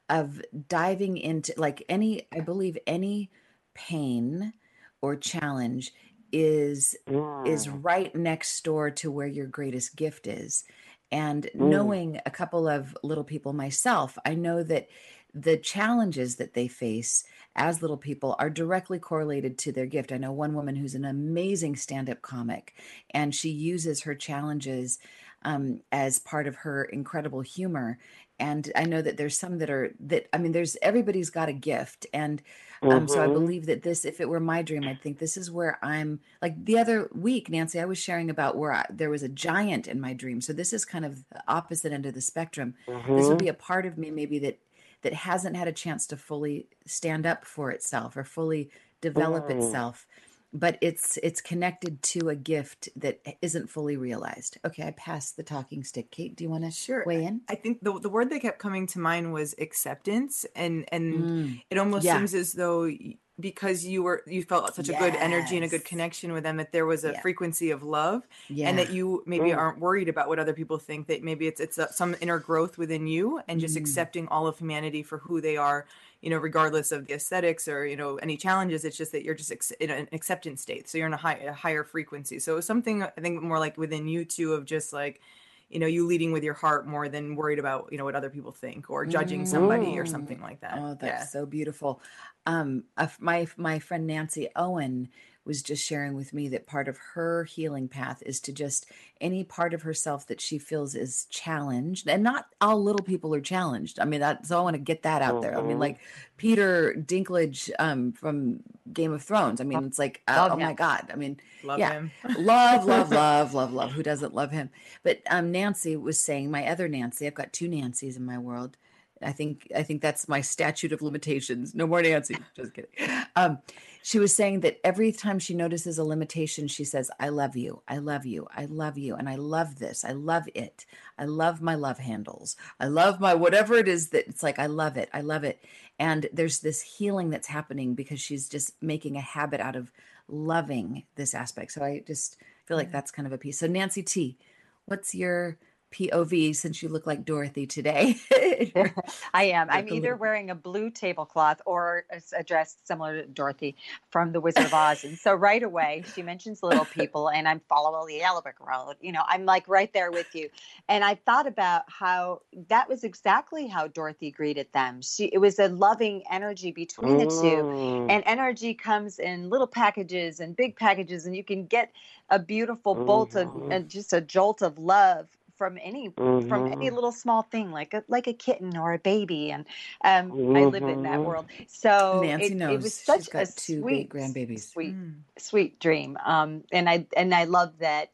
of 0.09 0.41
diving 0.67 1.17
into 1.17 1.53
like 1.57 1.83
any 1.89 2.27
i 2.31 2.39
believe 2.39 2.77
any 2.87 3.31
pain 3.73 4.53
or 5.01 5.15
challenge 5.15 5.91
is 6.31 6.95
is 7.43 7.69
right 7.69 8.15
next 8.15 8.63
door 8.63 8.89
to 8.89 9.11
where 9.11 9.27
your 9.27 9.47
greatest 9.47 9.95
gift 9.95 10.27
is 10.27 10.63
and 11.11 11.49
Mm. 11.59 11.93
knowing 11.93 12.19
a 12.25 12.31
couple 12.31 12.67
of 12.67 12.95
little 13.03 13.23
people 13.23 13.53
myself 13.53 14.17
i 14.25 14.33
know 14.33 14.63
that 14.63 14.87
the 15.35 15.57
challenges 15.57 16.37
that 16.37 16.55
they 16.55 16.67
face 16.69 17.25
as 17.55 17.81
little 17.81 17.97
people 17.97 18.35
are 18.39 18.49
directly 18.49 18.99
correlated 18.99 19.57
to 19.59 19.73
their 19.73 19.85
gift. 19.87 20.13
I 20.13 20.17
know 20.17 20.31
one 20.33 20.55
woman 20.55 20.77
who's 20.77 20.95
an 20.95 21.05
amazing 21.05 21.75
stand 21.77 22.09
up 22.09 22.21
comic, 22.21 22.75
and 23.11 23.35
she 23.35 23.49
uses 23.49 24.03
her 24.03 24.15
challenges 24.15 24.99
um, 25.43 25.81
as 25.91 26.19
part 26.19 26.47
of 26.47 26.57
her 26.57 26.85
incredible 26.85 27.41
humor. 27.41 27.99
And 28.39 28.71
I 28.75 28.85
know 28.85 29.01
that 29.01 29.17
there's 29.17 29.37
some 29.39 29.59
that 29.59 29.69
are 29.69 29.93
that 30.01 30.27
I 30.33 30.39
mean, 30.39 30.53
there's 30.53 30.77
everybody's 30.81 31.29
got 31.31 31.49
a 31.49 31.53
gift, 31.53 32.07
and 32.13 32.41
um, 32.89 33.07
so 33.07 33.21
I 33.23 33.27
Mhm. 33.27 33.33
believe 33.33 33.65
that 33.67 33.83
this, 33.83 34.05
if 34.05 34.21
it 34.21 34.29
were 34.29 34.39
my 34.39 34.61
dream, 34.61 34.87
I'd 34.87 35.01
think 35.01 35.19
this 35.19 35.37
is 35.37 35.51
where 35.51 35.79
I'm. 35.83 36.19
Like 36.41 36.65
the 36.65 36.77
other 36.79 37.09
week, 37.13 37.49
Nancy, 37.49 37.79
I 37.79 37.85
was 37.85 37.97
sharing 37.97 38.29
about 38.29 38.57
where 38.57 38.73
I, 38.73 38.85
there 38.91 39.09
was 39.09 39.23
a 39.23 39.29
giant 39.29 39.87
in 39.87 39.99
my 40.01 40.13
dream. 40.13 40.41
So 40.41 40.53
this 40.53 40.73
is 40.73 40.85
kind 40.85 41.05
of 41.05 41.27
the 41.29 41.43
opposite 41.47 41.93
end 41.93 42.05
of 42.05 42.13
the 42.13 42.21
spectrum. 42.21 42.75
This 43.15 43.29
would 43.29 43.37
Mhm. 43.37 43.39
be 43.39 43.47
a 43.47 43.53
part 43.53 43.85
of 43.85 43.97
me 43.97 44.11
maybe 44.11 44.39
that 44.39 44.59
that 45.05 45.13
hasn't 45.13 45.55
had 45.55 45.69
a 45.69 45.71
chance 45.73 46.07
to 46.07 46.17
fully 46.17 46.67
stand 46.87 47.25
up 47.27 47.45
for 47.45 47.71
itself 47.71 48.17
or 48.17 48.25
fully 48.25 48.71
develop 49.01 49.47
Mm. 49.47 49.57
itself 49.57 50.07
but 50.53 50.77
it's 50.81 51.17
it's 51.21 51.41
connected 51.41 52.01
to 52.01 52.29
a 52.29 52.35
gift 52.35 52.89
that 52.95 53.19
isn't 53.41 53.69
fully 53.69 53.97
realized 53.97 54.57
okay 54.65 54.83
i 54.87 54.91
passed 54.91 55.37
the 55.37 55.43
talking 55.43 55.83
stick 55.83 56.11
kate 56.11 56.35
do 56.35 56.43
you 56.43 56.49
want 56.49 56.63
to 56.63 56.71
Sure. 56.71 57.05
weigh 57.05 57.23
in 57.25 57.41
I 57.47 57.55
think 57.55 57.83
the 57.83 57.99
the 57.99 58.09
word 58.09 58.29
that 58.31 58.41
kept 58.41 58.59
coming 58.59 58.87
to 58.87 58.99
mind 58.99 59.31
was 59.31 59.53
acceptance, 59.59 60.45
and 60.55 60.85
and 60.91 61.29
Mm, 61.29 61.61
it 61.69 61.77
almost 61.77 62.05
yeah. 62.05 62.17
seems 62.17 62.33
as 62.33 62.53
though 62.53 62.83
y- 62.85 63.17
because 63.39 63.85
you 63.85 64.01
were 64.03 64.23
you 64.25 64.43
felt 64.43 64.73
such 64.75 64.87
a 64.89 64.93
good 64.93 65.13
energy 65.15 65.55
and 65.57 65.65
a 65.65 65.67
good 65.67 65.83
connection 65.83 66.31
with 66.31 66.43
them 66.43 66.57
that 66.57 66.71
there 66.71 66.85
was 66.85 67.03
a 67.03 67.11
Yeah. 67.11 67.21
frequency 67.21 67.69
of 67.71 67.83
love, 67.83 68.27
yeah 68.47 68.69
and 68.69 68.79
that 68.79 68.91
you 68.91 69.23
maybe 69.25 69.49
Mm. 69.49 69.57
aren't 69.57 69.79
worried 69.79 70.07
about 70.07 70.29
what 70.29 70.39
other 70.39 70.53
people 70.53 70.77
think. 70.77 71.07
That 71.07 71.21
maybe 71.23 71.47
it's 71.47 71.59
it's 71.59 71.77
a, 71.77 71.91
some 71.91 72.15
inner 72.21 72.39
growth 72.39 72.77
within 72.77 73.07
you, 73.07 73.41
and 73.47 73.59
just 73.59 73.75
Mm. 73.75 73.81
accepting 73.81 74.27
all 74.29 74.47
of 74.47 74.57
humanity 74.59 75.03
for 75.03 75.17
who 75.19 75.41
they 75.41 75.57
are. 75.57 75.85
You 76.21 76.29
know, 76.31 76.37
regardless 76.37 76.91
of 76.91 77.05
the 77.07 77.13
aesthetics 77.13 77.67
or 77.67 77.85
you 77.85 77.97
know 77.97 78.15
any 78.17 78.37
challenges, 78.37 78.85
it's 78.85 78.97
just 78.97 79.11
that 79.11 79.23
you're 79.23 79.35
just 79.35 79.51
ex- 79.51 79.71
in 79.71 79.89
an 79.89 80.07
acceptance 80.13 80.61
state. 80.61 80.87
So 80.87 80.97
you're 80.97 81.07
in 81.07 81.13
a, 81.13 81.17
high, 81.17 81.35
a 81.35 81.53
higher 81.53 81.83
frequency. 81.83 82.39
So 82.39 82.53
it 82.53 82.55
was 82.55 82.65
something 82.65 83.03
I 83.03 83.09
think 83.21 83.41
more 83.43 83.59
like 83.59 83.77
within 83.77 84.07
you 84.07 84.25
too 84.25 84.53
of 84.53 84.65
just 84.65 84.93
like 84.93 85.21
you 85.69 85.79
know 85.79 85.87
you 85.87 86.05
leading 86.05 86.31
with 86.31 86.43
your 86.43 86.53
heart 86.53 86.87
more 86.87 87.09
than 87.09 87.35
worried 87.35 87.59
about 87.59 87.89
you 87.91 87.97
know 87.97 88.05
what 88.05 88.15
other 88.15 88.29
people 88.29 88.51
think 88.51 88.89
or 88.89 89.05
judging 89.05 89.45
somebody 89.45 89.97
or 89.97 90.03
Mm. 90.05 90.09
something 90.09 90.41
like 90.41 90.59
that 90.61 90.77
Oh, 90.77 90.95
that's 90.99 91.03
yeah 91.03 91.25
so 91.25 91.45
beautiful. 91.45 92.01
Um, 92.45 92.83
f- 92.97 93.17
my 93.19 93.47
my 93.57 93.79
friend 93.79 94.05
Nancy 94.07 94.49
Owen 94.55 95.09
was 95.45 95.61
just 95.61 95.85
sharing 95.85 96.15
with 96.15 96.33
me 96.33 96.47
that 96.49 96.67
part 96.67 96.87
of 96.87 96.97
her 97.13 97.43
healing 97.45 97.87
path 97.87 98.21
is 98.25 98.39
to 98.41 98.51
just 98.51 98.85
any 99.21 99.43
part 99.43 99.73
of 99.73 99.83
herself 99.83 100.27
that 100.27 100.41
she 100.41 100.57
feels 100.57 100.95
is 100.95 101.25
challenged, 101.29 102.07
and 102.07 102.23
not 102.23 102.47
all 102.61 102.81
little 102.83 103.03
people 103.03 103.33
are 103.33 103.41
challenged. 103.41 103.99
I 103.99 104.05
mean, 104.05 104.19
that 104.21 104.45
so 104.45 104.57
I 104.59 104.61
want 104.61 104.75
to 104.75 104.81
get 104.81 105.03
that 105.03 105.21
out 105.21 105.41
there. 105.41 105.57
I 105.57 105.61
mean, 105.61 105.77
Mhm. 105.77 105.79
like 105.79 105.99
Peter 106.37 106.93
Dinklage 106.97 107.69
um, 107.79 108.11
from 108.11 108.61
Game 108.91 109.13
of 109.13 109.23
Thrones. 109.23 109.61
I 109.61 109.63
mean, 109.63 109.83
it's 109.85 109.99
like, 109.99 110.21
uh, 110.27 110.49
oh 110.51 110.57
my. 110.57 110.73
God. 110.73 111.09
I 111.11 111.15
mean, 111.15 111.39
love 111.63 111.79
yeah. 111.79 111.93
him 111.93 112.11
love, 112.37 112.85
love, 112.85 113.11
love, 113.11 113.53
love, 113.53 113.73
love. 113.73 113.91
Who 113.93 114.03
doesn't 114.03 114.33
love 114.35 114.51
him? 114.51 114.69
But 115.03 115.21
um, 115.29 115.51
Nancy 115.51 115.95
was 115.95 116.19
saying, 116.19 116.51
my 116.51 116.67
other 116.67 116.87
Nancy, 116.87 117.25
I've 117.27 117.33
got 117.35 117.53
two 117.53 117.69
Nancys 117.69 118.17
in 118.17 118.25
my 118.25 118.37
world. 118.37 118.77
I 119.21 119.31
think 119.31 119.71
I 119.75 119.83
think 119.83 120.01
that's 120.01 120.27
my 120.27 120.41
statute 120.41 120.91
of 120.91 121.01
limitations. 121.01 121.73
No 121.73 121.87
more 121.87 122.01
Nancy. 122.01 122.37
Just 122.55 122.73
kidding. 122.73 122.89
Um, 123.35 123.59
she 124.03 124.19
was 124.19 124.35
saying 124.35 124.59
that 124.59 124.79
every 124.83 125.11
time 125.11 125.39
she 125.39 125.53
notices 125.53 125.97
a 125.97 126.03
limitation, 126.03 126.67
she 126.67 126.83
says, 126.83 127.09
"I 127.19 127.29
love 127.29 127.55
you, 127.55 127.81
I 127.87 127.97
love 127.97 128.25
you, 128.25 128.47
I 128.55 128.65
love 128.65 128.97
you, 128.97 129.15
and 129.15 129.29
I 129.29 129.35
love 129.35 129.79
this, 129.79 130.03
I 130.03 130.11
love 130.11 130.43
it, 130.53 130.85
I 131.17 131.25
love 131.25 131.61
my 131.61 131.75
love 131.75 131.97
handles, 131.99 132.55
I 132.79 132.87
love 132.87 133.19
my 133.19 133.33
whatever 133.33 133.75
it 133.75 133.87
is 133.87 134.09
that 134.09 134.27
it's 134.27 134.43
like. 134.43 134.59
I 134.59 134.67
love 134.67 134.97
it, 134.97 135.09
I 135.13 135.21
love 135.21 135.43
it." 135.43 135.63
And 135.97 136.27
there's 136.33 136.59
this 136.59 136.81
healing 136.81 137.29
that's 137.29 137.47
happening 137.47 137.95
because 137.95 138.19
she's 138.19 138.49
just 138.49 138.73
making 138.81 139.15
a 139.15 139.21
habit 139.21 139.61
out 139.61 139.75
of 139.75 139.91
loving 140.27 141.03
this 141.15 141.33
aspect. 141.33 141.71
So 141.71 141.83
I 141.83 142.03
just 142.05 142.37
feel 142.65 142.77
like 142.77 142.91
that's 142.91 143.11
kind 143.11 143.25
of 143.25 143.33
a 143.33 143.37
piece. 143.37 143.59
So 143.59 143.67
Nancy 143.67 144.03
T, 144.03 144.37
what's 144.85 145.15
your 145.15 145.57
POV 145.95 146.55
since 146.55 146.83
you 146.83 146.89
look 146.89 147.07
like 147.07 147.23
Dorothy 147.23 147.65
today? 147.65 148.17
I 149.33 149.45
am. 149.45 149.69
I'm 149.69 149.87
either 149.87 150.15
wearing 150.15 150.49
a 150.49 150.55
blue 150.55 150.89
tablecloth 150.89 151.61
or 151.65 152.05
a 152.35 152.43
dress 152.43 152.75
similar 152.83 153.21
to 153.21 153.27
Dorothy 153.27 153.75
from 154.09 154.33
The 154.33 154.41
Wizard 154.41 154.65
of 154.65 154.73
Oz. 154.73 155.05
And 155.05 155.17
so 155.17 155.33
right 155.33 155.63
away, 155.63 156.03
she 156.13 156.21
mentions 156.21 156.61
little 156.61 156.85
people, 156.85 157.29
and 157.29 157.47
I'm 157.47 157.61
following 157.69 158.07
the 158.07 158.15
yellow 158.15 158.41
brick 158.41 158.59
road. 158.59 158.95
You 158.99 159.13
know, 159.13 159.23
I'm 159.25 159.45
like 159.45 159.67
right 159.69 159.91
there 159.93 160.11
with 160.11 160.27
you. 160.35 160.49
And 160.89 161.03
I 161.03 161.15
thought 161.15 161.47
about 161.47 161.83
how 161.87 162.41
that 162.67 162.89
was 162.89 163.03
exactly 163.03 163.67
how 163.67 163.87
Dorothy 163.87 164.31
greeted 164.31 164.67
them. 164.73 165.01
She 165.01 165.25
it 165.25 165.37
was 165.37 165.59
a 165.59 165.69
loving 165.69 166.23
energy 166.29 166.71
between 166.71 167.17
the 167.17 167.25
two. 167.25 167.31
Mm. 167.31 168.11
And 168.11 168.23
energy 168.25 168.73
comes 168.73 169.19
in 169.19 169.49
little 169.49 169.67
packages 169.67 170.39
and 170.41 170.55
big 170.55 170.75
packages, 170.75 171.25
and 171.25 171.35
you 171.35 171.43
can 171.43 171.65
get 171.65 171.91
a 172.29 172.39
beautiful 172.39 172.95
bolt 172.95 173.35
of 173.35 173.47
Mhm. 173.47 173.71
and 173.71 173.89
just 173.89 174.11
a 174.11 174.19
jolt 174.19 174.61
of 174.61 174.77
love 174.77 175.27
from 175.57 175.77
any 175.81 176.13
from 176.47 176.67
any 176.67 176.89
little 176.91 177.11
small 177.11 177.43
thing 177.43 177.71
like 177.71 177.93
a 177.93 178.03
like 178.07 178.27
a 178.27 178.33
kitten 178.33 178.77
or 178.77 178.93
a 178.93 178.99
baby 178.99 179.51
and 179.51 179.65
um 180.03 180.35
i 180.53 180.65
live 180.65 180.87
in 180.87 181.03
that 181.03 181.21
Mhm. 181.21 181.25
world 181.25 181.47
so 181.67 182.21
Nancy 182.21 182.53
it, 182.53 182.53
it 182.53 182.57
knows. 182.57 182.83
was 182.83 182.95
She's 183.03 183.27
such 183.27 183.29
got 183.29 183.41
a 183.49 183.53
two 183.55 183.81
sweet 183.81 184.09
great 184.09 184.09
grandbabies. 184.09 184.71
sweet 184.73 184.97
Mm. 184.97 185.15
sweet 185.37 185.79
dream 185.79 186.17
um 186.25 186.63
and 186.71 186.89
i 186.89 187.07
and 187.17 187.33
i 187.35 187.45
love 187.45 187.79
that 187.79 188.09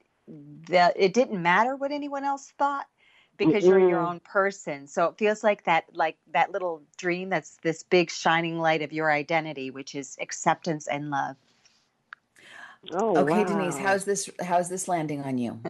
that 0.70 0.94
it 0.98 1.14
didn't 1.14 1.42
matter 1.42 1.76
what 1.76 1.92
anyone 1.92 2.24
else 2.26 2.54
thought 2.58 2.88
because 3.38 3.68
you're 3.68 3.80
your 3.80 4.00
own 4.02 4.20
person 4.22 4.88
so 4.88 5.08
it 5.08 5.18
feels 5.18 5.44
like 5.44 5.66
that 5.66 5.86
like 5.94 6.18
that 6.34 6.52
little 6.52 6.84
dream 6.98 7.30
that's 7.30 7.58
this 7.64 7.84
big 7.84 8.12
shining 8.12 8.60
light 8.60 8.82
of 8.84 8.94
your 8.94 9.12
identity 9.12 9.72
which 9.72 9.96
is 9.96 10.18
acceptance 10.22 10.88
and 10.88 11.10
love 11.12 11.38
Oh, 12.92 13.24
okay, 13.24 13.26
wow. 13.26 13.46
Denise, 13.46 13.80
how's 13.80 14.06
this 14.06 14.30
how's 14.42 14.70
this 14.70 14.88
landing 14.88 15.22
on 15.24 15.38
you? 15.38 15.62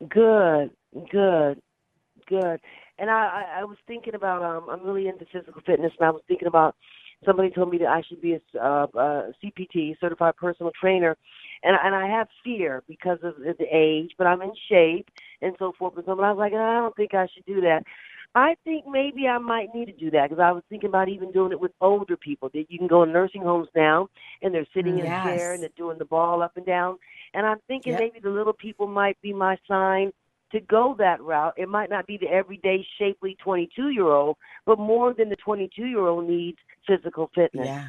Good, 0.00 0.70
good, 1.10 1.60
good. 2.28 2.60
And 2.98 3.10
I, 3.10 3.12
I, 3.56 3.60
I 3.60 3.64
was 3.64 3.78
thinking 3.86 4.14
about 4.14 4.42
um, 4.42 4.68
I'm 4.70 4.86
really 4.86 5.08
into 5.08 5.26
physical 5.32 5.62
fitness, 5.66 5.92
and 5.98 6.06
I 6.08 6.10
was 6.10 6.22
thinking 6.28 6.48
about 6.48 6.76
somebody 7.24 7.50
told 7.50 7.70
me 7.70 7.78
that 7.78 7.88
I 7.88 8.02
should 8.08 8.20
be 8.20 8.34
a, 8.34 8.58
uh, 8.60 8.86
a 8.94 9.32
CPT, 9.44 9.98
certified 10.00 10.36
personal 10.36 10.72
trainer, 10.80 11.16
and 11.64 11.76
and 11.82 11.94
I 11.94 12.08
have 12.08 12.28
fear 12.44 12.82
because 12.88 13.18
of 13.24 13.34
the 13.42 13.66
age, 13.72 14.12
but 14.18 14.26
I'm 14.26 14.42
in 14.42 14.52
shape 14.70 15.08
and 15.42 15.54
so 15.58 15.72
forth 15.78 15.94
and 15.96 16.04
so. 16.06 16.16
But 16.16 16.24
I 16.24 16.32
was 16.32 16.38
like, 16.38 16.52
I 16.52 16.80
don't 16.80 16.96
think 16.96 17.14
I 17.14 17.26
should 17.34 17.46
do 17.46 17.60
that. 17.62 17.82
I 18.38 18.54
think 18.64 18.84
maybe 18.86 19.26
I 19.26 19.38
might 19.38 19.74
need 19.74 19.86
to 19.86 19.92
do 19.92 20.10
that 20.12 20.30
because 20.30 20.40
I 20.42 20.52
was 20.52 20.62
thinking 20.68 20.88
about 20.88 21.08
even 21.08 21.32
doing 21.32 21.50
it 21.52 21.60
with 21.60 21.72
older 21.80 22.16
people. 22.16 22.48
That 22.54 22.66
you 22.68 22.78
can 22.78 22.86
go 22.86 23.02
in 23.02 23.12
nursing 23.12 23.42
homes 23.42 23.68
now, 23.74 24.08
and 24.42 24.54
they're 24.54 24.66
sitting 24.74 24.98
in 24.98 25.06
a 25.06 25.08
mm, 25.08 25.22
chair 25.22 25.54
and 25.54 25.62
they're 25.62 25.70
doing 25.76 25.98
the 25.98 26.04
ball 26.04 26.42
up 26.42 26.56
and 26.56 26.64
down. 26.64 26.98
And 27.34 27.44
I'm 27.44 27.58
thinking 27.66 27.92
Yep. 27.92 28.00
maybe 28.00 28.20
the 28.20 28.30
little 28.30 28.52
people 28.52 28.86
might 28.86 29.20
be 29.22 29.32
my 29.32 29.56
sign 29.66 30.12
to 30.52 30.60
go 30.60 30.94
that 30.98 31.20
route. 31.20 31.54
It 31.56 31.68
might 31.68 31.90
not 31.90 32.06
be 32.06 32.16
the 32.16 32.28
everyday 32.28 32.86
shapely 32.98 33.36
22 33.42 33.90
year 33.90 34.06
old, 34.06 34.36
but 34.66 34.78
more 34.78 35.12
than 35.14 35.28
the 35.28 35.36
22 35.36 35.84
year 35.84 36.06
old 36.06 36.28
needs 36.28 36.58
physical 36.86 37.30
fitness. 37.34 37.66
Yeah. 37.66 37.88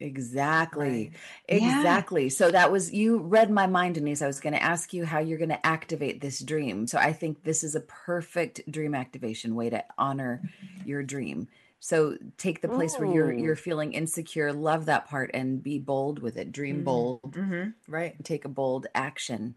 Exactly. 0.00 0.82
Right. 0.88 1.12
Yeah. 1.50 1.56
Exactly. 1.58 2.30
So 2.30 2.50
that 2.50 2.72
was 2.72 2.92
you 2.92 3.18
read 3.18 3.50
my 3.50 3.66
mind, 3.66 3.96
Denise. 3.96 4.22
I 4.22 4.26
was 4.26 4.40
going 4.40 4.54
to 4.54 4.62
ask 4.62 4.92
you 4.94 5.04
how 5.04 5.18
you're 5.20 5.38
going 5.38 5.50
to 5.50 5.66
activate 5.66 6.20
this 6.20 6.40
dream. 6.40 6.86
So 6.86 6.98
I 6.98 7.12
think 7.12 7.44
this 7.44 7.62
is 7.64 7.74
a 7.74 7.80
perfect 7.82 8.62
dream 8.70 8.94
activation 8.94 9.54
way 9.54 9.70
to 9.70 9.84
honor 9.98 10.42
your 10.84 11.02
dream. 11.02 11.48
So 11.80 12.16
take 12.38 12.62
the 12.62 12.68
place 12.68 12.98
where 12.98 13.08
you're 13.08 13.32
you're 13.32 13.56
feeling 13.56 13.92
insecure, 13.92 14.52
love 14.52 14.86
that 14.86 15.08
part 15.08 15.30
and 15.34 15.62
be 15.62 15.78
bold 15.78 16.20
with 16.20 16.36
it. 16.36 16.52
Dream 16.52 16.80
Mhm. 16.80 16.84
bold. 16.84 17.32
Mm-hmm. 17.32 17.70
Right. 17.88 18.22
Take 18.24 18.44
a 18.44 18.48
bold 18.50 18.86
action. 18.94 19.56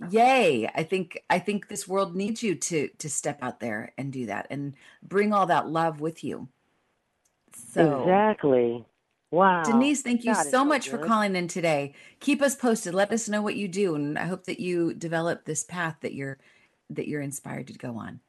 Yay. 0.00 0.68
I 0.74 0.82
think 0.84 1.22
I 1.30 1.38
think 1.40 1.68
this 1.68 1.88
world 1.88 2.16
needs 2.16 2.42
you 2.42 2.54
to 2.56 2.88
to 2.98 3.08
step 3.10 3.40
out 3.42 3.60
there 3.60 3.92
and 3.98 4.12
do 4.12 4.26
that 4.26 4.46
and 4.50 4.74
bring 5.02 5.32
all 5.32 5.46
that 5.46 5.68
love 5.68 6.00
with 6.00 6.24
you. 6.24 6.48
So 7.52 8.02
Exactly. 8.02 8.86
Wow. 9.30 9.62
Denise, 9.62 10.02
thank 10.02 10.24
you 10.24 10.32
is 10.32 10.50
so 10.50 10.64
much 10.64 10.88
for 10.88 10.98
calling 10.98 11.36
in 11.36 11.46
today. 11.46 11.94
Keep 12.18 12.42
us 12.42 12.56
posted. 12.56 12.94
Let 12.94 13.12
us 13.12 13.28
know 13.28 13.42
what 13.42 13.56
you 13.56 13.68
do, 13.68 13.94
and 13.94 14.18
I 14.18 14.26
hope 14.26 14.44
that 14.44 14.58
you 14.58 14.92
develop 14.94 15.44
this 15.44 15.62
path 15.64 15.96
that 16.00 16.14
you're 16.14 16.38
that 16.90 17.06
you're 17.06 17.20
inspired 17.20 17.68
to 17.68 17.74
go 17.74 17.96
on. 17.96 18.20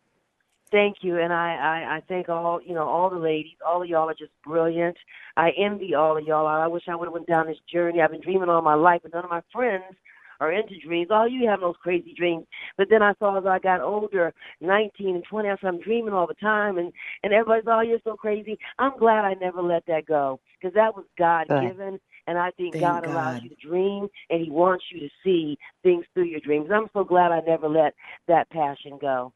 Thank 0.70 0.98
you, 1.02 1.18
and 1.18 1.34
I, 1.34 1.56
I, 1.56 1.96
I 1.96 2.02
thank 2.08 2.30
all 2.30 2.62
you 2.62 2.76
know 2.76 2.88
all 2.88 3.10
the 3.10 3.18
ladies. 3.18 3.58
All 3.66 3.82
of 3.82 3.90
y'all 3.90 4.10
are 4.10 4.14
just 4.14 4.32
brilliant. 4.46 4.98
I 5.36 5.52
envy 5.58 5.96
all 5.96 6.18
of 6.18 6.24
y'all. 6.26 6.46
I 6.46 6.68
wish 6.68 6.84
I 6.88 6.96
would 6.96 7.08
have 7.08 7.14
went 7.14 7.28
down 7.28 7.48
this 7.48 7.58
journey. 7.72 8.00
I've 8.02 8.12
been 8.12 8.22
dreaming 8.22 8.50
all 8.50 8.62
my 8.62 8.76
life, 8.76 9.02
but 9.02 9.14
none 9.14 9.24
of 9.24 9.32
my 9.32 9.42
friends 9.52 9.96
are 10.42 10.52
into 10.52 10.78
dreams. 10.86 11.08
All 11.12 11.30
you 11.30 11.48
have 11.48 11.62
those 11.62 11.76
crazy 11.82 12.14
dreams. 12.18 12.46
But 12.78 12.88
then 12.90 13.02
I 13.02 13.14
saw 13.20 13.38
as 13.38 13.46
I 13.46 13.60
got 13.60 13.80
older, 13.80 14.34
19 14.60 15.16
and 15.16 15.24
20, 15.24 15.48
I 15.50 15.56
said 15.56 15.68
I'm 15.68 15.80
dreaming 15.80 16.14
all 16.14 16.28
the 16.28 16.34
time, 16.34 16.78
and 16.78 16.92
and 17.24 17.32
everybody's 17.32 17.64
oh 17.68 17.80
you're 17.82 18.00
so 18.04 18.16
crazy. 18.18 18.58
I'm 18.80 18.98
glad 18.98 19.24
I 19.24 19.36
never 19.36 19.62
let 19.62 19.86
that 19.86 20.06
go 20.08 20.42
because 20.60 20.74
that 20.74 20.94
was 20.96 21.06
God 21.18 21.48
given. 21.48 22.00
And 22.28 22.38
I 22.38 22.52
think 22.52 22.74
Thank 22.74 22.84
God 22.84 23.06
allows 23.06 23.36
God. 23.36 23.44
you 23.44 23.50
to 23.50 23.56
dream, 23.56 24.08
and 24.30 24.44
He 24.44 24.50
wants 24.52 24.86
you 24.92 25.00
to 25.00 25.10
see 25.24 25.58
things 25.84 26.06
through 26.14 26.26
your 26.26 26.40
dreams. 26.40 26.70
I'm 26.74 26.88
so 26.94 27.04
glad 27.04 27.32
I 27.32 27.40
never 27.42 27.68
let 27.70 27.94
that 28.28 28.50
passion 28.52 28.98
go. 29.02 29.34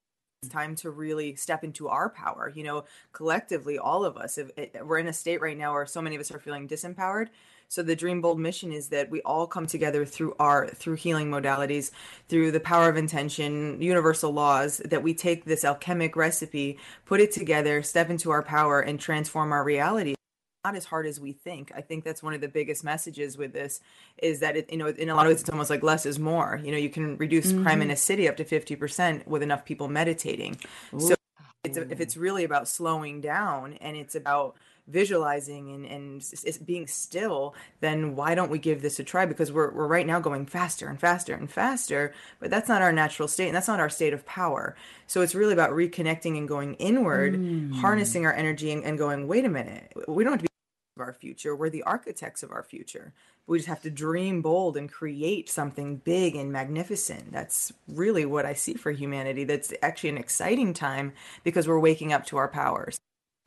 It's 0.42 0.52
time 0.52 0.74
to 0.76 0.90
really 0.90 1.36
step 1.36 1.64
into 1.64 1.88
our 1.88 2.10
power, 2.10 2.52
you 2.54 2.64
know, 2.64 2.84
collectively 3.12 3.78
all 3.78 4.04
of 4.04 4.16
us. 4.16 4.36
If, 4.36 4.50
if 4.56 4.82
we're 4.82 4.98
in 4.98 5.06
a 5.06 5.12
state 5.12 5.40
right 5.40 5.56
now 5.56 5.72
where 5.72 5.86
so 5.86 6.02
many 6.02 6.16
of 6.16 6.20
us 6.20 6.32
are 6.32 6.40
feeling 6.40 6.68
disempowered. 6.68 7.28
So 7.74 7.82
the 7.82 7.96
Dream 7.96 8.20
Bold 8.20 8.38
mission 8.38 8.72
is 8.72 8.90
that 8.90 9.10
we 9.10 9.20
all 9.22 9.48
come 9.48 9.66
together 9.66 10.04
through 10.04 10.36
our 10.38 10.68
through 10.68 10.94
healing 10.94 11.28
modalities, 11.28 11.90
through 12.28 12.52
the 12.52 12.60
power 12.60 12.88
of 12.88 12.96
intention, 12.96 13.82
universal 13.82 14.30
laws, 14.30 14.80
that 14.84 15.02
we 15.02 15.12
take 15.12 15.44
this 15.44 15.64
alchemic 15.64 16.14
recipe, 16.14 16.78
put 17.04 17.20
it 17.20 17.32
together, 17.32 17.82
step 17.82 18.10
into 18.10 18.30
our 18.30 18.44
power 18.44 18.80
and 18.80 19.00
transform 19.00 19.50
our 19.50 19.64
reality. 19.64 20.14
Not 20.64 20.76
as 20.76 20.84
hard 20.84 21.04
as 21.04 21.18
we 21.18 21.32
think. 21.32 21.72
I 21.74 21.80
think 21.80 22.04
that's 22.04 22.22
one 22.22 22.32
of 22.32 22.40
the 22.40 22.46
biggest 22.46 22.84
messages 22.84 23.36
with 23.36 23.52
this 23.52 23.80
is 24.18 24.38
that 24.38 24.56
it, 24.56 24.70
you 24.70 24.78
know, 24.78 24.86
in 24.86 25.08
a 25.08 25.16
lot 25.16 25.26
of 25.26 25.32
ways 25.32 25.40
it's 25.40 25.50
almost 25.50 25.68
like 25.68 25.82
less 25.82 26.06
is 26.06 26.20
more. 26.20 26.60
You 26.62 26.70
know, 26.70 26.78
you 26.78 26.90
can 26.90 27.16
reduce 27.16 27.50
crime 27.52 27.82
in 27.82 27.88
mm-hmm. 27.88 27.90
a 27.90 27.96
city 27.96 28.28
up 28.28 28.36
to 28.36 28.44
50% 28.44 29.26
with 29.26 29.42
enough 29.42 29.64
people 29.64 29.88
meditating. 29.88 30.60
So 30.96 31.16
it's 31.64 31.76
if 31.76 32.00
it's 32.00 32.16
really 32.16 32.44
about 32.44 32.68
slowing 32.68 33.20
down 33.20 33.72
and 33.80 33.96
it's 33.96 34.14
about 34.14 34.54
visualizing 34.86 35.72
and, 35.72 35.86
and 35.86 36.66
being 36.66 36.86
still, 36.86 37.54
then 37.80 38.16
why 38.16 38.34
don't 38.34 38.50
we 38.50 38.58
give 38.58 38.82
this 38.82 38.98
a 38.98 39.04
try? 39.04 39.26
Because 39.26 39.50
we're, 39.50 39.70
we're 39.70 39.86
right 39.86 40.06
now 40.06 40.20
going 40.20 40.46
faster 40.46 40.88
and 40.88 41.00
faster 41.00 41.34
and 41.34 41.50
faster, 41.50 42.12
but 42.38 42.50
that's 42.50 42.68
not 42.68 42.82
our 42.82 42.92
natural 42.92 43.28
state 43.28 43.46
and 43.46 43.56
that's 43.56 43.68
not 43.68 43.80
our 43.80 43.90
state 43.90 44.12
of 44.12 44.26
power. 44.26 44.76
So 45.06 45.22
it's 45.22 45.34
really 45.34 45.52
about 45.52 45.70
reconnecting 45.70 46.36
and 46.36 46.48
going 46.48 46.74
inward, 46.74 47.34
mm. 47.34 47.74
harnessing 47.74 48.26
our 48.26 48.32
energy 48.32 48.72
and, 48.72 48.84
and 48.84 48.98
going, 48.98 49.26
wait 49.26 49.44
a 49.44 49.48
minute, 49.48 49.92
we 50.06 50.24
don't 50.24 50.34
have 50.34 50.40
to 50.40 50.44
be 50.44 50.48
of 50.96 51.00
our 51.00 51.12
future. 51.12 51.56
We're 51.56 51.70
the 51.70 51.82
architects 51.82 52.42
of 52.42 52.52
our 52.52 52.62
future. 52.62 53.12
We 53.46 53.58
just 53.58 53.68
have 53.68 53.82
to 53.82 53.90
dream 53.90 54.42
bold 54.42 54.76
and 54.76 54.90
create 54.90 55.50
something 55.50 55.96
big 55.96 56.36
and 56.36 56.52
magnificent. 56.52 57.32
That's 57.32 57.72
really 57.88 58.24
what 58.24 58.46
I 58.46 58.54
see 58.54 58.74
for 58.74 58.92
humanity. 58.92 59.44
That's 59.44 59.72
actually 59.82 60.10
an 60.10 60.18
exciting 60.18 60.72
time 60.72 61.12
because 61.42 61.66
we're 61.66 61.80
waking 61.80 62.12
up 62.12 62.24
to 62.26 62.36
our 62.36 62.48
powers. 62.48 62.98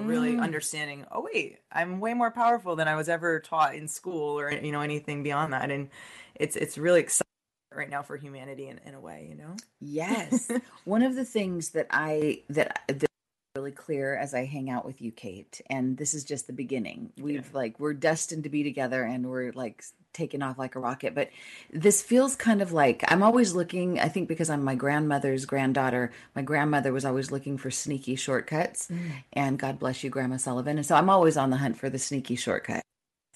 Really 0.01 0.33
mm. 0.33 0.41
understanding, 0.41 1.05
oh 1.11 1.27
wait, 1.33 1.59
I'm 1.71 1.99
way 1.99 2.13
more 2.13 2.31
powerful 2.31 2.75
than 2.75 2.87
I 2.87 2.95
was 2.95 3.09
ever 3.09 3.39
taught 3.39 3.75
in 3.75 3.87
school 3.87 4.39
or 4.39 4.51
you 4.51 4.71
know 4.71 4.81
anything 4.81 5.23
beyond 5.23 5.53
that. 5.53 5.71
And 5.71 5.89
it's 6.35 6.55
it's 6.55 6.77
really 6.77 6.99
exciting 6.99 7.27
right 7.73 7.89
now 7.89 8.03
for 8.03 8.17
humanity 8.17 8.67
in, 8.67 8.79
in 8.85 8.93
a 8.93 8.99
way, 8.99 9.27
you 9.29 9.35
know? 9.35 9.55
Yes. 9.79 10.51
One 10.85 11.01
of 11.01 11.15
the 11.15 11.25
things 11.25 11.69
that 11.69 11.87
I 11.89 12.43
that 12.49 12.81
that 12.87 13.07
really 13.55 13.71
clear 13.71 14.15
as 14.15 14.35
I 14.35 14.45
hang 14.45 14.69
out 14.69 14.85
with 14.85 15.01
you, 15.01 15.11
Kate, 15.11 15.61
and 15.67 15.97
this 15.97 16.13
is 16.13 16.23
just 16.23 16.45
the 16.45 16.53
beginning. 16.53 17.11
We've 17.19 17.51
like 17.53 17.79
we're 17.79 17.93
destined 17.93 18.43
to 18.43 18.49
be 18.49 18.63
together 18.63 19.03
and 19.03 19.27
we're 19.27 19.51
like 19.53 19.83
taking 20.17 20.41
off 20.41 20.57
like 20.57 20.75
a 20.75 20.79
rocket. 20.79 21.15
But 21.15 21.29
this 21.71 22.01
feels 22.01 22.35
kind 22.35 22.61
of 22.61 22.73
like 22.73 23.03
I'm 23.07 23.23
always 23.23 23.53
looking, 23.53 23.99
I 23.99 24.09
think 24.09 24.27
because 24.27 24.49
I'm 24.49 24.63
my 24.63 24.75
grandmother's 24.75 25.45
granddaughter, 25.45 26.11
my 26.35 26.41
grandmother 26.41 26.91
was 26.91 27.05
always 27.05 27.31
looking 27.31 27.57
for 27.57 27.71
sneaky 27.71 28.15
shortcuts. 28.15 28.87
Mm. 28.87 29.11
And 29.33 29.59
God 29.59 29.79
bless 29.79 30.03
you, 30.03 30.09
Grandma 30.09 30.37
Sullivan. 30.37 30.77
And 30.77 30.85
so 30.85 30.95
I'm 30.95 31.09
always 31.09 31.37
on 31.37 31.51
the 31.51 31.57
hunt 31.57 31.77
for 31.77 31.89
the 31.89 31.99
sneaky 31.99 32.35
shortcut. 32.35 32.81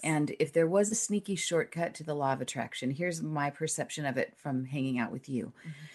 And 0.03 0.35
if 0.39 0.51
there 0.51 0.67
was 0.67 0.91
a 0.91 0.95
sneaky 0.95 1.35
shortcut 1.35 1.93
to 1.95 2.03
the 2.03 2.15
law 2.15 2.33
of 2.33 2.41
attraction, 2.41 2.89
here's 2.89 3.21
my 3.21 3.51
perception 3.51 4.05
of 4.07 4.17
it 4.17 4.33
from 4.35 4.65
hanging 4.65 4.97
out 4.97 5.11
with 5.11 5.29
you 5.29 5.53
mm-hmm. 5.59 5.85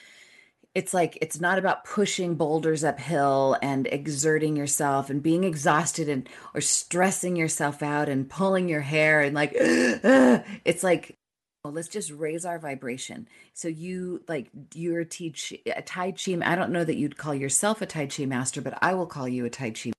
It's 0.77 0.93
like 0.93 1.17
it's 1.23 1.41
not 1.41 1.59
about 1.59 1.85
pushing 1.85 2.35
boulders 2.35 2.85
uphill 2.85 3.57
and 3.63 3.87
exerting 3.87 4.57
yourself 4.57 5.09
and 5.09 5.23
being 5.23 5.43
exhausted 5.43 6.07
and 6.07 6.29
or 6.55 6.61
stressing 6.61 7.35
yourself 7.35 7.83
out 7.83 8.11
and 8.11 8.29
pulling 8.29 8.69
your 8.69 8.83
hair 8.83 9.23
and 9.23 9.35
like 9.35 9.53
it's 9.55 10.85
like 10.85 11.17
well, 11.65 11.73
let's 11.73 11.89
just 11.89 12.13
raise 12.13 12.45
our 12.45 12.61
vibration. 12.61 13.27
So 13.53 13.67
you 13.67 14.23
like 14.29 14.51
you're 14.75 15.01
a 15.01 15.05
tai 15.07 15.33
chi, 15.35 15.59
a 15.75 15.83
tai 15.83 16.13
chi 16.13 16.39
i 16.45 16.55
don't 16.55 16.71
know 16.71 16.85
that 16.85 16.97
you'd 16.97 17.17
call 17.17 17.35
yourself 17.35 17.81
a 17.81 17.87
tai 17.87 18.07
chi 18.07 18.27
master 18.27 18.61
but 18.61 18.79
i 18.83 18.93
will 18.93 19.07
call 19.07 19.27
you 19.27 19.47
a 19.47 19.51
tai 19.51 19.71
chi 19.71 19.93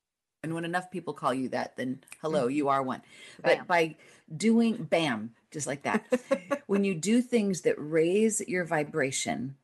and 0.43 0.53
when 0.53 0.63
enough 0.63 0.91
people 0.91 1.13
call 1.13 1.33
you 1.33 1.49
that 1.49 1.75
then 1.75 1.99
hello 2.21 2.43
mm-hmm. 2.43 2.55
you 2.55 2.69
are 2.69 2.83
one. 2.83 3.01
Bam. 3.41 3.57
but 3.57 3.67
by 3.67 3.95
doing 4.33 4.75
bam 4.83 5.31
just 5.49 5.65
like 5.65 5.81
that. 5.83 6.05
When 6.67 6.83
you 6.83 6.95
do 6.95 7.21
things 7.21 7.61
that 7.61 7.75
raise 7.77 8.41
your 8.45 8.65
vibration 8.65 9.55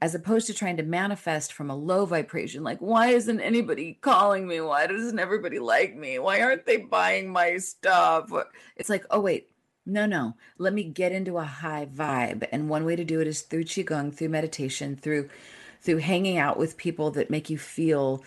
as 0.00 0.14
opposed 0.14 0.46
to 0.46 0.54
trying 0.54 0.76
to 0.78 0.82
manifest 0.82 1.52
from 1.52 1.70
a 1.70 1.76
low 1.76 2.06
vibration 2.06 2.62
like 2.62 2.78
why 2.78 3.08
isn't 3.08 3.40
anybody 3.40 3.98
calling 4.00 4.46
me? 4.46 4.60
Why 4.60 4.86
doesn't 4.86 5.18
everybody 5.18 5.58
like 5.58 5.94
me? 5.96 6.18
Why 6.18 6.40
aren't 6.40 6.66
they 6.66 6.78
buying 6.78 7.30
my 7.30 7.58
stuff? 7.58 8.32
It's 8.76 8.88
like 8.88 9.04
oh 9.10 9.20
wait 9.20 9.48
no 9.86 10.06
no. 10.06 10.34
Let 10.58 10.72
me 10.72 10.84
get 10.84 11.12
into 11.12 11.38
a 11.38 11.44
high 11.44 11.86
vibe. 11.86 12.46
And 12.52 12.68
one 12.68 12.84
way 12.84 12.96
to 12.96 13.04
do 13.04 13.20
it 13.20 13.26
is 13.26 13.42
through 13.42 13.64
qigong 13.64 14.14
through 14.14 14.28
meditation 14.28 14.96
through 14.96 15.28
through 15.80 15.98
hanging 15.98 16.36
out 16.38 16.58
with 16.58 16.76
people 16.76 17.10
that 17.12 17.30
make 17.30 17.48
you 17.48 17.58
feel 17.58 18.22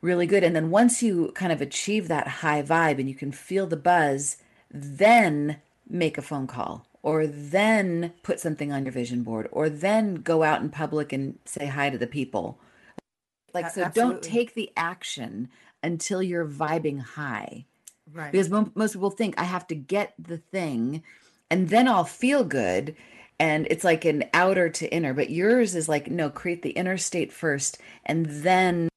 really 0.00 0.26
good. 0.26 0.42
And 0.42 0.56
then 0.56 0.70
once 0.70 1.02
you 1.02 1.30
kind 1.34 1.52
of 1.52 1.60
achieve 1.60 2.08
that 2.08 2.26
high 2.26 2.62
vibe 2.62 2.98
and 2.98 3.08
you 3.08 3.14
can 3.14 3.32
feel 3.32 3.66
the 3.66 3.76
buzz 3.76 4.38
then 4.70 5.60
make 5.88 6.16
a 6.16 6.22
phone 6.22 6.46
call 6.46 6.86
or 7.02 7.26
then 7.26 8.12
put 8.22 8.40
something 8.40 8.72
on 8.72 8.84
your 8.84 8.92
vision 8.92 9.22
board 9.22 9.48
or 9.52 9.68
then 9.68 10.16
go 10.16 10.42
out 10.42 10.60
in 10.60 10.68
public 10.68 11.12
and 11.12 11.38
say 11.44 11.66
hi 11.66 11.90
to 11.90 11.98
the 11.98 12.06
people. 12.06 12.58
Like 13.54 13.70
so 13.70 13.82
Absolutely. 13.82 14.14
don't 14.14 14.22
take 14.22 14.54
the 14.54 14.70
action 14.76 15.48
until 15.82 16.22
you're 16.22 16.46
vibing 16.46 17.00
high. 17.00 17.66
Right. 18.12 18.32
Because 18.32 18.50
most 18.50 18.94
people 18.94 19.10
think 19.10 19.38
i 19.38 19.44
have 19.44 19.66
to 19.68 19.74
get 19.74 20.14
the 20.18 20.38
thing 20.38 21.02
and 21.48 21.68
then 21.68 21.86
i'll 21.86 22.04
feel 22.04 22.42
good 22.42 22.96
and 23.38 23.66
it's 23.70 23.84
like 23.84 24.04
an 24.04 24.24
outer 24.34 24.68
to 24.68 24.92
inner 24.92 25.14
but 25.14 25.30
yours 25.30 25.76
is 25.76 25.88
like 25.88 26.10
no 26.10 26.28
create 26.28 26.62
the 26.62 26.70
inner 26.70 26.96
state 26.96 27.32
first 27.32 27.78
and 28.04 28.26
then 28.26 28.88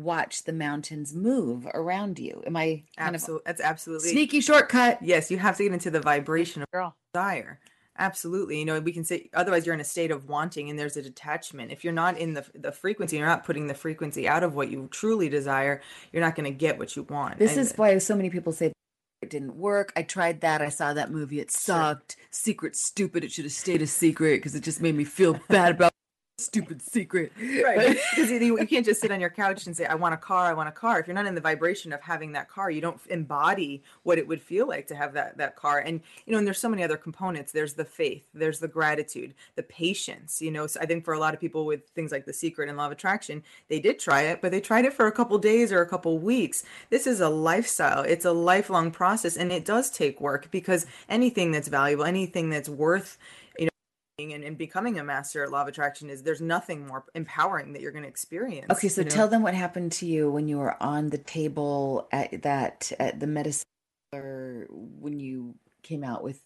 watch 0.00 0.44
the 0.44 0.52
mountains 0.52 1.14
move 1.14 1.66
around 1.74 2.18
you. 2.18 2.42
Am 2.46 2.56
i 2.56 2.82
kind 2.96 3.14
absolutely 3.14 3.42
that's 3.44 3.60
absolutely 3.60 4.10
sneaky 4.10 4.40
shortcut? 4.40 4.98
Yes 5.02 5.30
you 5.30 5.38
have 5.38 5.56
to 5.58 5.64
get 5.64 5.72
into 5.72 5.90
the 5.90 6.00
vibration 6.00 6.62
of 6.62 6.70
Girl. 6.70 6.96
Desire 7.12 7.60
absolutely 7.98 8.58
you 8.58 8.64
know 8.64 8.80
we 8.80 8.92
can 8.92 9.04
say 9.04 9.28
otherwise 9.34 9.66
you're 9.66 9.74
in 9.74 9.80
a 9.80 9.84
state 9.84 10.10
of 10.10 10.28
wanting 10.28 10.70
and 10.70 10.78
there's 10.78 10.96
a 10.96 11.02
detachment 11.02 11.70
if 11.70 11.84
you're 11.84 11.92
not 11.92 12.16
in 12.16 12.32
the 12.32 12.44
the 12.54 12.72
frequency 12.72 13.18
you're 13.18 13.26
not 13.26 13.44
putting 13.44 13.66
the 13.66 13.74
frequency 13.74 14.26
out 14.26 14.42
of 14.42 14.54
what 14.54 14.70
you 14.70 14.88
truly 14.90 15.28
desire 15.28 15.80
you're 16.10 16.22
not 16.22 16.34
going 16.34 16.50
to 16.50 16.56
get 16.56 16.78
what 16.78 16.96
you 16.96 17.02
want 17.04 17.38
this 17.38 17.52
and, 17.52 17.60
is 17.60 17.74
why 17.76 17.96
so 17.98 18.16
many 18.16 18.30
people 18.30 18.52
say 18.52 18.72
it 19.20 19.30
didn't 19.30 19.56
work. 19.56 19.92
I 19.94 20.02
tried 20.02 20.40
that. 20.40 20.60
I 20.60 20.68
saw 20.68 20.92
that 20.94 21.12
movie. 21.12 21.38
It 21.38 21.52
sucked. 21.52 22.16
Sure. 22.18 22.26
Secret, 22.32 22.74
stupid. 22.74 23.22
It 23.22 23.30
should 23.30 23.44
have 23.44 23.52
stayed 23.52 23.80
a 23.80 23.86
secret 23.86 24.38
because 24.38 24.56
it 24.56 24.64
just 24.64 24.82
made 24.82 24.96
me 24.96 25.04
feel 25.04 25.38
bad 25.48 25.76
about 25.76 25.92
stupid 26.44 26.82
secret. 26.82 27.32
Right. 27.38 27.98
Because 28.10 28.30
you, 28.30 28.58
you 28.58 28.66
can't 28.66 28.84
just 28.84 29.00
sit 29.00 29.10
on 29.10 29.20
your 29.20 29.30
couch 29.30 29.66
and 29.66 29.76
say, 29.76 29.86
I 29.86 29.94
want 29.94 30.14
a 30.14 30.18
car, 30.18 30.46
I 30.46 30.52
want 30.52 30.68
a 30.68 30.72
car. 30.72 31.00
If 31.00 31.06
you're 31.06 31.14
not 31.14 31.26
in 31.26 31.34
the 31.34 31.40
vibration 31.40 31.92
of 31.92 32.00
having 32.00 32.32
that 32.32 32.48
car, 32.48 32.70
you 32.70 32.80
don't 32.80 33.00
embody 33.08 33.82
what 34.02 34.18
it 34.18 34.26
would 34.26 34.42
feel 34.42 34.66
like 34.66 34.86
to 34.88 34.94
have 34.94 35.12
that 35.14 35.36
that 35.38 35.56
car. 35.56 35.78
And 35.78 36.00
you 36.26 36.32
know, 36.32 36.38
and 36.38 36.46
there's 36.46 36.58
so 36.58 36.68
many 36.68 36.82
other 36.82 36.96
components. 36.96 37.52
There's 37.52 37.74
the 37.74 37.84
faith, 37.84 38.24
there's 38.34 38.58
the 38.58 38.68
gratitude, 38.68 39.34
the 39.56 39.62
patience. 39.62 40.42
You 40.42 40.50
know, 40.50 40.66
so 40.66 40.80
I 40.80 40.86
think 40.86 41.04
for 41.04 41.14
a 41.14 41.18
lot 41.18 41.34
of 41.34 41.40
people 41.40 41.66
with 41.66 41.88
things 41.90 42.12
like 42.12 42.26
the 42.26 42.32
secret 42.32 42.68
and 42.68 42.78
law 42.78 42.86
of 42.86 42.92
attraction, 42.92 43.42
they 43.68 43.80
did 43.80 43.98
try 43.98 44.22
it, 44.22 44.40
but 44.40 44.50
they 44.50 44.60
tried 44.60 44.84
it 44.84 44.92
for 44.92 45.06
a 45.06 45.12
couple 45.12 45.38
days 45.38 45.72
or 45.72 45.80
a 45.80 45.88
couple 45.88 46.18
weeks. 46.18 46.64
This 46.90 47.06
is 47.06 47.20
a 47.20 47.28
lifestyle. 47.28 48.02
It's 48.02 48.24
a 48.24 48.32
lifelong 48.32 48.90
process 48.90 49.36
and 49.36 49.52
it 49.52 49.64
does 49.64 49.90
take 49.90 50.20
work 50.20 50.50
because 50.50 50.86
anything 51.08 51.52
that's 51.52 51.68
valuable, 51.68 52.04
anything 52.04 52.50
that's 52.50 52.68
worth 52.68 53.18
and, 54.30 54.44
and 54.44 54.56
becoming 54.56 54.98
a 54.98 55.04
master 55.04 55.42
at 55.42 55.50
law 55.50 55.62
of 55.62 55.68
attraction 55.68 56.08
is 56.10 56.22
there's 56.22 56.40
nothing 56.40 56.86
more 56.86 57.04
empowering 57.14 57.72
that 57.72 57.82
you're 57.82 57.92
going 57.92 58.04
to 58.04 58.08
experience. 58.08 58.70
Okay, 58.70 58.88
so 58.88 59.00
you 59.00 59.06
know? 59.06 59.10
tell 59.10 59.28
them 59.28 59.42
what 59.42 59.54
happened 59.54 59.92
to 59.92 60.06
you 60.06 60.30
when 60.30 60.46
you 60.48 60.58
were 60.58 60.80
on 60.82 61.08
the 61.10 61.18
table 61.18 62.08
at 62.12 62.42
that 62.42 62.92
at 62.98 63.18
the 63.18 63.26
medicine 63.26 63.66
or 64.12 64.66
when 64.70 65.18
you 65.18 65.54
came 65.82 66.04
out 66.04 66.22
with 66.22 66.40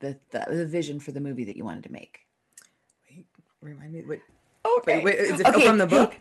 the, 0.00 0.18
the, 0.30 0.44
the 0.48 0.66
vision 0.66 1.00
for 1.00 1.12
the 1.12 1.20
movie 1.20 1.44
that 1.44 1.56
you 1.56 1.64
wanted 1.64 1.84
to 1.84 1.92
make. 1.92 2.20
Wait, 3.10 3.26
remind 3.60 3.92
me 3.92 4.02
what. 4.02 4.18
Okay. 4.78 4.96
Wait, 4.96 5.04
wait, 5.04 5.18
is 5.18 5.40
it 5.40 5.46
okay. 5.46 5.66
from 5.66 5.78
the 5.78 5.86
book? 5.86 6.14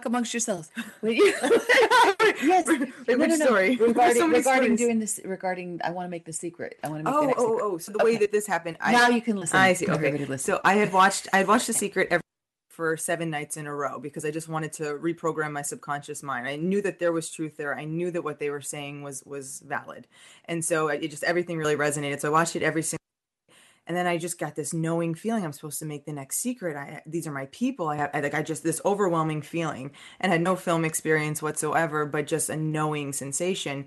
Hey, 0.00 0.04
talk 0.04 0.06
amongst 0.06 0.34
yourselves. 0.34 0.70
yes. 1.02 2.66
no, 2.66 3.16
no, 3.16 3.26
no. 3.26 3.36
Story? 3.36 3.76
Regarding, 3.76 4.16
so 4.16 4.28
regarding 4.28 4.76
doing 4.76 4.98
this, 4.98 5.20
regarding, 5.24 5.80
I 5.84 5.90
want 5.90 6.06
to 6.06 6.10
make 6.10 6.24
the 6.24 6.30
oh, 6.30 6.34
oh, 6.34 6.40
secret. 6.40 6.78
I 6.82 6.88
want 6.88 7.04
to 7.04 7.10
make. 7.10 7.14
Oh, 7.14 7.34
oh, 7.36 7.58
oh. 7.62 7.78
So 7.78 7.92
the 7.92 7.98
okay. 7.98 8.04
way 8.04 8.16
that 8.18 8.32
this 8.32 8.46
happened. 8.46 8.76
I, 8.80 8.92
now 8.92 9.08
you 9.08 9.20
can 9.20 9.36
listen. 9.36 9.58
I 9.58 9.72
see. 9.74 9.88
Okay. 9.88 10.36
So 10.36 10.60
I 10.64 10.74
had 10.74 10.92
watched. 10.92 11.28
I 11.32 11.38
had 11.38 11.48
watched 11.48 11.66
the 11.66 11.72
secret 11.72 12.08
every 12.10 12.22
for 12.68 12.96
seven 12.96 13.28
nights 13.30 13.56
in 13.56 13.66
a 13.66 13.74
row 13.74 13.98
because 13.98 14.24
I 14.24 14.30
just 14.30 14.48
wanted 14.48 14.72
to 14.74 14.84
reprogram 14.94 15.52
my 15.52 15.62
subconscious 15.62 16.22
mind. 16.22 16.46
I 16.48 16.56
knew 16.56 16.80
that 16.82 16.98
there 16.98 17.12
was 17.12 17.30
truth 17.30 17.56
there. 17.56 17.76
I 17.76 17.84
knew 17.84 18.10
that 18.10 18.24
what 18.24 18.38
they 18.38 18.48
were 18.48 18.62
saying 18.62 19.02
was 19.02 19.22
was 19.26 19.62
valid, 19.66 20.06
and 20.46 20.64
so 20.64 20.88
it 20.88 21.08
just 21.08 21.24
everything 21.24 21.58
really 21.58 21.76
resonated. 21.76 22.20
So 22.20 22.28
I 22.28 22.32
watched 22.32 22.56
it 22.56 22.62
every 22.62 22.82
single 22.82 23.00
and 23.90 23.96
then 23.96 24.06
I 24.06 24.18
just 24.18 24.38
got 24.38 24.54
this 24.54 24.72
knowing 24.72 25.16
feeling 25.16 25.44
I'm 25.44 25.52
supposed 25.52 25.80
to 25.80 25.84
make 25.84 26.04
the 26.04 26.12
next 26.12 26.36
secret. 26.36 26.76
I 26.76 27.02
these 27.06 27.26
are 27.26 27.32
my 27.32 27.46
people. 27.46 27.88
I 27.88 27.96
have 27.96 28.10
I, 28.14 28.20
like 28.20 28.34
I 28.34 28.42
just 28.44 28.62
this 28.62 28.80
overwhelming 28.84 29.42
feeling 29.42 29.90
and 30.20 30.30
had 30.30 30.42
no 30.42 30.54
film 30.54 30.84
experience 30.84 31.42
whatsoever, 31.42 32.06
but 32.06 32.28
just 32.28 32.50
a 32.50 32.56
knowing 32.56 33.12
sensation 33.12 33.86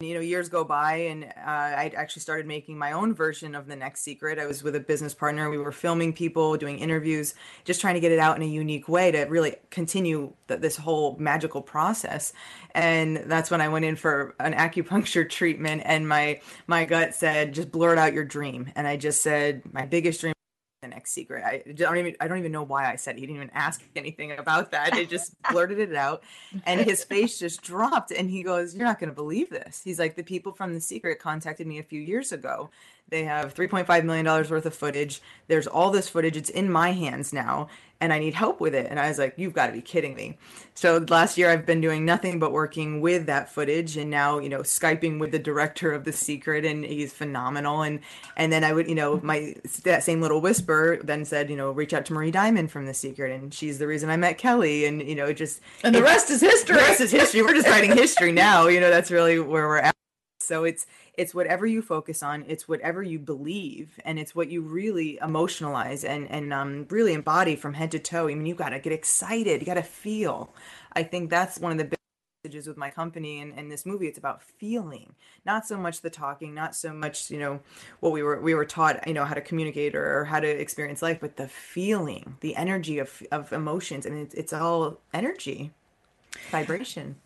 you 0.00 0.14
know 0.14 0.20
years 0.20 0.48
go 0.48 0.62
by 0.62 0.94
and 0.94 1.24
uh, 1.24 1.28
i 1.44 1.92
actually 1.96 2.22
started 2.22 2.46
making 2.46 2.78
my 2.78 2.92
own 2.92 3.12
version 3.12 3.56
of 3.56 3.66
the 3.66 3.74
next 3.74 4.02
secret. 4.02 4.38
I 4.38 4.46
was 4.46 4.62
with 4.62 4.76
a 4.76 4.80
business 4.80 5.12
partner. 5.12 5.50
We 5.50 5.58
were 5.58 5.72
filming 5.72 6.12
people 6.12 6.56
doing 6.56 6.78
interviews 6.78 7.34
just 7.64 7.80
trying 7.80 7.94
to 7.94 8.00
get 8.00 8.12
it 8.12 8.20
out 8.20 8.36
in 8.36 8.42
a 8.42 8.46
unique 8.46 8.88
way 8.88 9.10
to 9.10 9.24
really 9.24 9.56
continue 9.70 10.32
the, 10.46 10.56
this 10.56 10.76
whole 10.76 11.16
magical 11.18 11.60
process. 11.60 12.32
And 12.76 13.16
that's 13.26 13.50
when 13.50 13.60
i 13.60 13.68
went 13.68 13.86
in 13.86 13.96
for 13.96 14.36
an 14.38 14.52
acupuncture 14.52 15.28
treatment 15.38 15.82
and 15.84 16.08
my 16.08 16.42
my 16.68 16.84
gut 16.84 17.12
said 17.12 17.54
just 17.54 17.72
blurt 17.72 17.98
out 17.98 18.12
your 18.12 18.24
dream. 18.24 18.70
And 18.76 18.86
i 18.86 18.96
just 18.96 19.20
said 19.20 19.62
my 19.72 19.84
biggest 19.84 20.20
dream 20.20 20.34
the 20.88 20.94
next 20.94 21.12
secret. 21.12 21.44
I 21.44 21.62
don't 21.72 21.96
even 21.96 22.16
I 22.20 22.28
don't 22.28 22.38
even 22.38 22.52
know 22.52 22.62
why 22.62 22.90
I 22.90 22.96
said 22.96 23.16
it. 23.16 23.20
He 23.20 23.26
didn't 23.26 23.36
even 23.36 23.50
ask 23.54 23.82
anything 23.96 24.32
about 24.32 24.70
that. 24.70 24.96
It 24.96 25.08
just 25.08 25.34
blurted 25.50 25.78
it 25.78 25.94
out. 25.94 26.22
And 26.66 26.80
his 26.80 27.04
face 27.04 27.38
just 27.38 27.62
dropped 27.62 28.10
and 28.10 28.30
he 28.30 28.42
goes, 28.42 28.74
You're 28.74 28.86
not 28.86 28.98
gonna 28.98 29.12
believe 29.12 29.50
this. 29.50 29.82
He's 29.82 29.98
like, 29.98 30.16
The 30.16 30.22
people 30.22 30.52
from 30.52 30.74
the 30.74 30.80
secret 30.80 31.18
contacted 31.18 31.66
me 31.66 31.78
a 31.78 31.84
few 31.84 32.00
years 32.00 32.32
ago 32.32 32.70
they 33.10 33.24
have 33.24 33.54
$3.5 33.54 34.04
million 34.04 34.26
worth 34.26 34.66
of 34.66 34.74
footage. 34.74 35.22
There's 35.46 35.66
all 35.66 35.90
this 35.90 36.08
footage. 36.08 36.36
It's 36.36 36.50
in 36.50 36.70
my 36.70 36.92
hands 36.92 37.32
now, 37.32 37.68
and 38.00 38.12
I 38.12 38.18
need 38.18 38.34
help 38.34 38.60
with 38.60 38.74
it. 38.74 38.86
And 38.88 39.00
I 39.00 39.08
was 39.08 39.18
like, 39.18 39.34
You've 39.36 39.52
got 39.52 39.66
to 39.66 39.72
be 39.72 39.80
kidding 39.80 40.14
me. 40.14 40.38
So 40.74 41.04
last 41.08 41.36
year, 41.36 41.50
I've 41.50 41.66
been 41.66 41.80
doing 41.80 42.04
nothing 42.04 42.38
but 42.38 42.52
working 42.52 43.00
with 43.00 43.26
that 43.26 43.52
footage 43.52 43.96
and 43.96 44.10
now, 44.10 44.38
you 44.38 44.48
know, 44.48 44.60
Skyping 44.60 45.18
with 45.18 45.32
the 45.32 45.38
director 45.38 45.92
of 45.92 46.04
The 46.04 46.12
Secret, 46.12 46.64
and 46.64 46.84
he's 46.84 47.12
phenomenal. 47.12 47.82
And 47.82 48.00
and 48.36 48.52
then 48.52 48.62
I 48.62 48.72
would, 48.72 48.88
you 48.88 48.94
know, 48.94 49.20
my 49.22 49.54
that 49.84 50.04
same 50.04 50.20
little 50.20 50.40
whisper 50.40 51.00
then 51.02 51.24
said, 51.24 51.50
you 51.50 51.56
know, 51.56 51.72
reach 51.72 51.92
out 51.92 52.04
to 52.06 52.12
Marie 52.12 52.30
Diamond 52.30 52.70
from 52.70 52.86
The 52.86 52.94
Secret, 52.94 53.32
and 53.32 53.52
she's 53.52 53.78
the 53.78 53.86
reason 53.86 54.10
I 54.10 54.16
met 54.16 54.38
Kelly. 54.38 54.84
And, 54.84 55.02
you 55.02 55.14
know, 55.14 55.32
just. 55.32 55.60
And 55.82 55.94
the 55.94 56.02
rest 56.02 56.30
is 56.30 56.40
history. 56.40 56.76
The 56.76 56.82
rest 56.82 57.00
is 57.00 57.10
history. 57.10 57.42
We're 57.42 57.54
just 57.54 57.68
writing 57.68 57.96
history 57.96 58.32
now. 58.48 58.68
You 58.68 58.80
know, 58.80 58.90
that's 58.90 59.10
really 59.10 59.38
where 59.38 59.66
we're 59.66 59.78
at. 59.78 59.97
So 60.48 60.64
it's 60.64 60.86
it's 61.12 61.34
whatever 61.34 61.66
you 61.66 61.82
focus 61.82 62.22
on 62.22 62.42
it's 62.48 62.66
whatever 62.66 63.02
you 63.02 63.18
believe 63.18 64.00
and 64.04 64.18
it's 64.18 64.34
what 64.34 64.48
you 64.48 64.62
really 64.62 65.18
emotionalize 65.20 66.08
and 66.08 66.28
and 66.30 66.54
um, 66.54 66.86
really 66.88 67.12
embody 67.12 67.54
from 67.54 67.74
head 67.74 67.90
to 67.90 67.98
toe. 67.98 68.28
I 68.28 68.34
mean 68.34 68.46
you 68.46 68.54
got 68.54 68.70
to 68.70 68.80
get 68.80 68.92
excited 68.94 69.60
you 69.60 69.66
got 69.66 69.74
to 69.74 69.82
feel. 69.82 70.54
I 70.94 71.02
think 71.02 71.28
that's 71.28 71.58
one 71.58 71.72
of 71.72 71.78
the 71.78 71.84
big 71.84 71.98
messages 72.42 72.66
with 72.66 72.78
my 72.78 72.88
company 72.88 73.40
and, 73.42 73.52
and 73.58 73.70
this 73.70 73.84
movie. 73.84 74.08
It's 74.08 74.16
about 74.16 74.42
feeling 74.42 75.14
not 75.44 75.66
so 75.66 75.76
much 75.76 76.00
the 76.00 76.08
talking 76.08 76.54
not 76.54 76.74
so 76.74 76.94
much 76.94 77.30
you 77.30 77.38
know 77.38 77.60
what 78.00 78.12
we 78.12 78.22
were 78.22 78.40
we 78.40 78.54
were 78.54 78.64
taught 78.64 79.06
you 79.06 79.12
know 79.12 79.26
how 79.26 79.34
to 79.34 79.42
communicate 79.42 79.94
or, 79.94 80.20
or 80.20 80.24
how 80.24 80.40
to 80.40 80.48
experience 80.48 81.02
life 81.02 81.18
but 81.20 81.36
the 81.36 81.48
feeling 81.48 82.38
the 82.40 82.56
energy 82.56 82.98
of 82.98 83.22
of 83.30 83.52
emotions. 83.52 84.06
And 84.06 84.16
it's, 84.16 84.34
it's 84.34 84.54
all 84.54 84.98
energy 85.12 85.72
vibration 86.50 87.16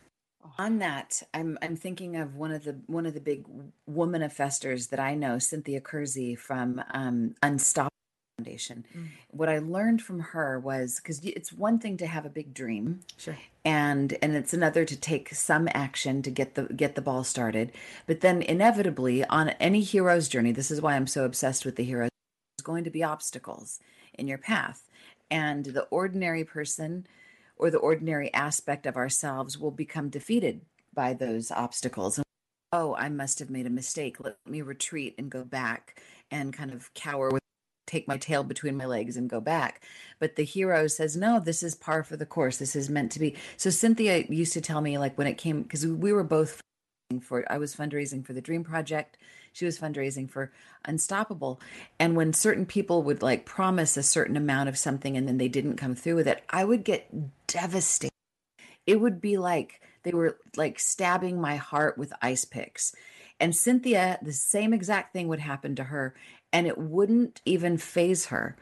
on 0.59 0.79
that, 0.79 1.23
I'm 1.33 1.59
I'm 1.63 1.77
thinking 1.77 2.17
of 2.17 2.37
one 2.37 2.53
of 2.53 2.65
the 2.65 2.77
one 2.87 3.07
of 3.07 3.15
the 3.15 3.21
big 3.21 3.45
womanifestors 3.91 4.91
that 4.91 5.01
I 5.01 5.15
know, 5.15 5.39
Cynthia 5.39 5.81
Kersey 5.81 6.35
from 6.35 6.83
um, 6.93 7.35
Unstoppable 7.43 7.91
Foundation. 8.39 8.85
Mm. 8.97 9.09
What 9.31 9.49
I 9.49 9.59
learned 9.59 10.03
from 10.03 10.21
her 10.21 10.59
was 10.59 10.97
because 10.97 11.25
it's 11.25 11.53
one 11.53 11.79
thing 11.79 11.97
to 11.99 12.07
have 12.07 12.27
a 12.27 12.31
big 12.31 12.55
dream, 12.55 13.01
sure, 13.17 13.39
and 13.65 14.17
and 14.21 14.35
it's 14.35 14.53
another 14.53 14.85
to 14.85 14.97
take 14.97 15.35
some 15.35 15.69
action 15.75 16.23
to 16.23 16.31
get 16.31 16.55
the 16.55 16.65
get 16.65 16.95
the 16.95 17.03
ball 17.03 17.25
started. 17.25 17.73
But 18.07 18.21
then 18.21 18.43
inevitably, 18.43 19.25
on 19.25 19.51
any 19.51 19.81
hero's 19.81 20.29
journey, 20.29 20.53
this 20.53 20.71
is 20.71 20.81
why 20.81 20.97
I'm 20.97 21.07
so 21.07 21.25
obsessed 21.25 21.65
with 21.65 21.77
the 21.77 21.85
hero. 21.85 22.09
There's 22.59 22.65
going 22.65 22.85
to 22.85 22.91
be 22.91 23.05
obstacles 23.05 23.81
in 24.15 24.27
your 24.27 24.39
path, 24.39 24.89
and 25.31 25.67
the 25.67 25.85
ordinary 25.85 26.45
person 26.45 27.07
or 27.63 27.71
the 27.71 27.79
ordinary 27.79 28.35
aspect 28.35 28.87
of 28.87 28.97
ourselves 28.97 29.57
will 29.57 29.71
become 29.71 30.09
defeated 30.09 30.63
by 30.93 31.15
those 31.15 31.53
obstacles. 31.53 32.21
Oh, 32.73 32.97
I 32.97 33.09
must 33.09 33.39
have 33.39 33.51
made 33.51 33.67
a 33.67 33.71
mistake. 33.71 34.19
Let 34.19 34.37
me 34.45 34.63
retreat 34.63 35.15
and 35.17 35.31
go 35.31 35.45
back 35.45 36.03
and 36.33 36.53
kind 36.53 36.73
of 36.73 36.93
cower 36.95 37.31
with 37.31 37.41
take 37.87 38.09
my 38.09 38.17
tail 38.17 38.43
between 38.43 38.77
my 38.77 38.87
legs 38.87 39.17
and 39.17 39.31
go 39.31 39.41
back. 39.41 39.85
But 40.19 40.35
the 40.35 40.45
hero 40.45 40.89
says, 40.89 41.17
no, 41.17 41.39
this 41.39 41.63
is 41.63 41.77
par 41.77 42.03
for 42.03 42.17
the 42.17 42.27
course. 42.27 42.57
This 42.57 42.75
is 42.75 42.91
meant 42.91 43.13
to 43.13 43.21
be. 43.21 43.37
So 43.57 43.71
Cynthia 43.71 44.25
used 44.29 44.55
to 44.55 44.61
tell 44.61 44.81
me, 44.81 44.99
like, 44.99 45.17
when 45.17 45.27
it 45.27 45.35
came, 45.35 45.63
because 45.63 45.87
we 45.87 46.13
were 46.13 46.25
both 46.25 46.61
for 47.21 47.45
I 47.53 47.59
was 47.59 47.77
fundraising 47.77 48.25
for 48.25 48.33
the 48.33 48.41
Dream 48.41 48.65
Project. 48.65 49.19
She 49.53 49.65
was 49.65 49.79
fundraising 49.79 50.31
for 50.31 50.53
Unstoppable. 50.85 51.61
And 51.99 52.17
when 52.17 52.33
certain 52.33 52.67
people 52.67 53.03
would 53.05 53.23
like 53.23 53.47
promise 53.47 53.97
a 53.97 54.03
certain 54.03 54.37
amount 54.37 54.69
of 54.69 54.77
something 54.77 55.17
and 55.17 55.29
then 55.29 55.39
they 55.39 55.49
didn't 55.49 55.77
come 55.77 55.95
through 55.95 56.17
with 56.17 56.27
it, 56.29 56.43
I 56.51 56.65
would 56.65 56.85
get 56.85 57.09
devastated. 57.47 58.11
It 58.87 59.01
would 59.01 59.21
be 59.21 59.37
like 59.37 59.81
they 60.03 60.11
were 60.11 60.39
like 60.57 60.81
stabbing 60.81 61.41
my 61.41 61.57
heart 61.57 61.97
with 61.97 62.13
ice 62.21 62.45
picks. 62.45 62.95
And 63.39 63.55
Cynthia, 63.55 64.19
the 64.23 64.33
same 64.33 64.73
exact 64.73 65.13
thing 65.13 65.29
would 65.29 65.41
happen 65.41 65.77
to 65.77 65.85
her 65.85 66.15
and 66.53 66.67
it 66.67 66.79
wouldn't 66.79 67.41
even 67.45 67.79
faze 67.79 68.27
her. 68.27 68.57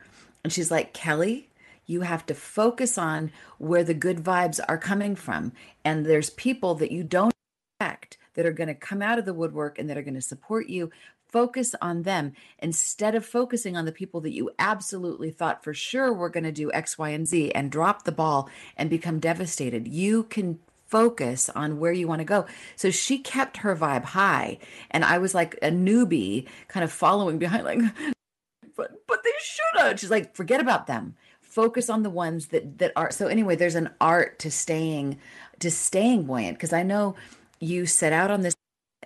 And 0.45 0.53
she's 0.53 0.71
like, 0.71 0.93
Kelly, 0.93 1.51
you 1.87 2.03
have 2.03 2.25
to 2.27 2.35
focus 2.35 2.97
on 2.99 3.33
where 3.59 3.83
the 3.83 3.95
good 3.95 4.19
vibes 4.19 4.61
are 4.69 4.79
coming 4.79 5.17
from. 5.17 5.53
And 5.85 6.07
there's 6.07 6.31
people 6.31 6.75
that 6.77 6.93
you 6.93 7.03
don't 7.03 7.35
expect 7.81 8.17
that 8.35 8.47
are 8.47 8.53
going 8.53 8.69
to 8.69 8.75
come 8.75 9.03
out 9.03 9.19
of 9.19 9.25
the 9.25 9.35
woodwork 9.35 9.79
and 9.79 9.89
that 9.89 9.99
are 9.99 10.03
going 10.03 10.15
to 10.15 10.21
support 10.21 10.69
you. 10.69 10.91
Focus 11.29 11.75
on 11.81 12.03
them 12.03 12.33
instead 12.59 13.15
of 13.15 13.25
focusing 13.25 13.77
on 13.77 13.85
the 13.85 13.93
people 13.93 14.21
that 14.23 14.33
you 14.33 14.51
absolutely 14.59 15.31
thought 15.31 15.63
for 15.63 15.73
sure 15.73 16.13
were 16.13 16.29
going 16.29 16.45
to 16.45 16.53
do 16.53 16.73
X, 16.73 16.99
Y, 16.99 17.11
and 17.11 17.27
Z 17.27 17.53
and 17.53 17.71
drop 17.71 18.03
the 18.03 18.13
ball 18.13 18.51
and 18.77 18.91
become 18.91 19.21
devastated. 19.21 19.87
You 19.87 20.25
can 20.25 20.59
focus 20.91 21.49
on 21.51 21.79
where 21.79 21.93
you 21.93 22.09
want 22.09 22.19
to 22.19 22.25
go. 22.25 22.47
So 22.75 22.91
she 22.91 23.19
kept 23.19 23.59
her 23.59 23.77
vibe 23.77 24.05
high. 24.05 24.59
And 24.91 25.05
I 25.05 25.19
was 25.19 25.35
like 25.35 25.57
a 25.63 25.71
newbie 25.71 26.49
kind 26.67 26.83
of 26.83 26.91
following 26.91 27.39
behind, 27.39 27.65
like, 27.65 27.79
but 28.77 29.07
but 29.07 29.23
they 29.23 29.31
should 29.41 29.81
have. 29.83 30.01
She's 30.01 30.11
like, 30.11 30.35
forget 30.35 30.61
about 30.61 30.87
them. 30.87 31.15
Focus 31.41 31.89
on 31.89 32.03
the 32.03 32.11
ones 32.11 32.49
that 32.49 32.79
that 32.79 32.93
are 32.97 33.11
so 33.11 33.29
anyway, 33.29 33.57
there's 33.57 33.77
an 33.77 33.91
art 34.01 34.39
to 34.41 34.51
staying 34.51 35.19
to 35.61 35.71
staying 35.71 36.25
buoyant. 36.25 36.59
Because 36.59 36.73
I 36.73 36.83
know 36.83 37.15
you 37.61 37.87
set 37.87 38.13
out 38.13 38.31
on 38.31 38.41
this 38.41 38.57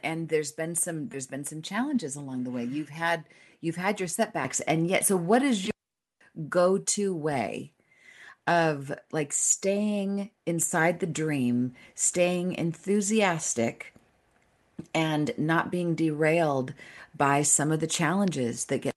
and 0.02 0.28
there's 0.28 0.52
been 0.52 0.74
some 0.74 1.08
there's 1.08 1.26
been 1.26 1.44
some 1.44 1.60
challenges 1.60 2.16
along 2.16 2.44
the 2.44 2.50
way 2.50 2.64
you've 2.64 2.88
had 2.88 3.24
you've 3.60 3.76
had 3.76 4.00
your 4.00 4.08
setbacks 4.08 4.60
and 4.60 4.88
yet 4.88 5.04
so 5.04 5.16
what 5.16 5.42
is 5.42 5.64
your 5.64 5.72
go-to 6.48 7.14
way 7.14 7.72
of 8.46 8.92
like 9.10 9.32
staying 9.32 10.30
inside 10.46 11.00
the 11.00 11.06
dream 11.06 11.72
staying 11.94 12.52
enthusiastic 12.54 13.94
and 14.94 15.32
not 15.38 15.70
being 15.70 15.94
derailed 15.94 16.74
by 17.16 17.42
some 17.42 17.72
of 17.72 17.80
the 17.80 17.86
challenges 17.86 18.66
that 18.66 18.82
get 18.82 18.94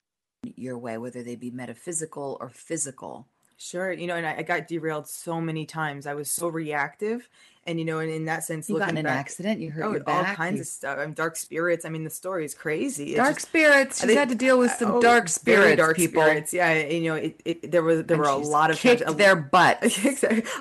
your 0.55 0.77
way 0.77 0.97
whether 0.97 1.23
they 1.23 1.35
be 1.35 1.51
metaphysical 1.51 2.37
or 2.39 2.49
physical 2.49 3.27
Sure, 3.59 3.91
you 3.91 4.05
know, 4.05 4.15
and 4.15 4.25
I, 4.25 4.35
I, 4.37 4.41
got 4.43 4.67
derailed 4.67 5.07
so 5.07 5.41
many 5.41 5.65
times. 5.65 6.05
I 6.05 6.13
was 6.13 6.29
so 6.29 6.47
reactive, 6.47 7.27
and 7.67 7.77
you 7.77 7.85
know, 7.85 7.99
and 7.99 8.09
in 8.09 8.25
that 8.25 8.43
sense, 8.43 8.69
you 8.69 8.75
looking 8.75 8.85
got 8.87 8.91
in 8.93 8.97
an 8.99 9.03
back, 9.05 9.17
accident, 9.19 9.59
you 9.59 9.69
hurt 9.71 9.83
oh, 9.83 9.91
your 9.91 10.03
back, 10.03 10.29
all 10.29 10.35
kinds 10.35 10.55
you... 10.55 10.61
of 10.61 10.67
stuff. 10.67 10.97
I'm 10.97 11.13
dark 11.13 11.35
spirits. 11.35 11.85
I 11.85 11.89
mean, 11.89 12.03
the 12.03 12.09
story 12.09 12.45
is 12.45 12.53
crazy. 12.53 13.09
It's 13.09 13.17
dark 13.17 13.35
just, 13.35 13.47
spirits. 13.47 14.03
You 14.03 14.15
had 14.17 14.29
to 14.29 14.35
deal 14.35 14.57
with 14.57 14.71
uh, 14.71 14.77
some 14.77 14.91
oh, 14.93 15.01
dark 15.01 15.27
spirits, 15.29 15.77
dark 15.77 15.97
people. 15.97 16.23
spirits. 16.23 16.53
Yeah, 16.53 16.73
you 16.87 17.09
know, 17.09 17.15
it, 17.15 17.41
it 17.45 17.71
there 17.71 17.83
was 17.83 18.05
there 18.05 18.15
And 18.15 18.23
were 18.23 18.29
a 18.31 18.37
lot 18.37 18.71
of 18.71 18.77
kicked 18.77 19.03
times- 19.03 19.17
their 19.17 19.35
butt. 19.35 19.83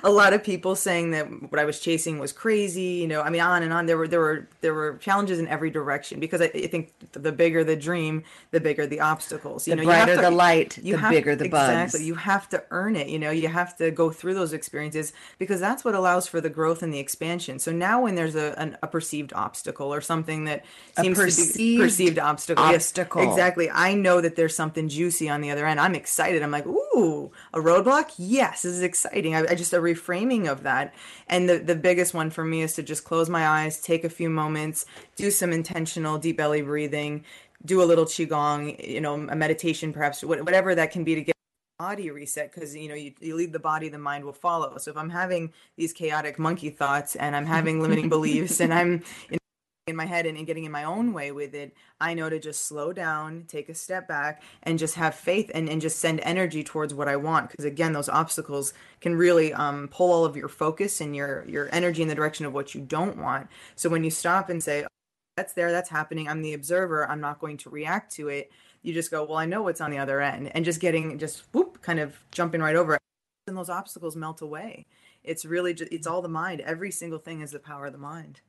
a 0.03 0.09
lot 0.11 0.33
of 0.33 0.43
people 0.43 0.75
saying 0.75 1.11
that 1.11 1.25
what 1.51 1.59
I 1.59 1.65
was 1.65 1.79
chasing 1.79 2.19
was 2.19 2.31
crazy. 2.31 2.81
You 3.01 3.07
know, 3.07 3.21
I 3.21 3.29
mean, 3.29 3.41
on 3.41 3.63
and 3.63 3.71
on. 3.71 3.85
There 3.85 3.97
were 3.97 4.07
there 4.07 4.19
were 4.19 4.47
there 4.61 4.73
were 4.73 4.97
challenges 4.97 5.39
in 5.39 5.47
every 5.47 5.69
direction 5.69 6.19
because 6.19 6.41
I, 6.41 6.45
I 6.53 6.67
think 6.67 6.93
the 7.13 7.31
bigger 7.31 7.63
the 7.63 7.75
dream, 7.75 8.23
the 8.51 8.59
bigger 8.59 8.85
the 8.85 8.99
obstacles. 8.99 9.67
You 9.67 9.71
The 9.71 9.77
know, 9.77 9.83
you 9.83 9.89
have 9.89 10.05
brighter 10.07 10.21
to- 10.21 10.29
the 10.29 10.31
light, 10.35 10.77
you 10.77 10.93
the 10.95 10.99
have- 10.99 11.11
bigger 11.11 11.35
the 11.35 11.49
bugs. 11.49 11.93
Exactly. 11.93 12.05
You 12.07 12.15
have 12.15 12.49
to 12.49 12.63
earn 12.71 12.95
it. 12.95 13.07
You 13.07 13.19
know, 13.19 13.31
you 13.31 13.47
have 13.47 13.77
to 13.77 13.91
go 13.91 14.11
through 14.11 14.33
those 14.33 14.53
experiences 14.53 15.13
because 15.37 15.59
that's 15.59 15.85
what 15.85 15.95
allows 15.95 16.27
for 16.27 16.41
the 16.41 16.49
growth 16.49 16.83
and 16.83 16.93
the 16.93 16.96
expansion. 16.99 17.59
So 17.59 17.71
now 17.71 18.03
when 18.03 18.15
there's 18.15 18.35
a 18.35 18.57
an, 18.59 18.77
a 18.83 18.87
perceived 18.87 19.33
obstacle 19.33 19.93
or 19.93 20.01
something 20.01 20.45
that 20.45 20.65
seems 20.99 21.17
to 21.17 21.23
perceived 21.25 21.57
be 21.57 21.77
perceived 21.77 22.19
obstacle, 22.19 22.65
Yes, 22.71 22.87
obstacle. 22.87 23.21
exactly. 23.29 23.69
I 23.69 23.93
know 23.93 24.21
that 24.21 24.35
there's 24.35 24.55
something 24.55 24.89
juicy 24.89 25.29
on 25.29 25.41
the 25.41 25.51
other 25.51 25.65
end. 25.65 25.79
I'm 25.79 25.95
excited. 25.95 26.43
I'm 26.43 26.51
like, 26.51 26.65
ooh, 26.67 27.31
a 27.53 27.59
roadblock? 27.59 28.11
Yes, 28.17 28.63
this 28.63 28.73
is 28.73 28.81
exciting. 28.81 29.35
I, 29.35 29.45
I 29.49 29.55
just 29.55 29.73
a 29.73 29.79
reframing 29.79 30.47
of 30.51 30.63
that. 30.63 30.93
And 31.27 31.47
the 31.49 31.59
the 31.59 31.75
biggest 31.75 32.13
one 32.13 32.29
for 32.29 32.43
me 32.43 32.61
is 32.61 32.73
to 32.75 32.83
just 32.83 33.03
close 33.03 33.29
my 33.29 33.47
eyes, 33.47 33.79
take 33.79 34.03
a 34.03 34.09
few 34.09 34.29
moments, 34.29 34.85
do 35.15 35.31
some 35.31 35.53
intentional 35.53 36.17
deep 36.17 36.37
belly 36.37 36.61
breathing, 36.61 37.23
do 37.65 37.81
a 37.81 37.85
little 37.85 38.05
qigong, 38.05 38.85
you 38.85 39.01
know, 39.01 39.13
a 39.15 39.35
meditation, 39.35 39.93
perhaps 39.93 40.23
whatever 40.23 40.75
that 40.75 40.91
can 40.91 41.03
be 41.03 41.15
to 41.15 41.21
get 41.21 41.36
body 41.79 42.09
reset 42.09 42.51
because 42.51 42.75
you 42.75 42.89
know 42.89 42.95
you, 42.95 43.13
you 43.19 43.35
lead 43.35 43.53
the 43.53 43.59
body 43.59 43.87
the 43.87 43.99
mind 43.99 44.23
will 44.25 44.33
follow. 44.33 44.77
So 44.79 44.89
if 44.89 44.97
i'm 44.97 45.11
having 45.11 45.53
these 45.75 45.93
chaotic 45.93 46.39
monkey 46.39 46.71
thoughts 46.71 47.15
and 47.15 47.35
i'm 47.35 47.45
having 47.45 47.81
limiting 47.81 48.09
beliefs 48.17 48.59
and 48.59 48.73
i'm 48.73 49.03
in, 49.29 49.37
in 49.85 49.95
my 49.95 50.05
head 50.05 50.25
and, 50.25 50.37
and 50.37 50.47
getting 50.47 50.63
in 50.63 50.71
my 50.71 50.83
own 50.83 51.13
way 51.13 51.31
with 51.31 51.53
it 51.53 51.75
i 52.01 52.15
know 52.15 52.31
to 52.31 52.39
just 52.39 52.65
slow 52.65 52.91
down 52.91 53.45
take 53.47 53.69
a 53.69 53.75
step 53.75 54.07
back 54.07 54.41
and 54.63 54.79
just 54.79 54.95
have 54.95 55.13
faith 55.13 55.51
and, 55.53 55.69
and 55.69 55.79
just 55.79 55.99
send 55.99 56.19
energy 56.21 56.63
towards 56.63 56.95
what 56.95 57.07
i 57.07 57.15
want. 57.15 57.51
Because 57.51 57.65
again 57.65 57.93
those 57.93 58.09
obstacles 58.09 58.73
can 58.99 59.15
really 59.15 59.53
um, 59.53 59.87
pull 59.87 60.11
all 60.11 60.25
of 60.25 60.35
your 60.35 60.49
focus 60.49 60.99
and 60.99 61.15
your 61.15 61.45
your 61.47 61.69
energy 61.71 62.01
in 62.01 62.07
the 62.07 62.15
direction 62.15 62.47
of 62.47 62.53
what 62.55 62.73
you 62.73 62.81
don't 62.81 63.17
want. 63.17 63.49
So 63.75 63.87
when 63.87 64.03
you 64.03 64.09
stop 64.09 64.49
and 64.49 64.63
say 64.63 64.83
oh, 64.83 64.87
that's 65.35 65.53
there 65.53 65.71
that's 65.71 65.89
happening 65.89 66.27
i'm 66.27 66.41
the 66.41 66.53
observer 66.53 67.07
i'm 67.09 67.21
not 67.21 67.39
going 67.39 67.57
to 67.57 67.69
react 67.69 68.11
to 68.11 68.27
it 68.27 68.51
you 68.87 68.93
just 68.93 69.11
go 69.11 69.23
well 69.23 69.37
i 69.37 69.45
know 69.45 69.61
what's 69.61 69.81
on 69.81 69.91
the 69.91 69.97
other 69.97 70.21
end 70.21 70.51
and 70.55 70.65
just 70.65 70.79
getting 70.79 71.19
just 71.19 71.43
whoop 71.53 71.77
kind 71.81 71.99
of 71.99 72.19
jumping 72.31 72.61
right 72.61 72.75
over 72.75 72.95
it. 72.95 73.01
And 73.47 73.57
those 73.57 73.69
obstacles 73.69 74.17
melt 74.17 74.41
away. 74.41 74.85
It's 75.23 75.45
really 75.45 75.73
just 75.73 75.91
it's 75.91 76.05
all 76.05 76.21
the 76.21 76.27
mind. 76.27 76.61
Every 76.61 76.91
single 76.91 77.19
thing 77.19 77.41
is 77.41 77.51
the 77.51 77.59
power 77.59 77.85
of 77.85 77.93
the 77.93 77.97
mind. 77.97 78.41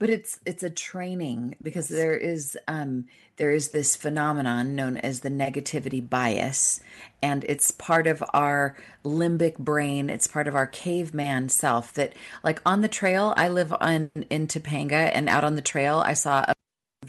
But 0.00 0.10
it's 0.10 0.40
it's 0.44 0.64
a 0.64 0.70
training 0.70 1.54
because 1.62 1.88
there 1.88 2.16
is 2.16 2.58
um 2.66 3.06
there 3.36 3.52
is 3.52 3.68
this 3.68 3.94
phenomenon 3.94 4.74
known 4.74 4.96
as 4.96 5.20
the 5.20 5.30
negativity 5.30 6.06
bias. 6.06 6.80
And 7.22 7.44
it's 7.44 7.70
part 7.70 8.08
of 8.08 8.24
our 8.34 8.76
limbic 9.04 9.58
brain. 9.58 10.10
It's 10.10 10.26
part 10.26 10.48
of 10.48 10.56
our 10.56 10.66
caveman 10.66 11.48
self 11.48 11.92
that 11.94 12.14
like 12.42 12.60
on 12.66 12.80
the 12.80 12.88
trail 12.88 13.34
i 13.36 13.48
live 13.48 13.72
on 13.80 14.10
in 14.30 14.48
topanga 14.48 15.10
and 15.14 15.28
out 15.28 15.44
on 15.44 15.54
the 15.54 15.62
trail 15.62 16.02
i 16.04 16.12
saw 16.12 16.44
a 16.48 16.54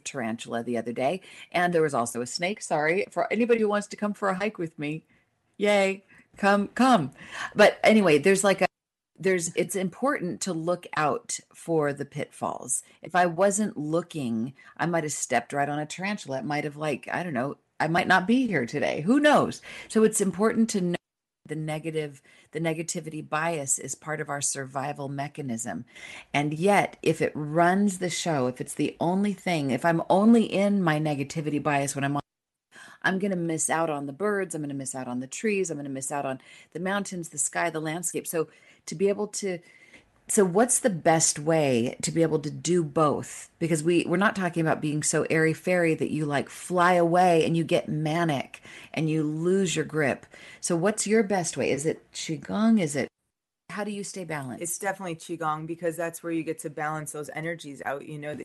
tarantula 0.04 0.64
the 0.64 0.78
other 0.78 0.94
day 0.94 1.22
and 1.52 1.74
there 1.74 1.82
was 1.82 1.94
also 1.94 2.22
a 2.22 2.28
snake. 2.28 2.62
Sorry 2.62 3.06
for 3.12 3.32
anybody 3.32 3.60
who 3.60 3.68
wants 3.68 3.88
to 3.88 3.98
come 3.98 4.14
for 4.14 4.30
a 4.30 4.36
hike 4.36 4.58
with 4.58 4.78
me. 4.80 5.04
Yay. 5.58 6.06
Come 6.38 6.70
come. 6.70 7.12
But 7.56 7.78
anyway 7.84 8.18
there's 8.18 8.44
like 8.44 8.62
a 8.62 8.68
there's 9.20 9.54
it's 9.56 9.76
important 9.76 10.42
to 10.42 10.54
look 10.54 10.88
out 10.96 11.40
for 11.54 11.92
the 11.92 12.06
pitfalls. 12.06 12.84
If 13.02 13.16
i 13.16 13.26
wasn't 13.26 13.78
looking 13.78 14.54
i 14.78 14.86
might 14.86 15.04
have 15.04 15.14
stepped 15.14 15.52
right 15.52 15.68
on 15.68 15.80
a 15.80 15.86
tarantula. 15.86 16.40
It 16.40 16.46
might 16.46 16.64
have 16.64 16.78
like 16.78 17.10
i 17.12 17.22
don't 17.22 17.34
know 17.34 17.58
i 17.80 17.88
might 17.88 18.08
not 18.08 18.28
be 18.28 18.48
here 18.48 18.66
today. 18.66 19.02
Who 19.02 19.20
knows? 19.20 19.62
So 19.90 20.04
it's 20.04 20.22
important 20.22 20.70
to 20.70 20.82
know 20.82 20.96
the 21.52 21.56
negative 21.58 22.22
the 22.54 22.62
negativity 22.62 23.28
bias 23.28 23.78
is 23.78 23.94
part 23.94 24.22
of 24.22 24.30
our 24.30 24.40
survival 24.40 25.10
mechanism 25.10 25.84
and 26.34 26.54
yet 26.54 26.96
if 27.04 27.22
it 27.22 27.34
runs 27.36 28.00
the 28.00 28.10
show 28.10 28.48
if 28.48 28.62
it's 28.62 28.76
the 28.76 28.96
only 29.02 29.34
thing 29.34 29.70
if 29.70 29.84
i'm 29.84 30.02
only 30.10 30.46
in 30.46 30.82
my 30.82 30.98
negativity 30.98 31.62
bias 31.62 31.94
when 31.94 32.06
i'm 32.06 32.16
on 32.16 32.22
I'm 33.04 33.18
going 33.20 33.32
to 33.32 33.38
miss 33.38 33.70
out 33.70 33.90
on 33.90 34.06
the 34.06 34.14
birds. 34.14 34.54
I'm 34.54 34.62
going 34.62 34.70
to 34.70 34.76
miss 34.76 34.94
out 34.94 35.08
on 35.08 35.22
the 35.22 35.28
trees. 35.28 35.72
I'm 35.72 35.78
going 35.78 35.86
to 35.86 35.92
miss 35.92 36.12
out 36.12 36.24
on 36.24 36.40
the 36.74 36.80
mountains, 36.80 37.30
the 37.30 37.40
sky, 37.40 37.72
the 37.72 37.82
landscape. 37.82 38.28
So, 38.28 38.48
to 38.86 38.94
be 38.94 39.10
able 39.10 39.26
to, 39.28 39.58
so 40.32 40.46
what's 40.46 40.80
the 40.80 40.90
best 40.90 41.40
way 41.40 41.98
to 42.04 42.10
be 42.10 42.22
able 42.22 42.40
to 42.40 42.50
do 42.50 42.86
both? 42.86 43.50
Because 43.60 43.84
we 43.84 44.06
we're 44.08 44.16
not 44.16 44.34
talking 44.34 44.62
about 44.62 44.80
being 44.80 45.04
so 45.04 45.28
airy 45.30 45.52
fairy 45.52 45.94
that 45.96 46.10
you 46.10 46.26
like 46.26 46.50
fly 46.50 46.94
away 46.94 47.46
and 47.46 47.58
you 47.58 47.66
get 47.66 47.90
manic 47.90 48.62
and 48.94 49.10
you 49.10 49.24
lose 49.24 49.76
your 49.76 49.84
grip. 49.84 50.26
So, 50.62 50.74
what's 50.78 51.06
your 51.06 51.22
best 51.22 51.58
way? 51.58 51.70
Is 51.70 51.86
it 51.86 52.10
qigong? 52.14 52.80
Is 52.80 52.96
it 52.96 53.10
how 53.72 53.84
do 53.84 53.92
you 53.92 54.06
stay 54.06 54.24
balanced? 54.24 54.64
it's 54.64 54.80
definitely 54.80 55.16
qigong 55.16 55.68
because 55.68 55.98
that's 55.98 56.24
where 56.24 56.32
you 56.32 56.44
get 56.44 56.60
to 56.60 56.70
balance 56.70 57.12
those 57.12 57.30
energies 57.36 57.82
out 57.86 58.06
you 58.06 58.18
know 58.18 58.38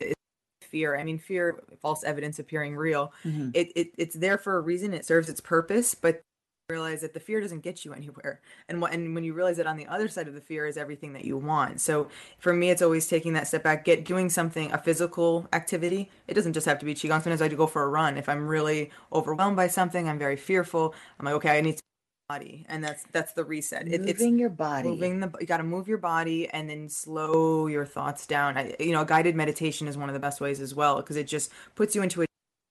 fear 0.61 0.97
i 0.97 1.03
mean 1.05 1.19
fear 1.19 1.61
false 1.81 2.03
evidence 2.03 2.39
appearing 2.39 2.75
real 2.75 3.13
Mhm. 3.23 3.51
it, 3.53 3.71
it 3.75 3.91
it's 3.97 4.15
there 4.15 4.37
for 4.37 4.57
a 4.57 4.61
reason 4.61 4.93
it 4.93 5.05
serves 5.05 5.29
its 5.29 5.41
purpose 5.41 5.95
but 5.95 6.21
realize 6.69 6.99
that 6.99 7.13
the 7.13 7.19
fear 7.19 7.39
doesn't 7.39 7.61
get 7.61 7.85
you 7.85 7.93
anywhere. 7.93 8.41
And 8.69 8.81
what 8.81 8.91
and 8.93 9.15
when 9.15 9.23
you 9.23 9.33
realize 9.33 9.55
that 9.57 9.67
on 9.67 9.77
the 9.77 9.87
other 9.87 10.09
side 10.09 10.27
of 10.27 10.33
the 10.33 10.41
fear 10.41 10.67
is 10.67 10.75
everything 10.75 11.13
that 11.13 11.23
you 11.23 11.37
want. 11.37 11.79
So 11.79 12.09
for 12.39 12.51
me 12.53 12.69
it's 12.69 12.81
always 12.81 13.07
taking 13.07 13.31
that 13.33 13.47
step 13.47 13.63
back 13.63 13.85
get 13.85 14.03
doing 14.03 14.29
something 14.29 14.69
a 14.73 14.77
physical 14.77 15.47
activity. 15.53 16.11
It 16.27 16.33
doesn't 16.33 16.51
just 16.51 16.65
have 16.65 16.79
to 16.79 16.85
be 16.85 16.93
qigong. 16.93 17.23
Sometimes 17.23 17.41
i 17.41 17.47
do 17.47 17.55
go 17.55 17.67
for 17.67 17.83
a 17.83 17.87
run. 17.87 18.17
If 18.17 18.27
i'm 18.27 18.45
really 18.45 18.91
overwhelmed 19.13 19.55
by 19.55 19.67
something 19.67 20.09
i'm 20.09 20.19
very 20.19 20.35
fearful. 20.35 20.93
I'm 21.17 21.25
like 21.25 21.35
okay 21.35 21.57
i 21.57 21.61
need 21.61 21.77
to 21.77 21.83
body. 22.27 22.65
And 22.67 22.83
that's 22.83 23.03
that's 23.13 23.31
the 23.31 23.45
reset. 23.45 23.87
It- 23.87 24.01
it's 24.05 24.19
Moving 24.19 24.37
your 24.37 24.49
body. 24.49 24.89
moving 24.89 25.21
the 25.21 25.31
you 25.39 25.47
got 25.47 25.57
to 25.57 25.63
move 25.63 25.87
your 25.87 25.99
body 25.99 26.49
and 26.49 26.69
then 26.69 26.89
slow 26.89 27.67
your 27.67 27.85
thoughts 27.85 28.27
down. 28.27 28.57
I, 28.57 28.75
you 28.81 28.91
know 28.91 29.05
guided 29.05 29.35
meditation 29.37 29.87
is 29.87 29.95
one 29.97 30.09
of 30.09 30.13
the 30.13 30.19
best 30.19 30.41
ways 30.41 30.59
as 30.59 30.75
well 30.75 30.97
because 30.97 31.15
it 31.15 31.27
just 31.27 31.49
puts 31.75 31.95
you 31.95 32.01
into 32.01 32.23
a 32.23 32.26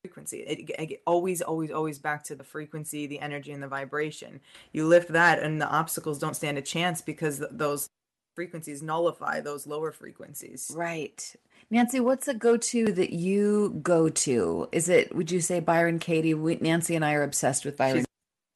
frequency 0.07 0.39
it, 0.41 0.71
it, 0.71 0.91
it 0.93 1.03
always 1.07 1.43
always 1.43 1.71
always 1.71 1.99
back 1.99 2.23
to 2.23 2.35
the 2.35 2.45
frequency 2.45 3.07
the 3.07 3.21
energy 3.21 3.53
and 3.53 3.63
the 3.63 3.69
vibration 3.69 4.41
you 4.73 4.87
lift 4.87 5.09
that 5.09 5.43
and 5.43 5.61
the 5.61 5.69
obstacles 5.69 6.19
don't 6.19 6.37
stand 6.37 6.59
a 6.59 6.63
chance 6.63 7.01
because 7.01 7.39
th- 7.39 7.51
those 7.53 7.89
frequencies 8.37 8.83
nullify 8.83 9.41
those 9.41 9.67
lower 9.67 9.91
frequencies. 9.91 10.71
Right. 10.77 11.35
Nancy, 11.71 11.99
what's 11.99 12.29
a 12.29 12.35
go-to 12.35 12.93
that 12.93 13.11
you 13.11 13.81
go 13.83 14.09
to? 14.09 14.69
Is 14.71 14.89
it, 14.89 15.17
would 15.17 15.31
you 15.33 15.41
say 15.41 15.59
Byron 15.59 15.99
Katie? 15.99 16.35
We, 16.35 16.57
Nancy 16.57 16.95
and 16.95 17.05
I 17.05 17.15
are 17.15 17.25
obsessed 17.25 17.65
with 17.65 17.77
Byron. 17.77 18.01
She's, 18.01 18.07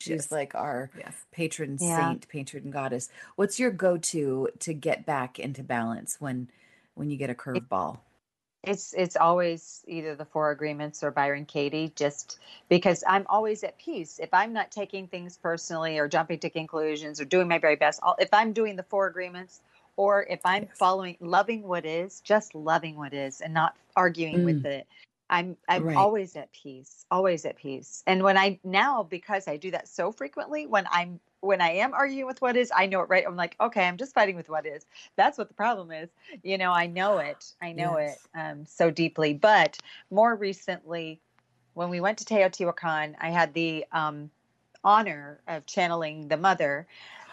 She's 0.01 0.11
yes. 0.11 0.33
like 0.33 0.55
our 0.55 0.91
yes. 0.97 1.15
patron 1.33 1.79
yeah. 1.81 2.09
saint, 2.11 2.29
patron 2.29 2.71
goddess. 2.71 3.09
What's 3.37 3.59
your 3.59 3.71
go-to 3.71 4.49
to 4.61 4.75
get 4.75 5.05
back 5.05 5.39
into 5.39 5.63
balance 5.63 6.21
when 6.21 6.51
when 6.95 7.11
you 7.11 7.17
get 7.17 7.31
a 7.31 7.35
curveball? 7.35 7.99
It's 8.63 8.93
it's 8.93 9.17
always 9.17 9.83
either 9.87 10.15
the 10.15 10.27
four 10.27 10.51
agreements 10.51 11.03
or 11.03 11.11
Byron 11.11 11.47
Katie, 11.47 11.93
just 11.97 12.39
because 12.69 13.03
I'm 13.09 13.25
always 13.29 13.65
at 13.65 13.79
peace. 13.79 14.19
If 14.23 14.35
I'm 14.35 14.53
not 14.53 14.71
taking 14.71 15.07
things 15.07 15.39
personally 15.39 15.99
or 15.99 16.09
jumping 16.09 16.41
to 16.41 16.51
conclusions 16.51 17.21
or 17.21 17.25
doing 17.25 17.49
my 17.49 17.59
very 17.59 17.77
best, 17.77 18.01
I'll, 18.03 18.17
if 18.19 18.33
I'm 18.35 18.53
doing 18.53 18.77
the 18.77 18.83
four 18.83 19.07
agreements, 19.07 19.61
or 19.97 20.27
if 20.29 20.41
I'm 20.45 20.65
yes. 20.65 20.77
following 20.77 21.17
loving 21.21 21.63
what 21.63 21.87
is, 21.87 22.21
just 22.21 22.55
loving 22.55 22.97
what 22.97 23.15
is 23.15 23.41
and 23.41 23.55
not 23.55 23.77
arguing 23.97 24.39
mm. 24.39 24.45
with 24.45 24.67
it. 24.67 24.87
I'm 25.31 25.57
I'm 25.69 25.85
right. 25.85 25.97
always 25.97 26.37
at 26.37 26.53
peace, 26.53 27.07
always 27.11 27.47
at 27.47 27.57
peace. 27.57 28.03
And 28.07 28.23
when 28.23 28.37
I 28.37 28.59
now 28.65 29.05
because 29.05 29.49
I 29.49 29.57
do 29.57 29.71
that 29.71 29.89
so 29.89 30.13
frequently, 30.13 30.67
when 30.67 30.87
I'm 30.91 31.21
when 31.41 31.61
I 31.61 31.71
am 31.73 31.95
arguing 31.95 32.27
with 32.27 32.41
what 32.43 32.57
is, 32.57 32.71
I 32.75 32.87
know 32.87 33.01
it 33.01 33.09
right. 33.09 33.25
I'm 33.27 33.37
like, 33.37 33.57
okay, 33.61 33.87
I'm 33.87 33.97
just 33.97 34.15
fighting 34.15 34.37
with 34.37 34.49
what 34.49 34.67
is. 34.67 34.87
That's 35.17 35.39
what 35.39 35.49
the 35.49 35.55
problem 35.55 35.91
is. 35.91 36.11
You 36.43 36.59
know, 36.59 36.73
I 36.73 36.87
know 36.87 37.19
it. 37.19 37.53
I 37.63 37.73
know 37.73 37.99
yes. 37.99 38.19
it 38.35 38.39
um, 38.39 38.67
so 38.67 38.91
deeply. 38.91 39.35
But 39.35 39.79
more 40.11 40.35
recently, 40.35 41.21
when 41.75 41.89
we 41.89 42.01
went 42.01 42.19
to 42.19 42.25
Teotihuacan, 42.25 43.15
I 43.21 43.31
had 43.31 43.55
the 43.55 43.85
um, 43.93 44.31
honor 44.85 45.41
of 45.49 45.67
channeling 45.67 46.29
the 46.29 46.37
mother, 46.37 46.87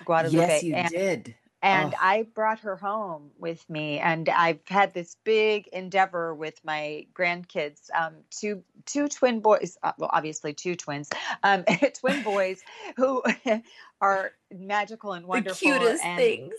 Guadalupe. 0.05 0.47
Yes, 0.47 0.64
you 0.64 0.76
and, 0.76 0.89
did 0.89 1.36
and 1.68 1.93
oh. 1.93 1.97
I 1.99 2.24
brought 2.34 2.59
her 2.59 2.76
home 2.78 3.32
with 3.38 3.70
me, 3.70 3.99
and 3.99 4.30
I've 4.30 4.59
had 4.68 4.93
this 4.93 5.18
big 5.24 5.68
endeavor 5.68 6.34
with 6.34 6.59
my 6.63 7.07
grandkids, 7.13 7.89
um, 7.93 8.15
two 8.30 8.63
two 8.86 9.07
twin 9.07 9.41
boys, 9.41 9.78
uh, 9.84 9.91
well, 9.97 10.09
obviously 10.13 10.53
two 10.53 10.76
twins, 10.76 11.09
um, 11.43 11.65
twin 11.99 12.24
boys 12.24 12.61
who 12.95 13.22
are 14.01 14.32
magical 14.51 15.13
and 15.13 15.26
wonderful, 15.26 15.70
the 15.70 15.78
cutest 15.78 16.05
and, 16.05 16.18
things. 16.18 16.53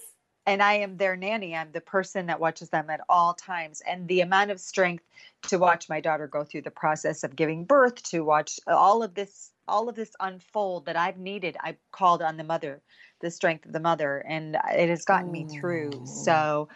And 0.49 0.63
I 0.63 0.73
am 0.75 0.97
their 0.97 1.15
nanny. 1.15 1.55
I'm 1.55 1.73
the 1.73 1.81
person 1.83 2.25
that 2.27 2.41
watches 2.41 2.71
them 2.71 2.89
at 2.89 3.03
all 3.07 3.35
times, 3.35 3.83
and 3.87 4.09
the 4.09 4.23
amount 4.23 4.51
of 4.51 4.59
strength 4.59 5.05
to 5.49 5.59
watch 5.59 5.91
my 5.91 6.01
daughter 6.01 6.27
go 6.27 6.43
through 6.43 6.63
the 6.63 6.71
process 6.71 7.23
of 7.23 7.37
giving 7.37 7.67
birth, 7.67 8.03
to 8.05 8.21
watch 8.21 8.59
all 8.67 9.03
of 9.03 9.13
this 9.15 9.53
all 9.69 9.91
of 9.91 9.95
this 9.95 10.13
unfold 10.21 10.87
that 10.87 10.97
I've 10.97 11.19
needed, 11.19 11.59
I 11.61 11.77
called 11.93 12.23
on 12.23 12.39
the 12.39 12.45
mother 12.45 12.81
the 13.21 13.31
strength 13.31 13.67
of 13.67 13.75
the 13.75 13.81
mother, 13.81 14.25
and 14.27 14.57
it 14.73 14.89
has 14.89 15.05
gotten 15.05 15.31
me 15.31 15.45
through. 15.45 15.91
So, 16.05 16.71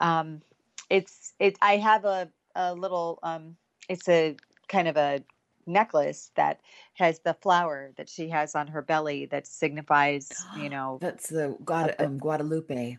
um, 0.00 0.40
it's 0.88 1.34
it. 1.38 1.58
I 1.60 1.76
have 1.76 2.06
a 2.06 2.30
a 2.54 2.74
little. 2.74 3.18
Um, 3.22 3.56
it's 3.90 4.08
a 4.08 4.36
kind 4.68 4.88
of 4.88 4.96
a 4.96 5.22
necklace 5.66 6.30
that 6.36 6.60
has 6.94 7.18
the 7.18 7.34
flower 7.34 7.92
that 7.98 8.08
she 8.08 8.30
has 8.30 8.54
on 8.54 8.68
her 8.68 8.80
belly 8.80 9.26
that 9.26 9.46
signifies, 9.46 10.30
you 10.56 10.70
know, 10.70 10.96
that's 11.02 11.28
the 11.28 11.54
Guada, 11.62 12.00
um, 12.00 12.16
Guadalupe. 12.18 12.96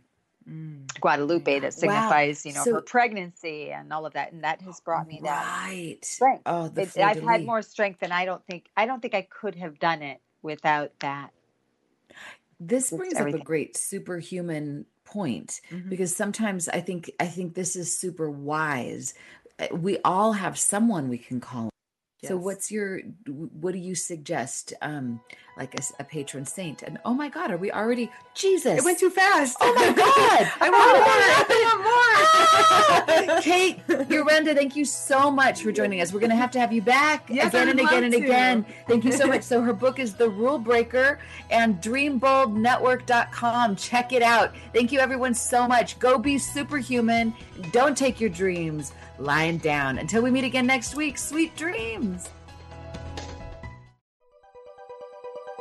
Mm. 0.50 1.00
Guadalupe 1.00 1.60
that 1.60 1.74
signifies, 1.74 2.44
wow. 2.44 2.50
you 2.50 2.56
know, 2.56 2.64
so, 2.64 2.74
her 2.74 2.82
pregnancy 2.82 3.72
and 3.72 3.94
all 3.94 4.06
of 4.06 4.14
that, 4.14 4.32
and 4.32 4.44
that 4.44 4.62
has 4.62 4.80
brought 4.80 5.08
me 5.08 5.20
that 5.24 5.68
right. 5.68 6.04
strength. 6.04 6.44
Oh, 6.46 6.68
the 6.68 6.82
it, 6.82 6.98
I've 6.98 7.22
had 7.22 7.46
more 7.46 7.62
strength 7.62 8.00
than 8.00 8.12
I 8.12 8.26
don't 8.26 8.44
think. 8.46 8.66
I 8.76 8.86
don't 8.86 9.02
think 9.02 9.14
I 9.14 9.22
could 9.22 9.56
have 9.56 9.80
done 9.80 10.02
it 10.02 10.22
without 10.42 10.92
that. 11.00 11.32
This 12.60 12.90
brings 12.90 13.16
up 13.16 13.28
a 13.28 13.38
great 13.38 13.78
superhuman 13.78 14.86
point 15.06 15.62
mm-hmm. 15.72 15.90
because 15.90 16.16
sometimes 16.16 16.68
I 16.68 16.82
think 16.82 17.12
I 17.20 17.28
think 17.28 17.54
this 17.54 17.76
is 17.76 17.96
super 17.96 18.30
wise. 18.30 19.14
Uh, 19.60 19.68
we 19.76 20.00
all 20.04 20.34
have 20.34 20.58
someone 20.58 21.10
we 21.10 21.18
can 21.18 21.40
call 21.40 21.70
Yes. 22.22 22.32
So 22.32 22.38
what's 22.38 22.70
your 22.70 23.00
what 23.28 23.72
do 23.72 23.80
you 23.80 23.96
suggest 23.96 24.74
um 24.82 25.22
like 25.60 25.76
a, 25.76 25.84
a, 26.00 26.04
patron 26.04 26.46
saint. 26.46 26.82
And 26.84 26.98
oh 27.06 27.14
my 27.14 27.30
god 27.30 27.52
are 27.52 27.58
we 27.58 27.72
already 27.72 28.10
Jesus. 28.34 28.80
It 28.80 28.84
went 28.84 28.98
too 28.98 29.10
fast. 29.10 29.58
Oh 29.60 29.74
my 29.74 29.92
god. 29.92 30.52
I 30.62 30.70
want 30.70 30.98
more. 30.98 31.06
I 31.50 31.64
want 31.68 31.84
more. 31.84 32.16
Ah! 33.28 33.42
Kate 33.44 33.86
Urenda 33.88 34.56
thank 34.56 34.76
you 34.76 34.86
so 34.86 35.30
much 35.30 35.62
for 35.62 35.72
joining 35.72 36.02
us. 36.02 36.14
We're 36.14 36.22
gonna 36.22 36.36
have 36.36 36.52
to 36.52 36.60
have 36.60 36.72
you 36.72 36.82
back 36.82 37.30
yes, 37.30 37.50
again 37.50 37.70
and 37.70 37.80
again 37.80 38.04
and 38.06 38.14
to. 38.14 38.20
again. 38.20 38.66
Thank 38.88 39.04
you 39.04 39.12
so 39.12 39.28
much. 39.34 39.44
So 39.44 39.62
her 39.62 39.74
book 39.74 40.00
is 40.00 40.16
The 40.16 40.30
Rule 40.30 40.58
Breaker 40.58 41.20
and 41.50 41.82
dreamboldnetwork.com 41.82 43.76
check 43.76 44.14
it 44.14 44.22
out. 44.22 44.54
Thank 44.74 44.92
you 44.92 45.00
everyone 45.00 45.34
so 45.34 45.68
much. 45.68 46.00
Go 46.00 46.18
be 46.18 46.38
superhuman. 46.38 47.34
Don't 47.72 47.98
take 47.98 48.22
your 48.22 48.30
dreams. 48.30 48.94
Lying 49.18 49.58
down. 49.58 49.98
Until 49.98 50.22
we 50.22 50.32
meet 50.32 50.46
again 50.46 50.66
next 50.66 50.96
week, 50.96 51.18
sweet 51.18 51.56
dreams. 51.58 52.30